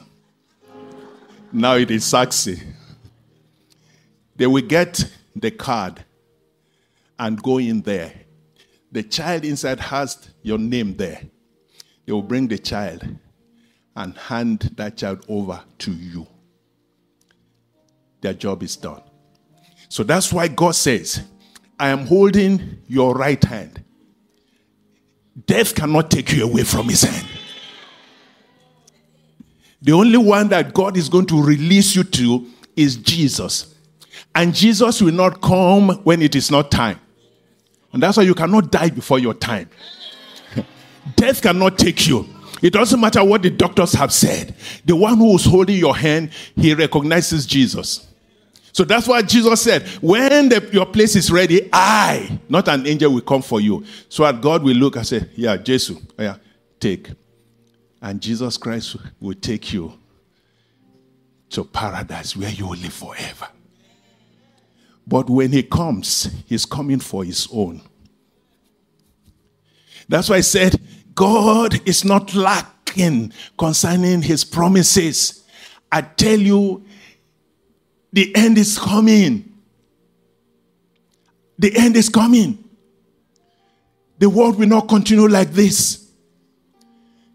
Now 1.52 1.76
it 1.76 1.90
is 1.90 2.04
Sachse. 2.04 2.60
They 4.34 4.46
will 4.46 4.66
get 4.66 5.08
the 5.34 5.50
card 5.50 6.04
and 7.18 7.40
go 7.42 7.58
in 7.58 7.82
there. 7.82 8.12
The 8.90 9.02
child 9.04 9.44
inside 9.44 9.80
has 9.80 10.28
your 10.42 10.58
name 10.58 10.96
there. 10.96 11.22
They 12.06 12.12
will 12.12 12.22
bring 12.22 12.48
the 12.48 12.58
child 12.58 13.06
and 13.96 14.16
hand 14.16 14.72
that 14.76 14.96
child 14.96 15.24
over 15.28 15.60
to 15.78 15.92
you. 15.92 16.26
Their 18.20 18.34
job 18.34 18.62
is 18.62 18.76
done. 18.76 19.02
So 19.88 20.02
that's 20.02 20.32
why 20.32 20.48
God 20.48 20.74
says, 20.74 21.22
I 21.78 21.88
am 21.88 22.06
holding 22.06 22.78
your 22.86 23.14
right 23.14 23.42
hand. 23.42 23.82
Death 25.46 25.74
cannot 25.74 26.10
take 26.10 26.32
you 26.32 26.44
away 26.44 26.64
from 26.64 26.88
his 26.88 27.02
hand. 27.02 27.26
The 29.82 29.92
only 29.92 30.16
one 30.16 30.48
that 30.48 30.72
God 30.72 30.96
is 30.96 31.08
going 31.08 31.26
to 31.26 31.42
release 31.42 31.94
you 31.94 32.02
to 32.04 32.46
is 32.74 32.96
Jesus. 32.96 33.74
And 34.34 34.54
Jesus 34.54 35.00
will 35.00 35.12
not 35.12 35.40
come 35.40 35.90
when 36.04 36.22
it 36.22 36.34
is 36.34 36.50
not 36.50 36.70
time. 36.70 36.98
And 37.92 38.02
that's 38.02 38.16
why 38.16 38.24
you 38.24 38.34
cannot 38.34 38.70
die 38.70 38.90
before 38.90 39.18
your 39.18 39.34
time. 39.34 39.68
Death 41.14 41.42
cannot 41.42 41.78
take 41.78 42.06
you. 42.08 42.26
It 42.62 42.72
doesn't 42.72 43.00
matter 43.00 43.22
what 43.22 43.42
the 43.42 43.50
doctors 43.50 43.92
have 43.92 44.12
said. 44.12 44.54
The 44.84 44.96
one 44.96 45.18
who 45.18 45.34
is 45.36 45.44
holding 45.44 45.76
your 45.76 45.96
hand, 45.96 46.30
he 46.56 46.74
recognizes 46.74 47.46
Jesus. 47.46 48.08
So 48.72 48.84
that's 48.84 49.06
why 49.06 49.22
Jesus 49.22 49.62
said, 49.62 49.86
when 50.02 50.48
the, 50.48 50.68
your 50.72 50.86
place 50.86 51.16
is 51.16 51.30
ready, 51.30 51.68
I, 51.72 52.38
not 52.48 52.68
an 52.68 52.86
angel, 52.86 53.12
will 53.12 53.20
come 53.22 53.42
for 53.42 53.60
you. 53.60 53.84
So 54.08 54.30
God 54.34 54.62
will 54.62 54.76
look 54.76 54.96
and 54.96 55.06
say, 55.06 55.28
yeah, 55.34 55.56
Jesus, 55.56 55.96
yeah, 56.18 56.36
take. 56.80 57.10
And 58.02 58.20
Jesus 58.20 58.56
Christ 58.58 58.96
will 59.20 59.34
take 59.34 59.72
you 59.72 59.94
to 61.50 61.64
paradise 61.64 62.36
where 62.36 62.50
you 62.50 62.66
will 62.66 62.76
live 62.76 62.92
forever. 62.92 63.48
But 65.06 65.30
when 65.30 65.52
he 65.52 65.62
comes, 65.62 66.28
he's 66.46 66.66
coming 66.66 67.00
for 67.00 67.24
his 67.24 67.48
own. 67.52 67.80
That's 70.08 70.28
why 70.28 70.36
I 70.36 70.40
said, 70.40 70.78
God 71.16 71.80
is 71.88 72.04
not 72.04 72.34
lacking 72.34 73.32
concerning 73.58 74.22
his 74.22 74.44
promises. 74.44 75.44
I 75.90 76.02
tell 76.02 76.38
you, 76.38 76.84
the 78.12 78.34
end 78.36 78.58
is 78.58 78.78
coming. 78.78 79.52
The 81.58 81.76
end 81.76 81.96
is 81.96 82.08
coming. 82.08 82.62
The 84.18 84.28
world 84.28 84.58
will 84.58 84.68
not 84.68 84.88
continue 84.88 85.26
like 85.26 85.50
this. 85.50 86.10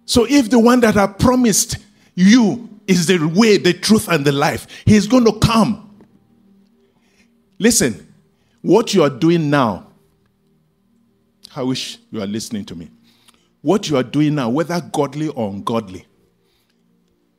So, 0.06 0.26
if 0.30 0.50
the 0.50 0.60
one 0.60 0.80
that 0.82 0.98
I 0.98 1.08
promised 1.08 1.78
you 2.16 2.70
is 2.88 3.08
the 3.08 3.18
way, 3.36 3.58
the 3.58 3.74
truth, 3.74 4.10
and 4.10 4.26
the 4.26 4.32
life, 4.32 4.68
he's 4.86 5.08
going 5.08 5.26
to 5.26 5.34
come. 5.40 6.00
Listen, 7.58 8.14
what 8.62 8.94
you 8.94 9.04
are 9.04 9.10
doing 9.10 9.50
now, 9.50 9.88
I 11.56 11.64
wish 11.64 11.98
you 12.12 12.22
are 12.22 12.28
listening 12.28 12.66
to 12.66 12.76
me. 12.76 12.90
What 13.62 13.90
you 13.90 13.98
are 13.98 14.04
doing 14.04 14.36
now, 14.36 14.50
whether 14.50 14.82
godly 14.82 15.28
or 15.30 15.50
ungodly, 15.52 16.06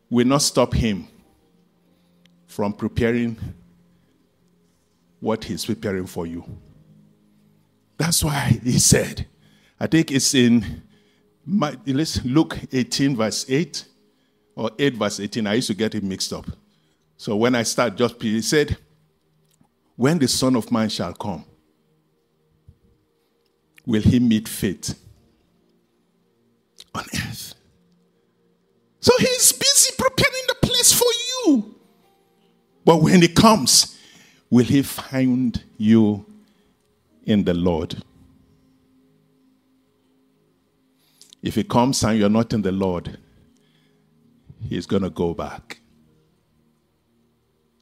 will 0.08 0.26
not 0.26 0.42
stop 0.42 0.72
him 0.72 1.08
from 2.46 2.72
preparing 2.72 3.36
what 5.20 5.44
he's 5.44 5.64
preparing 5.64 6.06
for 6.06 6.26
you. 6.26 6.44
That's 7.96 8.22
why 8.22 8.60
he 8.62 8.78
said, 8.78 9.26
I 9.80 9.86
think 9.86 10.10
it's 10.12 10.34
in 10.34 10.82
let's 11.46 12.24
Luke 12.24 12.58
18, 12.70 13.16
verse 13.16 13.46
8, 13.48 13.84
or 14.54 14.70
8, 14.78 14.94
verse 14.94 15.20
18. 15.20 15.46
I 15.46 15.54
used 15.54 15.68
to 15.68 15.74
get 15.74 15.94
it 15.94 16.04
mixed 16.04 16.32
up. 16.32 16.46
So 17.16 17.36
when 17.36 17.54
I 17.54 17.62
start, 17.62 17.96
just 17.96 18.20
he 18.20 18.42
said, 18.42 18.76
When 19.96 20.18
the 20.18 20.28
Son 20.28 20.56
of 20.56 20.70
Man 20.70 20.88
shall 20.88 21.14
come, 21.14 21.44
will 23.86 24.02
he 24.02 24.20
meet 24.20 24.46
faith 24.46 24.98
on 26.94 27.04
earth? 27.14 27.54
So 29.00 29.12
he's 29.18 29.52
busy 29.52 29.94
preparing 29.98 30.44
the 30.48 30.54
place 30.62 30.92
for 30.92 31.04
you. 31.04 31.74
But 32.84 33.02
when 33.02 33.22
he 33.22 33.28
comes, 33.28 33.98
will 34.50 34.64
he 34.64 34.82
find 34.82 35.62
you 35.76 36.24
in 37.24 37.44
the 37.44 37.54
Lord? 37.54 38.02
If 41.42 41.56
he 41.56 41.64
comes 41.64 42.02
and 42.04 42.18
you're 42.18 42.28
not 42.28 42.52
in 42.52 42.62
the 42.62 42.70
Lord, 42.70 43.18
he's 44.68 44.86
going 44.86 45.02
to 45.02 45.10
go 45.10 45.34
back. 45.34 45.80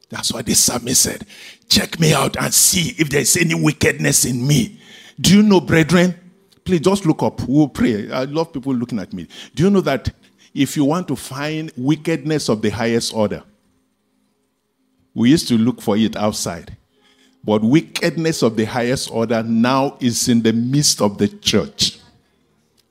That's 0.09 0.33
why 0.33 0.43
the 0.43 0.55
psalmist 0.55 1.03
said, 1.03 1.27
Check 1.69 2.01
me 2.01 2.13
out 2.13 2.37
and 2.37 2.53
see 2.53 2.95
if 2.99 3.11
there's 3.11 3.37
any 3.37 3.55
wickedness 3.55 4.25
in 4.25 4.47
me. 4.47 4.81
Do 5.21 5.37
you 5.37 5.43
know, 5.43 5.61
brethren? 5.61 6.19
Please 6.65 6.81
just 6.81 7.07
look 7.07 7.23
up. 7.23 7.41
We'll 7.49 7.69
pray. 7.69 8.11
I 8.11 8.25
love 8.25 8.53
people 8.53 8.75
looking 8.75 8.99
at 8.99 9.13
me. 9.13 9.27
Do 9.55 9.65
you 9.65 9.71
know 9.71 9.81
that 9.83 10.11
if 10.55 10.77
you 10.77 10.85
want 10.85 11.09
to 11.09 11.17
find 11.17 11.73
wickedness 11.77 12.49
of 12.49 12.63
the 12.63 12.71
highest 12.71 13.15
order, 13.15 13.43
we 15.15 15.31
used 15.31 15.49
to 15.49 15.59
look 15.59 15.81
for 15.81 15.97
it 15.97 16.17
outside. 16.17 16.77
But 17.43 17.63
wickedness 17.63 18.43
of 18.43 18.57
the 18.57 18.65
highest 18.65 19.11
order 19.11 19.43
now 19.43 19.97
is 20.01 20.29
in 20.29 20.43
the 20.43 20.53
midst 20.53 21.01
of 21.01 21.19
the 21.19 21.29
church. 21.29 21.99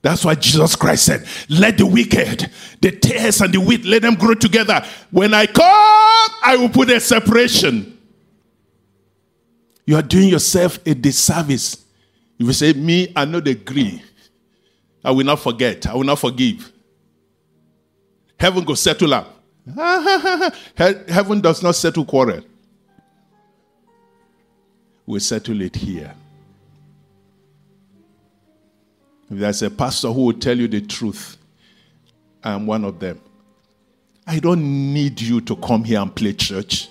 That's 0.01 0.23
why 0.23 0.35
Jesus 0.35 0.75
Christ 0.75 1.05
said, 1.05 1.25
Let 1.49 1.77
the 1.77 1.85
wicked, 1.85 2.49
the 2.81 2.91
tares 2.91 3.41
and 3.41 3.53
the 3.53 3.59
wheat, 3.59 3.85
let 3.85 4.01
them 4.01 4.15
grow 4.15 4.33
together. 4.33 4.83
When 5.11 5.33
I 5.33 5.45
come, 5.45 5.65
I 6.43 6.55
will 6.57 6.69
put 6.69 6.89
a 6.89 6.99
separation. 6.99 7.97
You 9.85 9.97
are 9.97 10.01
doing 10.01 10.29
yourself 10.29 10.79
a 10.85 10.93
disservice. 10.93 11.85
If 12.39 12.47
you 12.47 12.53
say, 12.53 12.73
Me, 12.73 13.11
I 13.15 13.25
the 13.25 13.51
agree. 13.51 14.01
I 15.03 15.11
will 15.11 15.25
not 15.25 15.39
forget. 15.39 15.85
I 15.87 15.93
will 15.93 16.03
not 16.03 16.19
forgive. 16.19 16.71
Heaven 18.39 18.63
will 18.65 18.75
settle 18.75 19.13
up. 19.13 19.35
Heaven 20.77 21.41
does 21.41 21.61
not 21.61 21.75
settle 21.75 22.05
quarrel. 22.05 22.41
We 25.05 25.19
settle 25.19 25.61
it 25.61 25.75
here. 25.75 26.13
If 29.29 29.37
there's 29.39 29.61
a 29.61 29.69
pastor 29.69 30.11
who 30.11 30.25
will 30.25 30.33
tell 30.33 30.57
you 30.57 30.67
the 30.67 30.81
truth, 30.81 31.37
I'm 32.43 32.65
one 32.65 32.85
of 32.85 32.99
them. 32.99 33.19
I 34.25 34.39
don't 34.39 34.93
need 34.93 35.19
you 35.19 35.41
to 35.41 35.55
come 35.57 35.83
here 35.83 35.99
and 35.99 36.15
play 36.15 36.33
church. 36.33 36.87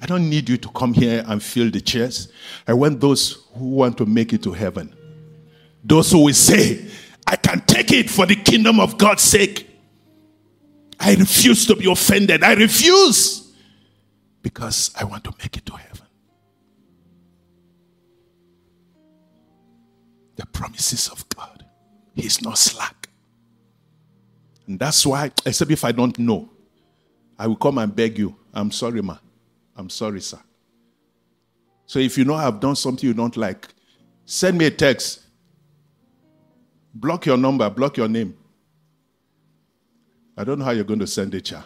I 0.00 0.06
don't 0.06 0.28
need 0.30 0.48
you 0.48 0.56
to 0.58 0.68
come 0.68 0.94
here 0.94 1.24
and 1.26 1.42
fill 1.42 1.70
the 1.70 1.80
chairs. 1.80 2.32
I 2.66 2.72
want 2.72 3.00
those 3.00 3.46
who 3.54 3.70
want 3.70 3.98
to 3.98 4.06
make 4.06 4.32
it 4.32 4.42
to 4.44 4.52
heaven. 4.52 4.94
Those 5.82 6.12
who 6.12 6.24
will 6.24 6.34
say, 6.34 6.88
I 7.26 7.36
can 7.36 7.60
take 7.66 7.92
it 7.92 8.08
for 8.08 8.24
the 8.24 8.36
kingdom 8.36 8.80
of 8.80 8.96
God's 8.96 9.22
sake. 9.22 9.68
I 11.00 11.14
refuse 11.14 11.66
to 11.66 11.76
be 11.76 11.90
offended. 11.90 12.42
I 12.42 12.54
refuse 12.54 13.52
because 14.42 14.90
I 14.98 15.04
want 15.04 15.24
to 15.24 15.32
make 15.38 15.56
it 15.56 15.66
to 15.66 15.76
heaven. 15.76 16.06
The 20.36 20.46
promises 20.46 21.08
of 21.08 21.28
God. 21.30 21.64
He's 22.14 22.40
not 22.42 22.58
slack. 22.58 23.08
And 24.66 24.78
that's 24.78 25.04
why, 25.04 25.32
except 25.44 25.70
if 25.70 25.84
I 25.84 25.92
don't 25.92 26.16
know, 26.18 26.50
I 27.38 27.46
will 27.46 27.56
come 27.56 27.78
and 27.78 27.94
beg 27.94 28.18
you. 28.18 28.36
I'm 28.52 28.70
sorry, 28.70 29.02
ma. 29.02 29.18
I'm 29.78 29.88
sorry, 29.88 30.20
sir. 30.20 30.40
So 31.86 32.00
if 32.00 32.18
you 32.18 32.24
know 32.24 32.34
I've 32.34 32.58
done 32.58 32.76
something 32.76 33.06
you 33.06 33.14
don't 33.14 33.36
like, 33.36 33.68
send 34.26 34.58
me 34.58 34.66
a 34.66 34.70
text. 34.70 35.20
Block 36.92 37.24
your 37.24 37.36
number, 37.36 37.70
block 37.70 37.96
your 37.96 38.08
name. 38.08 38.36
I 40.36 40.44
don't 40.44 40.58
know 40.58 40.64
how 40.64 40.72
you're 40.72 40.84
going 40.84 41.00
to 41.00 41.06
send 41.06 41.34
it, 41.34 41.44
child. 41.46 41.64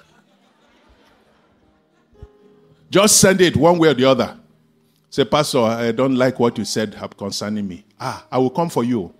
Just 2.91 3.19
send 3.19 3.41
it 3.41 3.57
one 3.57 3.79
way 3.79 3.89
or 3.89 3.95
the 3.95 4.05
other. 4.05 4.39
Say, 5.09 5.25
Pastor, 5.25 5.61
I 5.61 5.93
don't 5.93 6.15
like 6.15 6.39
what 6.39 6.57
you 6.59 6.65
said 6.65 6.97
concerning 7.17 7.67
me. 7.67 7.85
Ah, 7.99 8.27
I 8.31 8.39
will 8.39 8.51
come 8.51 8.69
for 8.69 8.85
you. 8.85 9.15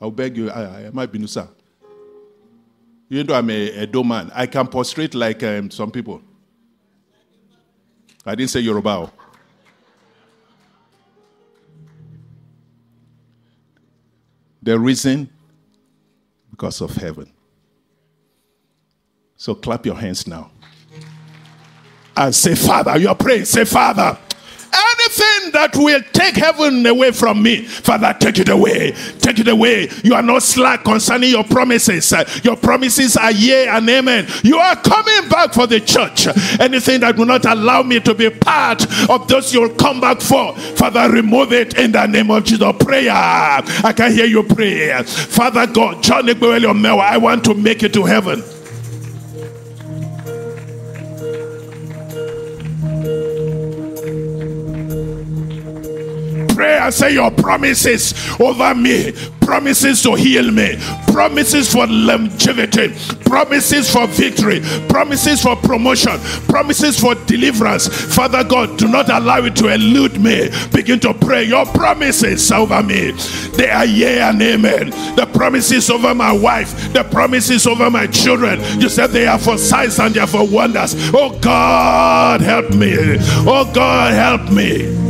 I'll 0.00 0.10
beg 0.10 0.36
you. 0.36 0.50
I, 0.50 0.86
I 0.86 0.90
might 0.90 1.12
be 1.12 1.18
Nusa. 1.18 1.48
You 3.08 3.24
know, 3.24 3.34
I'm 3.34 3.50
a, 3.50 3.84
a 3.84 4.04
man, 4.04 4.30
I 4.34 4.46
can 4.46 4.66
prostrate 4.66 5.14
like 5.14 5.42
um, 5.42 5.70
some 5.70 5.90
people. 5.90 6.22
I 8.24 8.34
didn't 8.34 8.50
say 8.50 8.60
Yoruba. 8.60 9.10
The 14.62 14.78
reason? 14.78 15.30
Because 16.50 16.80
of 16.80 16.94
heaven. 16.94 17.32
So 19.36 19.54
clap 19.54 19.86
your 19.86 19.94
hands 19.94 20.26
now. 20.26 20.50
And 22.16 22.34
say, 22.34 22.54
Father, 22.54 22.98
you're 22.98 23.14
praying. 23.14 23.46
Say, 23.46 23.64
Father, 23.64 24.18
that 25.52 25.76
will 25.76 26.02
take 26.12 26.36
heaven 26.36 26.84
away 26.86 27.12
from 27.12 27.42
me, 27.42 27.62
Father, 27.64 28.14
take 28.18 28.38
it 28.38 28.48
away. 28.48 28.92
Take 29.18 29.38
it 29.38 29.48
away. 29.48 29.88
You 30.02 30.14
are 30.14 30.22
not 30.22 30.42
slack 30.42 30.84
concerning 30.84 31.30
your 31.30 31.44
promises. 31.44 32.12
Your 32.42 32.56
promises 32.56 33.16
are 33.16 33.32
yea 33.32 33.68
and 33.68 33.88
amen. 33.88 34.26
You 34.42 34.58
are 34.58 34.76
coming 34.76 35.28
back 35.28 35.52
for 35.52 35.66
the 35.66 35.80
church. 35.80 36.26
Anything 36.60 37.00
that 37.00 37.16
will 37.16 37.26
not 37.26 37.44
allow 37.44 37.82
me 37.82 38.00
to 38.00 38.14
be 38.14 38.30
part 38.30 38.84
of 39.08 39.28
those 39.28 39.52
you'll 39.52 39.74
come 39.74 40.00
back 40.00 40.20
for, 40.20 40.54
Father, 40.76 41.10
remove 41.10 41.52
it 41.52 41.78
in 41.78 41.92
the 41.92 42.06
name 42.06 42.30
of 42.30 42.44
Jesus. 42.44 42.60
Prayer. 42.80 43.10
I 43.12 43.92
can 43.96 44.12
hear 44.12 44.26
you 44.26 44.42
pray. 44.42 45.02
Father 45.02 45.66
God, 45.66 46.02
John 46.02 46.28
I 46.28 47.16
want 47.16 47.44
to 47.44 47.54
make 47.54 47.82
it 47.82 47.92
to 47.94 48.04
heaven. 48.04 48.42
And 56.66 56.92
say, 56.92 57.14
Your 57.14 57.30
promises 57.30 58.14
over 58.40 58.74
me, 58.74 59.12
promises 59.40 60.02
to 60.02 60.14
heal 60.14 60.50
me, 60.50 60.76
promises 61.08 61.72
for 61.72 61.86
longevity, 61.86 62.88
promises 63.24 63.92
for 63.92 64.06
victory, 64.06 64.60
promises 64.88 65.42
for 65.42 65.56
promotion, 65.56 66.18
promises 66.46 66.98
for 67.00 67.14
deliverance. 67.26 67.88
Father 68.14 68.44
God, 68.44 68.78
do 68.78 68.88
not 68.88 69.08
allow 69.10 69.38
it 69.44 69.56
to 69.56 69.68
elude 69.68 70.20
me. 70.20 70.50
Begin 70.72 71.00
to 71.00 71.14
pray. 71.14 71.44
Your 71.44 71.66
promises 71.66 72.50
over 72.52 72.82
me, 72.82 73.10
they 73.56 73.70
are 73.70 73.84
yea 73.84 74.20
and 74.20 74.40
amen. 74.40 74.90
The 75.16 75.28
promises 75.32 75.90
over 75.90 76.14
my 76.14 76.32
wife, 76.32 76.92
the 76.92 77.02
promises 77.04 77.66
over 77.66 77.90
my 77.90 78.06
children. 78.06 78.60
You 78.80 78.88
said 78.88 79.08
they 79.08 79.26
are 79.26 79.38
for 79.38 79.58
signs 79.58 79.98
and 79.98 80.14
they 80.14 80.20
are 80.20 80.26
for 80.26 80.46
wonders. 80.46 80.94
Oh 81.12 81.36
God, 81.40 82.40
help 82.40 82.70
me. 82.70 82.94
Oh 83.46 83.70
God, 83.74 84.14
help 84.14 84.52
me. 84.52 85.09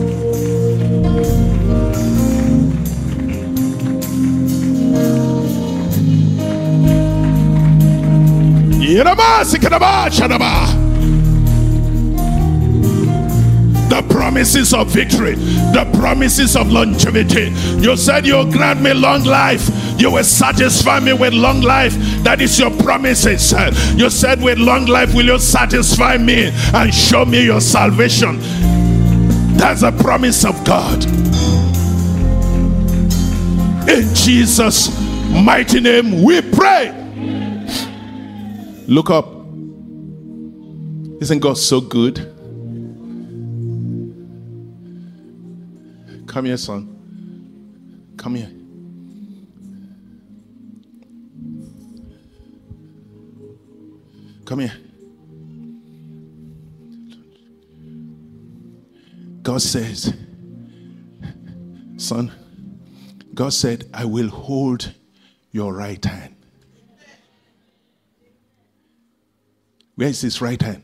The 13.89 14.05
promises 14.09 14.75
of 14.75 14.89
victory, 14.89 15.35
the 15.35 15.89
promises 15.99 16.57
of 16.57 16.73
longevity. 16.73 17.53
You 17.79 17.97
said 17.97 18.27
you'll 18.27 18.51
grant 18.51 18.81
me 18.83 18.93
long 18.95 19.25
life. 19.25 19.69
You 20.01 20.11
will 20.11 20.25
satisfy 20.25 20.99
me 21.01 21.13
with 21.13 21.35
long 21.35 21.61
life. 21.61 21.95
That 22.25 22.41
is 22.41 22.59
your 22.59 22.71
promises. 22.71 23.53
You 23.97 24.11
said, 24.11 24.43
with 24.43 24.59
long 24.59 24.87
life, 24.87 25.15
will 25.15 25.27
you 25.27 25.39
satisfy 25.39 26.17
me 26.17 26.51
and 26.73 26.95
show 26.95 27.25
me 27.25 27.45
your 27.45 27.61
salvation? 27.61 28.39
That's 29.57 29.83
a 29.83 29.93
promise 29.93 30.45
of 30.45 30.65
God. 30.65 31.05
In 33.89 34.15
Jesus' 34.15 34.91
mighty 35.31 35.81
name, 35.81 36.23
we 36.23 36.41
pray. 36.41 37.00
Look 38.91 39.09
up. 39.09 39.27
Isn't 41.23 41.39
God 41.39 41.57
so 41.59 41.81
good? 41.81 42.17
Come 46.27 46.47
here, 46.47 46.57
son. 46.57 48.13
Come 48.17 48.35
here. 48.35 48.51
Come 54.45 54.59
here. 54.59 54.73
God 59.45 59.63
says, 59.63 60.13
Son, 61.97 62.33
God 63.35 63.53
said, 63.53 63.89
I 63.95 64.05
will 64.05 64.31
hold 64.31 64.93
your 65.53 65.75
right 65.75 66.05
hand. 66.05 66.35
Where 70.01 70.09
is 70.09 70.23
his 70.23 70.41
right 70.41 70.63
hand? 70.63 70.83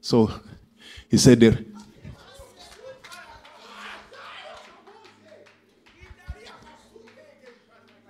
So 0.00 0.30
he 1.10 1.18
said 1.18 1.40
there. 1.40 1.58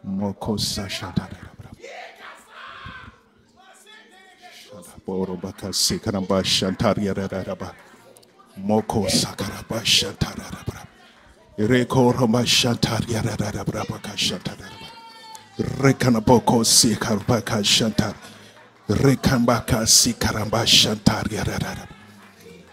Moko 0.06 0.56
Sakaraba 0.56 1.02
Shantarabra 9.82 10.86
Reko 11.58 12.14
Roma 12.14 12.42
Shantaria 12.44 13.20
Rarabra 13.22 13.84
Shantarabra 14.14 14.88
Rekanaboko 15.58 16.62
Sikarbaka 16.62 17.64
Shantar 17.64 18.14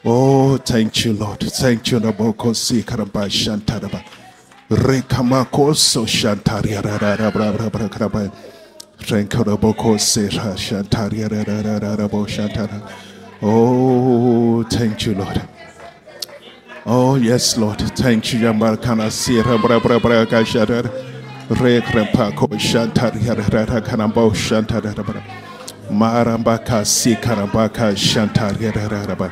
Oh, 0.05 0.57
thank 0.57 1.03
you, 1.03 1.13
Lord. 1.13 1.41
Thank 1.41 1.91
you, 1.91 1.99
Naboko 1.99 2.53
sikaramba 2.53 3.28
shantaraba. 3.30 4.01
Rekamako 4.70 5.76
so 5.76 6.05
shantaria. 6.05 6.82
Renkaraboko 8.99 9.99
sera 9.99 10.55
shantaria. 10.55 11.28
Shantara. 12.28 12.82
Oh, 13.41 14.63
thank 14.70 15.05
you, 15.05 15.16
Lord. 15.16 15.41
Oh, 16.86 17.16
yes, 17.16 17.57
Lord. 17.57 17.80
Thank 17.80 18.32
you, 18.32 18.39
Yamarkana 18.39 19.11
Sierra 19.11 19.57
Brabra. 19.57 19.99
Rekrempako 21.49 22.47
Shantaria 22.57 23.36
Kanambo 23.86 24.32
Shantara. 24.34 25.45
Marambaka 25.92 26.86
si 26.86 27.16
karambaka 27.16 27.96
shantaraba. 27.96 29.32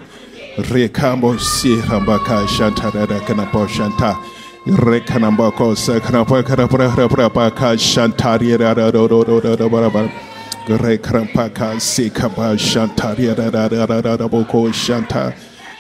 Rekambo 0.58 1.40
si 1.40 1.76
rambaka 1.78 2.46
shantarada 2.48 3.20
kanabo 3.22 3.68
shanta. 3.68 4.16
Rekanambako 4.68 5.76
sakanabaka 5.76 6.56
rabaka 6.56 7.76
shantaria 7.78 8.58
Rekrampaka 10.68 11.82
si 11.82 12.10
kaba 12.10 12.56
shantaria 12.56 13.36
boko 14.30 14.72
shanta. 14.72 15.36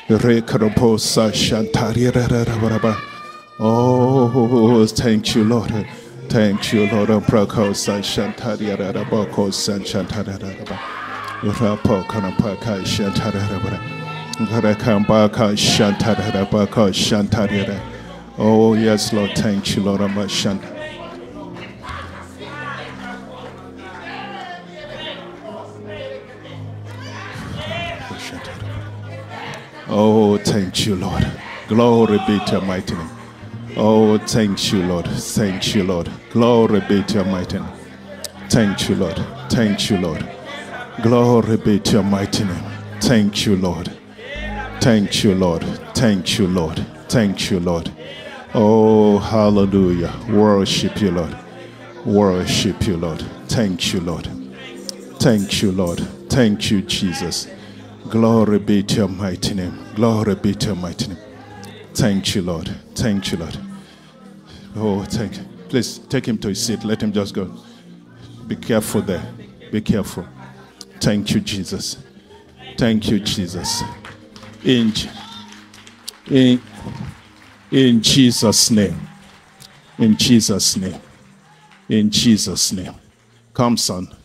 Rekramposa 0.10 1.32
shantaria 1.32 2.12
Oh, 3.60 4.86
thank 4.88 5.36
you, 5.36 5.44
Lord. 5.46 5.88
Thank 6.30 6.74
you, 6.74 6.88
Lord. 6.88 7.10
Prako 7.26 7.72
Sanshantari 7.74 8.76
Rabako 8.76 9.52
Sanchantaraba. 9.52 10.78
Rapo 11.42 12.04
Kanapaka 12.06 12.84
Shantarabara. 12.84 13.80
Garakambaka 14.48 15.54
Shantarabaka 15.56 16.92
Shantarira. 16.92 17.80
Oh, 18.38 18.74
yes, 18.74 19.14
Lord. 19.14 19.32
Thank 19.36 19.76
you, 19.76 19.84
Lord. 19.84 20.02
Amashant. 20.02 20.62
Oh, 29.88 30.38
thank 30.40 30.88
you, 30.88 30.96
Lord. 30.96 31.30
Glory 31.68 32.18
be 32.26 32.40
to 32.46 32.52
your 32.54 32.62
mighty 32.62 32.96
name. 32.96 33.23
Oh, 33.76 34.20
thank 34.20 34.72
you, 34.72 34.84
Lord. 34.84 35.08
Thank 35.08 35.74
you, 35.74 35.84
Lord. 35.84 36.10
Glory 36.32 36.80
be 36.82 37.02
to 37.04 37.14
your 37.16 37.26
mighty 37.26 37.58
name. 37.58 37.68
Thank 38.50 38.88
you, 38.88 38.96
Lord. 38.96 39.18
Thank 39.50 39.90
you, 39.90 39.98
Lord. 39.98 40.30
Glory 41.02 41.58
be 41.58 41.80
to 41.80 41.92
your 41.94 42.04
mighty 42.04 42.44
name. 42.44 42.64
Thank 43.02 43.48
you, 43.48 43.56
Lord. 43.56 43.92
Thank 44.80 45.24
you, 45.24 45.34
Lord. 45.34 45.64
Thank 45.96 46.38
you, 46.38 46.46
Lord. 46.46 46.86
Thank 47.10 47.50
you, 47.50 47.60
Lord. 47.60 47.92
Oh, 48.54 49.18
hallelujah. 49.18 50.14
Worship 50.30 51.02
you, 51.02 51.10
Lord. 51.10 51.36
Worship 52.06 52.86
you, 52.86 52.98
Lord. 52.98 53.22
Thank 53.48 53.92
you, 53.92 54.02
Lord. 54.02 54.28
Thank 55.20 55.64
you, 55.64 55.72
Lord. 55.72 56.00
Thank 56.30 56.70
you, 56.70 56.82
Jesus. 56.84 57.48
Glory 58.10 58.60
be 58.60 58.84
to 58.84 58.96
your 58.96 59.08
mighty 59.08 59.56
name. 59.56 59.80
Glory 59.96 60.36
be 60.36 60.54
to 60.54 60.68
your 60.68 60.76
mighty 60.76 61.08
name. 61.08 61.18
Thank 61.94 62.36
you, 62.36 62.41
Lord. 62.41 62.68
Thank 62.96 63.32
you, 63.32 63.38
Lord. 63.38 63.58
Oh, 64.76 65.04
thank 65.04 65.38
you. 65.38 65.44
Please 65.70 66.00
take 66.00 66.28
him 66.28 66.38
to 66.39 66.50
his 66.50 66.66
seat. 66.66 66.84
Let 66.84 67.02
him 67.02 67.12
just 67.12 67.34
go. 67.34 67.52
Be 68.48 68.56
careful 68.56 69.02
there. 69.02 69.24
Be 69.72 69.82
careful. 69.82 70.28
Thank 71.00 71.32
you, 71.32 71.39
Jesus. 71.39 71.98
Thank 72.78 73.10
you, 73.10 73.20
Jesus. 73.20 73.84
In, 74.64 74.91
in, 76.28 76.62
in 77.72 78.02
Jesus' 78.02 78.72
name. 78.72 79.00
In 79.98 80.18
Jesus' 80.18 80.76
name. 80.78 81.00
In 81.89 82.10
Jesus' 82.10 82.72
name. 82.72 82.96
Come, 83.54 83.78
son. 83.78 84.16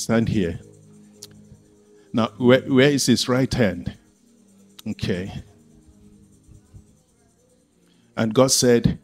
Stand 0.00 0.28
here. 0.28 0.58
Now, 2.12 2.28
where, 2.38 2.62
where 2.62 2.90
is 2.90 3.06
his 3.06 3.28
right 3.28 3.52
hand? 3.52 3.96
Okay. 4.86 5.32
And 8.16 8.34
God 8.34 8.50
said, 8.50 8.98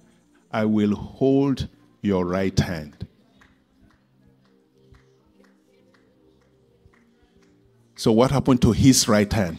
I 0.52 0.64
will 0.64 0.94
hold 0.94 1.68
your 2.02 2.24
right 2.24 2.58
hand. 2.58 3.06
So, 7.96 8.12
what 8.12 8.30
happened 8.30 8.62
to 8.62 8.72
his 8.72 9.08
right 9.08 9.32
hand? 9.32 9.58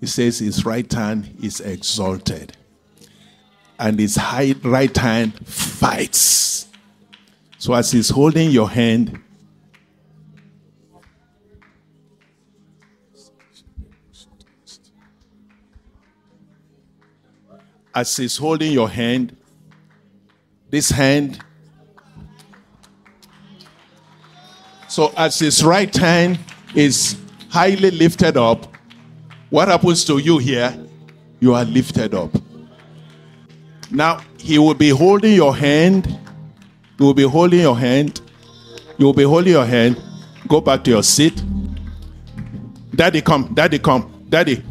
He 0.00 0.06
says 0.06 0.40
his 0.40 0.64
right 0.64 0.90
hand 0.92 1.36
is 1.42 1.60
exalted, 1.60 2.56
and 3.78 4.00
his 4.00 4.16
high 4.16 4.54
right 4.64 4.96
hand 4.96 5.46
fights. 5.46 6.66
So, 7.58 7.72
as 7.74 7.92
he's 7.92 8.10
holding 8.10 8.50
your 8.50 8.68
hand, 8.68 9.21
as 17.94 18.16
he's 18.16 18.36
holding 18.36 18.72
your 18.72 18.88
hand, 18.88 19.36
this 20.70 20.90
hand. 20.90 21.38
So 24.88 25.12
as 25.16 25.38
his 25.38 25.62
right 25.64 25.94
hand 25.94 26.38
is 26.74 27.16
highly 27.50 27.90
lifted 27.90 28.36
up, 28.36 28.66
what 29.50 29.68
happens 29.68 30.04
to 30.06 30.18
you 30.18 30.38
here? 30.38 30.74
You 31.40 31.54
are 31.54 31.64
lifted 31.64 32.14
up. 32.14 32.30
Now, 33.90 34.20
he 34.38 34.58
will 34.58 34.74
be 34.74 34.88
holding 34.88 35.34
your 35.34 35.54
hand. 35.54 36.06
He 36.96 37.04
will 37.04 37.14
be 37.14 37.24
holding 37.24 37.60
your 37.60 37.76
hand. 37.76 38.20
You 38.96 39.06
will 39.06 39.12
be 39.12 39.24
holding 39.24 39.52
your 39.52 39.66
hand. 39.66 40.00
Go 40.48 40.60
back 40.60 40.84
to 40.84 40.90
your 40.90 41.02
seat. 41.02 41.42
Daddy, 42.94 43.20
come. 43.20 43.52
Daddy, 43.54 43.78
come. 43.78 44.24
Daddy. 44.28 44.62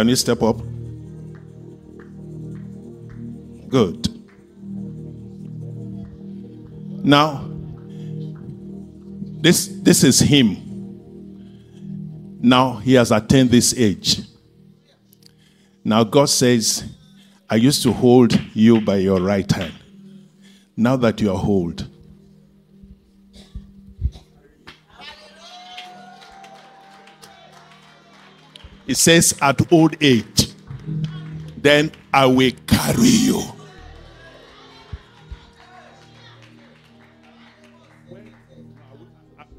Can 0.00 0.08
you 0.08 0.16
step 0.16 0.42
up? 0.42 0.56
Good. 3.68 4.08
Now, 7.04 7.46
this, 9.42 9.66
this 9.82 10.02
is 10.02 10.20
him. 10.20 10.56
Now 12.40 12.76
he 12.76 12.94
has 12.94 13.12
attained 13.12 13.50
this 13.50 13.74
age. 13.76 14.22
Now 15.84 16.02
God 16.04 16.30
says, 16.30 16.82
I 17.50 17.56
used 17.56 17.82
to 17.82 17.92
hold 17.92 18.32
you 18.54 18.80
by 18.80 18.96
your 18.96 19.20
right 19.20 19.52
hand. 19.52 19.74
Now 20.78 20.96
that 20.96 21.20
you 21.20 21.30
are 21.30 21.38
hold, 21.38 21.89
it 28.90 28.96
says, 28.96 29.38
at 29.40 29.72
old 29.72 29.94
age, 30.02 30.48
then 31.56 31.92
I 32.12 32.26
will 32.26 32.50
carry 32.66 33.06
you. 33.06 33.40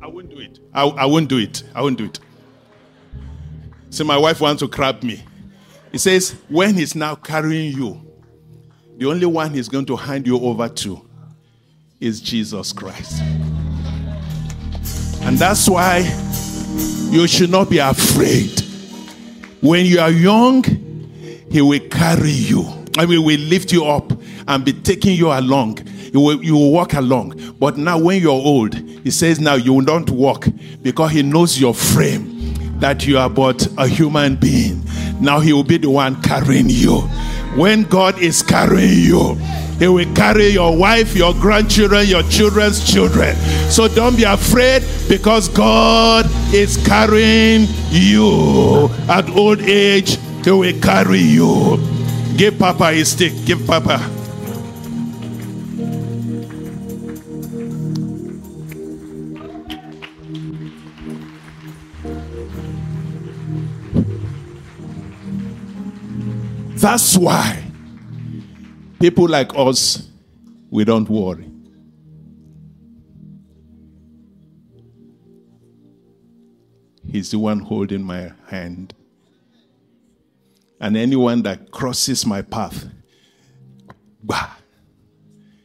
I, 0.01 0.07
won't 0.07 0.29
do 0.29 0.39
it. 0.39 0.59
I, 0.73 0.83
I 0.83 1.05
won't 1.05 1.29
do 1.29 1.37
it. 1.37 1.63
I 1.73 1.81
won't 1.81 1.97
do 1.97 2.05
it. 2.05 2.19
So 3.89 4.03
my 4.03 4.17
wife 4.17 4.41
wants 4.41 4.59
to 4.63 4.67
crab 4.67 5.01
me. 5.01 5.23
He 5.93 5.97
says, 5.97 6.35
when 6.49 6.75
he's 6.75 6.93
now 6.93 7.15
carrying 7.15 7.71
you, 7.71 8.05
the 8.97 9.05
only 9.05 9.27
one 9.27 9.53
he's 9.53 9.69
going 9.69 9.85
to 9.85 9.95
hand 9.95 10.27
you 10.27 10.41
over 10.41 10.67
to 10.67 11.07
is 12.01 12.19
Jesus 12.19 12.73
Christ. 12.73 13.21
And 15.21 15.37
that's 15.37 15.69
why 15.69 15.99
you 17.09 17.29
should 17.29 17.49
not 17.49 17.69
be 17.69 17.77
afraid. 17.77 18.60
When 19.61 19.85
you 19.85 19.99
are 19.99 20.09
young, 20.11 20.63
He 21.51 21.61
will 21.61 21.79
carry 21.89 22.31
you. 22.31 22.65
I 22.97 23.05
mean, 23.05 23.23
will 23.23 23.39
lift 23.39 23.71
you 23.71 23.85
up 23.85 24.11
and 24.47 24.65
be 24.65 24.73
taking 24.73 25.15
you 25.15 25.31
along. 25.31 25.79
You 26.11 26.19
will, 26.19 26.43
you 26.43 26.55
will 26.55 26.71
walk 26.71 26.93
along. 26.93 27.55
But 27.59 27.77
now, 27.77 27.99
when 27.99 28.21
you're 28.21 28.31
old, 28.31 28.73
He 28.75 29.11
says, 29.11 29.39
Now 29.39 29.55
you 29.55 29.73
will 29.73 29.83
not 29.83 30.09
walk 30.09 30.47
because 30.81 31.11
He 31.11 31.21
knows 31.21 31.59
your 31.59 31.73
frame, 31.75 32.79
that 32.79 33.05
you 33.05 33.17
are 33.17 33.29
but 33.29 33.67
a 33.77 33.87
human 33.87 34.35
being. 34.35 34.83
Now 35.21 35.39
He 35.39 35.53
will 35.53 35.63
be 35.63 35.77
the 35.77 35.89
one 35.89 36.19
carrying 36.23 36.69
you. 36.69 37.01
When 37.55 37.83
God 37.83 38.17
is 38.19 38.41
carrying 38.41 38.99
you, 38.99 39.37
he 39.81 39.87
will 39.87 40.13
carry 40.13 40.49
your 40.49 40.77
wife, 40.77 41.15
your 41.15 41.33
grandchildren, 41.33 42.05
your 42.05 42.21
children's 42.29 42.85
children. 42.85 43.35
So 43.67 43.87
don't 43.87 44.15
be 44.15 44.21
afraid 44.25 44.83
because 45.09 45.49
God 45.49 46.27
is 46.53 46.77
carrying 46.85 47.65
you. 47.89 48.91
At 49.09 49.27
old 49.31 49.59
age, 49.61 50.19
He 50.43 50.51
will 50.51 50.79
carry 50.81 51.17
you. 51.21 51.79
Give 52.37 52.59
Papa 52.59 52.89
a 52.89 53.03
stick. 53.03 53.33
Give 53.43 53.65
Papa. 53.65 53.97
That's 66.77 67.17
why 67.17 67.70
People 69.01 69.27
like 69.27 69.49
us, 69.55 70.07
we 70.69 70.85
don't 70.85 71.09
worry. 71.09 71.49
He's 77.09 77.31
the 77.31 77.39
one 77.39 77.57
holding 77.61 78.03
my 78.03 78.31
hand. 78.47 78.93
And 80.79 80.95
anyone 80.95 81.41
that 81.41 81.71
crosses 81.71 82.27
my 82.27 82.43
path, 82.43 82.85
bah, 84.23 84.51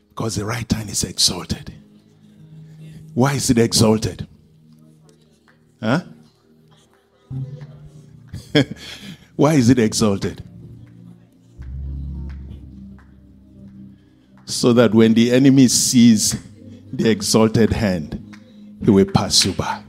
because 0.09 0.37
the 0.37 0.47
right 0.47 0.72
hand 0.72 0.89
is 0.89 1.05
exalted. 1.05 1.74
Why 3.12 3.34
is 3.34 3.51
it 3.51 3.59
exalted? 3.59 4.26
Huh? 5.82 6.01
Why 9.37 9.55
is 9.55 9.68
it 9.68 9.78
exalted? 9.78 10.43
So 14.47 14.72
that 14.72 14.94
when 14.94 15.12
the 15.14 15.32
enemy 15.32 15.66
sees 15.68 16.40
the 16.92 17.11
exalted 17.11 17.72
hand, 17.72 18.22
he 18.82 18.90
will 18.90 19.05
pass 19.05 19.44
you 19.44 19.53
by. 19.53 19.82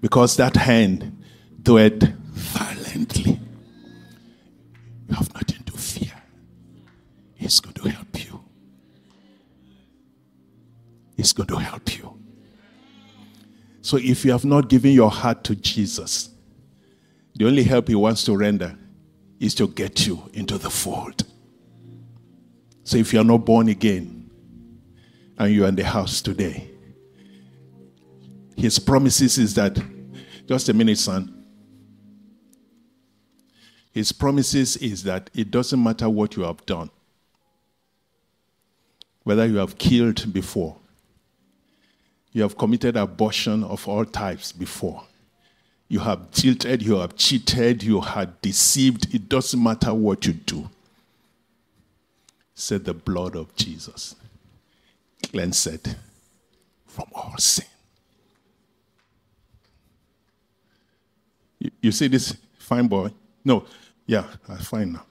Because 0.00 0.36
that 0.36 0.56
hand 0.56 1.22
doeth 1.62 2.02
violently. 2.30 3.38
You 5.08 5.14
have 5.16 5.34
nothing 5.34 5.64
to 5.64 5.72
fear. 5.72 6.12
He's 7.34 7.58
going 7.58 7.74
to 7.74 7.88
help 7.88 8.24
you. 8.24 8.40
He's 11.16 11.32
going 11.32 11.48
to 11.48 11.56
help 11.56 11.98
you. 11.98 12.16
So 13.82 13.96
if 13.96 14.24
you 14.24 14.30
have 14.30 14.44
not 14.44 14.68
given 14.68 14.92
your 14.92 15.10
heart 15.10 15.42
to 15.44 15.56
Jesus, 15.56 16.30
the 17.34 17.46
only 17.46 17.64
help 17.64 17.88
he 17.88 17.96
wants 17.96 18.24
to 18.24 18.36
render 18.36 18.78
is 19.40 19.54
to 19.56 19.66
get 19.66 20.06
you 20.06 20.30
into 20.32 20.58
the 20.58 20.70
fold. 20.70 21.24
So 22.90 22.96
if 22.96 23.12
you're 23.12 23.22
not 23.22 23.44
born 23.44 23.68
again 23.68 24.28
and 25.38 25.54
you're 25.54 25.68
in 25.68 25.76
the 25.76 25.84
house 25.84 26.20
today, 26.20 26.68
his 28.56 28.80
promises 28.80 29.38
is 29.38 29.54
that, 29.54 29.80
just 30.48 30.68
a 30.68 30.74
minute, 30.74 30.98
son. 30.98 31.44
His 33.92 34.10
promises 34.10 34.76
is 34.78 35.04
that 35.04 35.30
it 35.34 35.52
doesn't 35.52 35.80
matter 35.80 36.10
what 36.10 36.34
you 36.34 36.42
have 36.42 36.66
done, 36.66 36.90
whether 39.22 39.46
you 39.46 39.58
have 39.58 39.78
killed 39.78 40.32
before, 40.32 40.76
you 42.32 42.42
have 42.42 42.58
committed 42.58 42.96
abortion 42.96 43.62
of 43.62 43.86
all 43.86 44.04
types 44.04 44.50
before, 44.50 45.04
you 45.86 46.00
have 46.00 46.28
tilted, 46.32 46.82
you 46.82 46.96
have 46.96 47.14
cheated, 47.14 47.84
you 47.84 48.00
have 48.00 48.40
deceived, 48.40 49.14
it 49.14 49.28
doesn't 49.28 49.62
matter 49.62 49.94
what 49.94 50.26
you 50.26 50.32
do 50.32 50.68
said 52.60 52.84
the 52.84 52.94
blood 52.94 53.34
of 53.34 53.54
Jesus 53.56 54.14
cleansed 55.22 55.96
from 56.86 57.06
all 57.14 57.36
sin. 57.38 57.66
You, 61.58 61.70
you 61.80 61.92
see 61.92 62.08
this 62.08 62.36
fine 62.58 62.86
boy? 62.86 63.10
No, 63.44 63.64
yeah, 64.06 64.24
I 64.48 64.56
fine 64.56 64.92
now. 64.92 65.06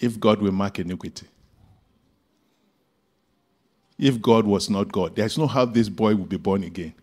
If 0.00 0.18
God 0.18 0.40
will 0.40 0.52
mark 0.52 0.78
iniquity, 0.78 1.26
if 3.98 4.20
God 4.20 4.46
was 4.46 4.68
not 4.68 4.90
God, 4.90 5.14
there's 5.14 5.38
no 5.38 5.46
how 5.46 5.64
this 5.64 5.88
boy 5.88 6.16
will 6.16 6.24
be 6.24 6.38
born 6.38 6.64
again. 6.64 6.94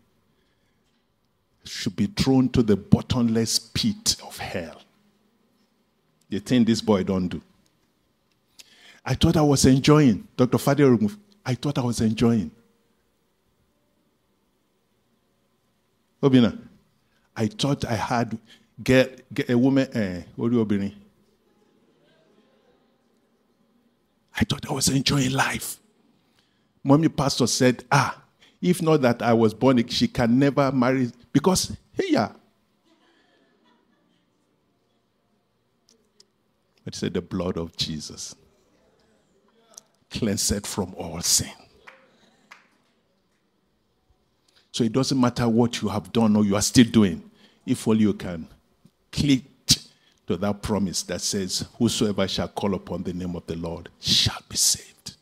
Should 1.66 1.96
be 1.96 2.08
thrown 2.08 2.50
to 2.50 2.64
the 2.64 2.76
bottomless 2.76 3.60
pit 3.60 4.16
of 4.26 4.38
hell 4.38 4.82
the 6.30 6.40
thing 6.40 6.64
this 6.64 6.82
boy 6.82 7.04
don't 7.04 7.28
do. 7.28 7.42
I 9.06 9.16
thought 9.16 9.38
I 9.38 9.42
was 9.42 9.66
enjoying. 9.66 10.28
Dr. 10.38 10.58
Fadil, 10.58 11.18
I 11.46 11.56
thought 11.56 11.78
I 11.78 11.82
was 11.82 12.02
enjoying. 12.02 12.52
Obina, 16.22 16.58
I 17.36 17.48
thought 17.48 17.86
I 17.86 17.96
had 17.96 18.38
get, 18.84 19.34
get 19.34 19.50
a 19.50 19.58
woman, 19.58 19.88
eh, 19.94 20.24
what 20.36 20.52
do 20.52 20.58
you 20.58 20.92
I 24.36 24.44
thought 24.44 24.70
I 24.70 24.74
was 24.74 24.88
enjoying 24.90 25.32
life. 25.32 25.78
Mommy 26.84 27.10
pastor 27.10 27.48
said, 27.48 27.84
ah, 27.92 28.22
if 28.62 28.82
not 28.82 29.02
that 29.02 29.22
I 29.22 29.34
was 29.34 29.54
born, 29.54 29.86
she 29.88 30.08
can 30.08 30.38
never 30.40 30.72
marry 30.72 31.12
because, 31.34 31.76
hey, 31.94 32.06
yeah, 32.10 32.32
He 36.92 36.98
said, 36.98 37.14
The 37.14 37.22
blood 37.22 37.58
of 37.58 37.76
Jesus 37.78 38.36
cleansed 40.10 40.66
from 40.66 40.96
all 40.96 41.22
sin. 41.22 41.52
So 44.72 44.84
it 44.84 44.94
doesn't 44.94 45.20
matter 45.20 45.48
what 45.48 45.82
you 45.82 45.90
have 45.90 46.12
done 46.12 46.36
or 46.36 46.46
you 46.46 46.56
are 46.56 46.62
still 46.62 46.86
doing, 46.86 47.30
if 47.66 47.88
all 47.88 48.00
you 48.00 48.14
can 48.14 48.48
click 49.12 49.44
to 50.28 50.38
that 50.38 50.62
promise 50.62 51.04
that 51.04 51.22
says, 51.22 51.68
Whosoever 51.78 52.28
shall 52.28 52.48
call 52.48 52.74
upon 52.74 53.04
the 53.04 53.14
name 53.14 53.36
of 53.36 53.46
the 53.46 53.56
Lord 53.56 53.90
shall 54.00 54.42
be 54.48 54.58
saved. 54.58 55.16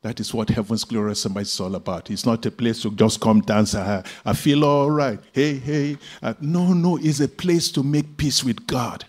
That 0.00 0.18
is 0.18 0.34
what 0.34 0.48
Heaven's 0.48 0.82
Glorious 0.82 1.24
Embassy 1.26 1.54
is 1.54 1.60
all 1.60 1.76
about. 1.76 2.10
It's 2.10 2.26
not 2.26 2.44
a 2.44 2.50
place 2.50 2.82
to 2.82 2.90
just 2.90 3.20
come 3.20 3.40
dance. 3.40 3.76
I, 3.76 4.02
I 4.24 4.32
feel 4.32 4.64
all 4.64 4.90
right. 4.90 5.20
Hey, 5.32 5.58
hey. 5.58 5.96
Uh, 6.20 6.34
no, 6.40 6.72
no, 6.72 6.96
it's 6.96 7.20
a 7.20 7.28
place 7.28 7.70
to 7.70 7.84
make 7.84 8.16
peace 8.16 8.42
with 8.42 8.66
God. 8.66 9.04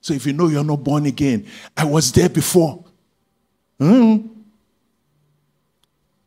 So 0.00 0.14
if 0.14 0.26
you 0.26 0.32
know 0.32 0.48
you're 0.48 0.64
not 0.64 0.82
born 0.82 1.06
again, 1.06 1.46
I 1.76 1.84
was 1.84 2.10
there 2.12 2.28
before. 2.28 2.84
Hmm. 3.78 4.18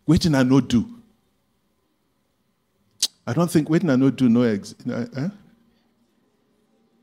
Waiting 0.06 0.36
and 0.36 0.50
no 0.50 0.62
do. 0.62 0.88
I 3.26 3.34
don't 3.34 3.50
think 3.50 3.70
waiting 3.70 3.90
and 3.90 4.02
no 4.02 4.10
do 4.10 4.28
no 4.28 4.42
ex- 4.42 4.76
uh, 4.90 5.30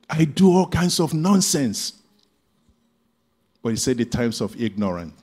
I 0.09 0.25
do 0.25 0.53
all 0.53 0.67
kinds 0.67 1.01
of 1.01 1.15
nonsense. 1.15 1.95
But 3.63 3.71
he 3.71 3.77
said 3.77 3.99
the 3.99 4.05
times 4.05 4.41
of 4.41 4.61
ignorance, 4.61 5.15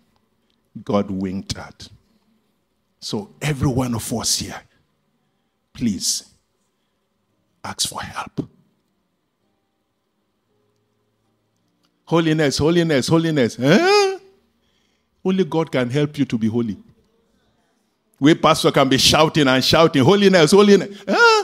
God 0.83 1.09
winked 1.11 1.57
at. 1.57 1.87
So 2.99 3.33
every 3.41 3.67
one 3.67 3.95
of 3.95 4.11
us 4.13 4.39
here, 4.39 4.59
please 5.73 6.23
ask 7.63 7.89
for 7.89 8.01
help. 8.01 8.49
Holiness, 12.07 12.57
holiness, 12.57 13.07
holiness. 13.09 13.57
Huh? 13.57 14.17
Only 15.23 15.43
God 15.43 15.69
can 15.69 15.89
help 15.89 16.17
you 16.17 16.23
to 16.23 16.37
be 16.37 16.47
holy. 16.47 16.77
We 18.17 18.33
pastor 18.33 18.71
can 18.71 18.87
be 18.87 18.97
shouting 18.97 19.47
and 19.47 19.63
shouting, 19.63 20.03
holiness, 20.03 20.51
holiness. 20.51 21.03
Huh? 21.05 21.43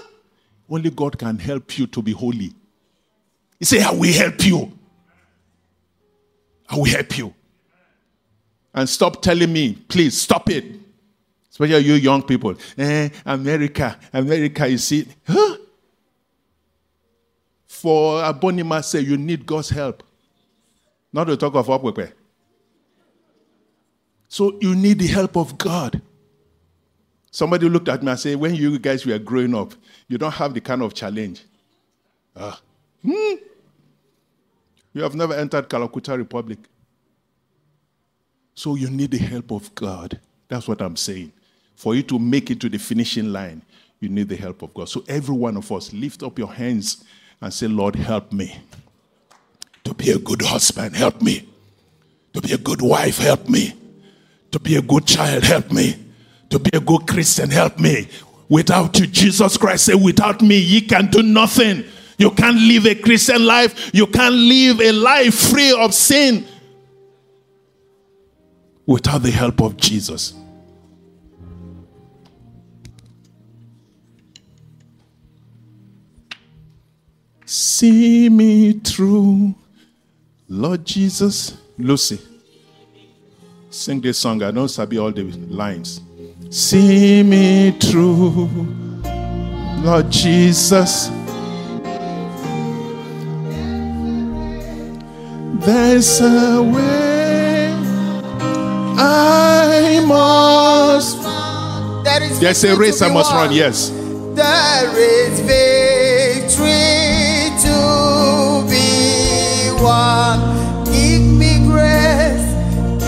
Only 0.69 0.89
God 0.89 1.19
can 1.19 1.37
help 1.37 1.77
you 1.77 1.85
to 1.87 2.01
be 2.01 2.13
holy. 2.13 2.53
He 3.59 3.65
said, 3.65 3.81
I 3.81 3.91
will 3.91 4.13
help 4.13 4.45
you. 4.45 4.71
I 6.69 6.77
will 6.77 6.85
help 6.85 7.17
you. 7.17 7.33
And 8.73 8.87
stop 8.87 9.21
telling 9.21 9.51
me, 9.51 9.73
please 9.73 10.19
stop 10.19 10.49
it. 10.49 10.63
Especially 11.51 11.79
you 11.79 11.95
young 11.95 12.23
people. 12.23 12.55
Eh, 12.77 13.09
America, 13.25 13.99
America, 14.13 14.65
you 14.67 14.77
see. 14.77 15.07
Huh? 15.27 15.57
For 17.67 18.23
Abonima 18.23 18.81
say 18.81 19.01
you 19.01 19.17
need 19.17 19.45
God's 19.45 19.69
help. 19.69 20.03
Not 21.13 21.25
to 21.25 21.37
talk 21.37 21.53
of 21.53 21.67
Upwepe. 21.67 22.11
So 24.27 24.57
you 24.59 24.73
need 24.73 24.97
the 24.97 25.07
help 25.07 25.37
of 25.37 25.59
God. 25.59 26.01
Somebody 27.29 27.69
looked 27.69 27.87
at 27.87 28.01
me 28.01 28.09
and 28.09 28.19
said, 28.19 28.37
When 28.37 28.55
you 28.55 28.79
guys 28.79 29.05
were 29.05 29.19
growing 29.19 29.53
up, 29.53 29.73
you 30.07 30.17
don't 30.17 30.33
have 30.33 30.55
the 30.55 30.61
kind 30.61 30.81
of 30.81 30.95
challenge. 30.95 31.43
Uh, 32.35 32.55
hmm. 33.03 33.35
You 34.93 35.03
have 35.03 35.15
never 35.15 35.35
entered 35.35 35.69
Kalakuta 35.69 36.17
Republic. 36.17 36.59
So 38.55 38.75
you 38.75 38.89
need 38.89 39.11
the 39.11 39.17
help 39.17 39.51
of 39.51 39.73
God. 39.75 40.19
That's 40.47 40.67
what 40.67 40.81
I'm 40.81 40.95
saying. 40.95 41.31
For 41.75 41.95
you 41.95 42.03
to 42.03 42.19
make 42.19 42.51
it 42.51 42.59
to 42.61 42.69
the 42.69 42.77
finishing 42.77 43.31
line, 43.31 43.61
you 43.99 44.09
need 44.09 44.29
the 44.29 44.35
help 44.35 44.61
of 44.61 44.73
God. 44.73 44.89
So 44.89 45.03
every 45.07 45.35
one 45.35 45.57
of 45.57 45.71
us, 45.71 45.93
lift 45.93 46.21
up 46.21 46.37
your 46.37 46.51
hands 46.53 47.03
and 47.41 47.53
say, 47.53 47.67
Lord, 47.67 47.95
help 47.95 48.31
me 48.31 48.59
to 49.93 50.03
be 50.03 50.11
a 50.11 50.17
good 50.17 50.41
husband, 50.41 50.95
help 50.95 51.21
me. 51.21 51.47
To 52.33 52.41
be 52.41 52.53
a 52.53 52.57
good 52.57 52.81
wife, 52.81 53.17
help 53.17 53.47
me. 53.47 53.73
To 54.51 54.59
be 54.59 54.75
a 54.75 54.81
good 54.81 55.05
child, 55.05 55.43
help 55.43 55.71
me. 55.71 55.95
To 56.49 56.59
be 56.59 56.71
a 56.73 56.79
good 56.79 57.07
Christian, 57.07 57.49
help 57.49 57.79
me. 57.79 58.07
Without 58.49 58.99
you, 58.99 59.07
Jesus 59.07 59.57
Christ 59.57 59.85
said, 59.85 59.95
without 59.95 60.41
me, 60.41 60.57
ye 60.57 60.81
can 60.81 61.09
do 61.09 61.21
nothing. 61.21 61.83
You 62.17 62.31
can't 62.31 62.57
live 62.57 62.85
a 62.85 62.95
Christian 62.95 63.45
life. 63.45 63.91
You 63.93 64.07
can't 64.07 64.35
live 64.35 64.81
a 64.81 64.91
life 64.91 65.35
free 65.35 65.73
of 65.73 65.93
sin 65.93 66.45
without 68.85 69.19
the 69.19 69.31
help 69.31 69.61
of 69.61 69.77
Jesus. 69.77 70.33
See 77.45 78.29
me 78.29 78.73
through. 78.73 79.55
Lord 80.53 80.85
Jesus, 80.85 81.57
Lucy, 81.79 82.19
sing 83.71 83.99
this 83.99 84.19
song. 84.19 84.43
I 84.43 84.51
don't 84.51 84.69
sabi 84.69 84.99
all 84.99 85.11
the 85.11 85.23
lines. 85.49 85.99
See 86.51 87.23
me 87.23 87.71
through, 87.71 88.49
Lord 89.81 90.11
Jesus. 90.11 91.09
There's 95.65 96.21
a 96.21 96.61
way 96.61 97.73
I 98.99 100.03
must. 100.05 101.23
There 102.03 102.21
is 102.21 102.39
There's 102.39 102.63
a 102.63 102.77
race 102.77 103.01
I 103.01 103.11
must 103.11 103.31
run. 103.31 103.51
Yes. 103.51 103.89
There 103.89 104.99
is 104.99 105.39
victory 105.39 106.92
won. 110.03 110.85
Give 110.85 111.23
me 111.41 111.51
grace. 111.71 112.47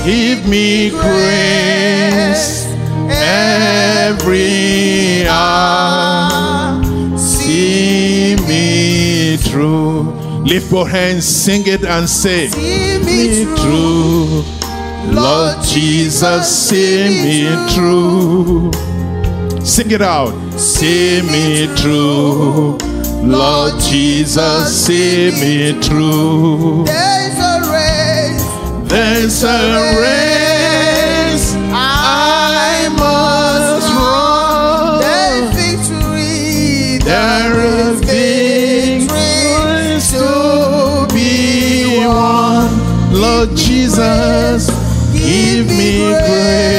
Give 0.05 0.47
me 0.47 0.89
grace 0.89 2.65
every 3.09 4.47
hour. 5.27 6.83
See 7.17 8.35
me 8.47 9.37
through. 9.37 10.13
Lift 10.43 10.71
your 10.71 10.87
hands, 10.87 11.25
sing 11.25 11.63
it, 11.65 11.83
and 11.83 12.07
say, 12.07 12.47
See 12.49 12.99
me 13.07 13.45
through. 13.57 14.43
Lord 15.11 15.55
Jesus, 15.63 16.43
see 16.67 17.03
me 17.23 17.37
through. 17.73 18.71
Sing 19.63 19.89
it 19.91 20.01
out. 20.01 20.35
See 20.59 21.21
me 21.23 21.67
through. 21.77 22.94
Lord 23.27 23.73
Jesus, 23.81 24.85
see 24.85 25.31
me 25.31 25.73
through. 25.81 26.83
There's 26.85 27.39
a 27.39 27.59
race. 27.73 28.45
There's 28.87 29.43
a 29.43 29.97
race 29.99 31.55
I 31.73 32.87
must 32.95 33.89
run. 33.97 34.99
There's 35.01 35.49
victory. 35.55 36.99
There 36.99 37.59
is 37.81 37.99
victories 38.01 40.11
to 40.11 41.07
be 41.13 41.97
won. 42.05 42.69
Lord 43.11 43.55
Jesus, 43.55 44.69
give 45.13 45.65
me 45.67 46.13
grace 46.13 46.74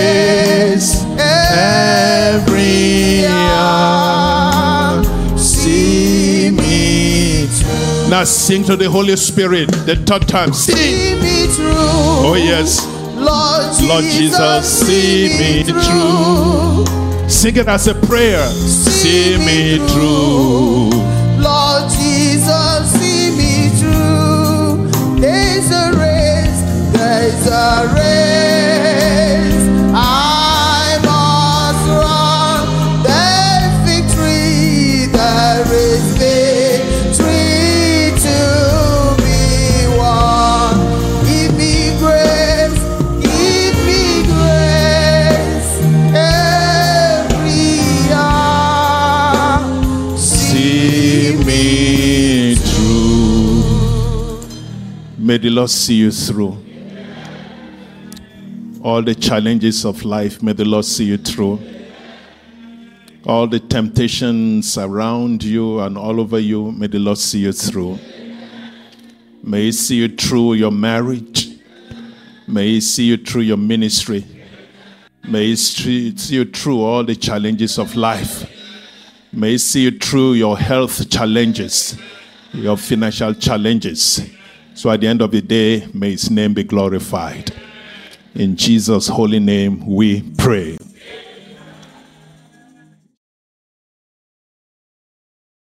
Now 8.17 8.25
sing 8.25 8.65
to 8.65 8.77
the 8.77 8.89
Holy 8.91 9.15
Spirit 9.15 9.71
the 9.85 9.95
third 9.95 10.27
time. 10.27 10.55
Sing. 10.55 10.75
See 10.75 11.15
me 11.21 11.53
through. 11.53 11.75
Oh, 12.25 12.35
yes. 12.35 12.87
Lord 13.15 13.67
Jesus, 13.77 13.89
Lord 13.91 14.05
Jesus, 14.05 14.87
see 14.87 15.29
me 15.39 15.63
through. 15.63 17.29
Sing 17.29 17.57
it 17.57 17.69
as 17.69 17.89
a 17.89 17.95
prayer. 17.95 18.49
See 18.49 19.37
me 19.37 19.77
through. 19.89 20.97
Lord 21.45 21.91
Jesus, 21.93 22.91
see 22.97 23.37
me 23.37 23.69
through. 23.77 25.21
There's 25.21 25.71
a 25.71 25.93
race, 26.01 26.63
there's 26.97 27.47
a 27.49 27.93
race 27.95 29.56
May 55.37 55.43
the 55.43 55.51
Lord 55.51 55.69
see 55.69 55.97
you 55.97 56.11
through. 56.11 56.57
All 58.83 59.03
the 59.03 59.15
challenges 59.15 59.85
of 59.85 60.03
life, 60.03 60.43
may 60.43 60.55
the 60.55 60.65
Lord 60.65 60.87
see 60.87 61.05
you 61.05 61.19
through. 61.19 61.61
All 63.27 63.47
the 63.47 63.61
temptations 63.61 64.79
around 64.79 65.45
you 65.45 65.81
and 65.81 65.99
all 65.99 66.23
over 66.23 66.39
you, 66.39 66.73
may 66.73 66.87
the 66.87 66.99
Lord 67.01 67.19
see 67.19 67.41
you 67.41 67.53
through. 67.53 67.99
May 69.43 69.65
He 69.65 69.73
see 69.73 69.97
you 69.97 70.09
through 70.09 70.55
your 70.55 70.73
marriage. 70.73 71.51
May 72.49 72.69
He 72.69 72.81
see 72.81 73.05
you 73.05 73.19
through 73.19 73.43
your 73.43 73.59
ministry. 73.59 74.25
May 75.29 75.49
He 75.49 75.57
see 75.57 76.15
you 76.29 76.47
through 76.47 76.81
all 76.81 77.05
the 77.05 77.15
challenges 77.15 77.79
of 77.79 77.95
life. 77.95 78.51
May 79.35 79.51
He 79.51 79.59
see 79.59 79.83
you 79.83 79.99
through 79.99 80.33
your 80.33 80.57
health 80.57 81.11
challenges, 81.11 81.95
your 82.55 82.79
financial 82.79 83.35
challenges. 83.35 84.31
So 84.77 84.91
at 84.91 85.01
the 85.01 85.07
end 85.07 85.23
of 85.23 85.31
the 85.31 85.41
day, 85.41 85.89
may 85.95 86.11
His 86.11 86.31
name 86.31 86.53
be 86.53 86.63
glorified. 86.63 87.51
In 88.35 88.57
Jesus' 88.57 89.09
holy 89.09 89.41
name, 89.41 89.87
we 89.87 90.21
pray. 90.37 90.77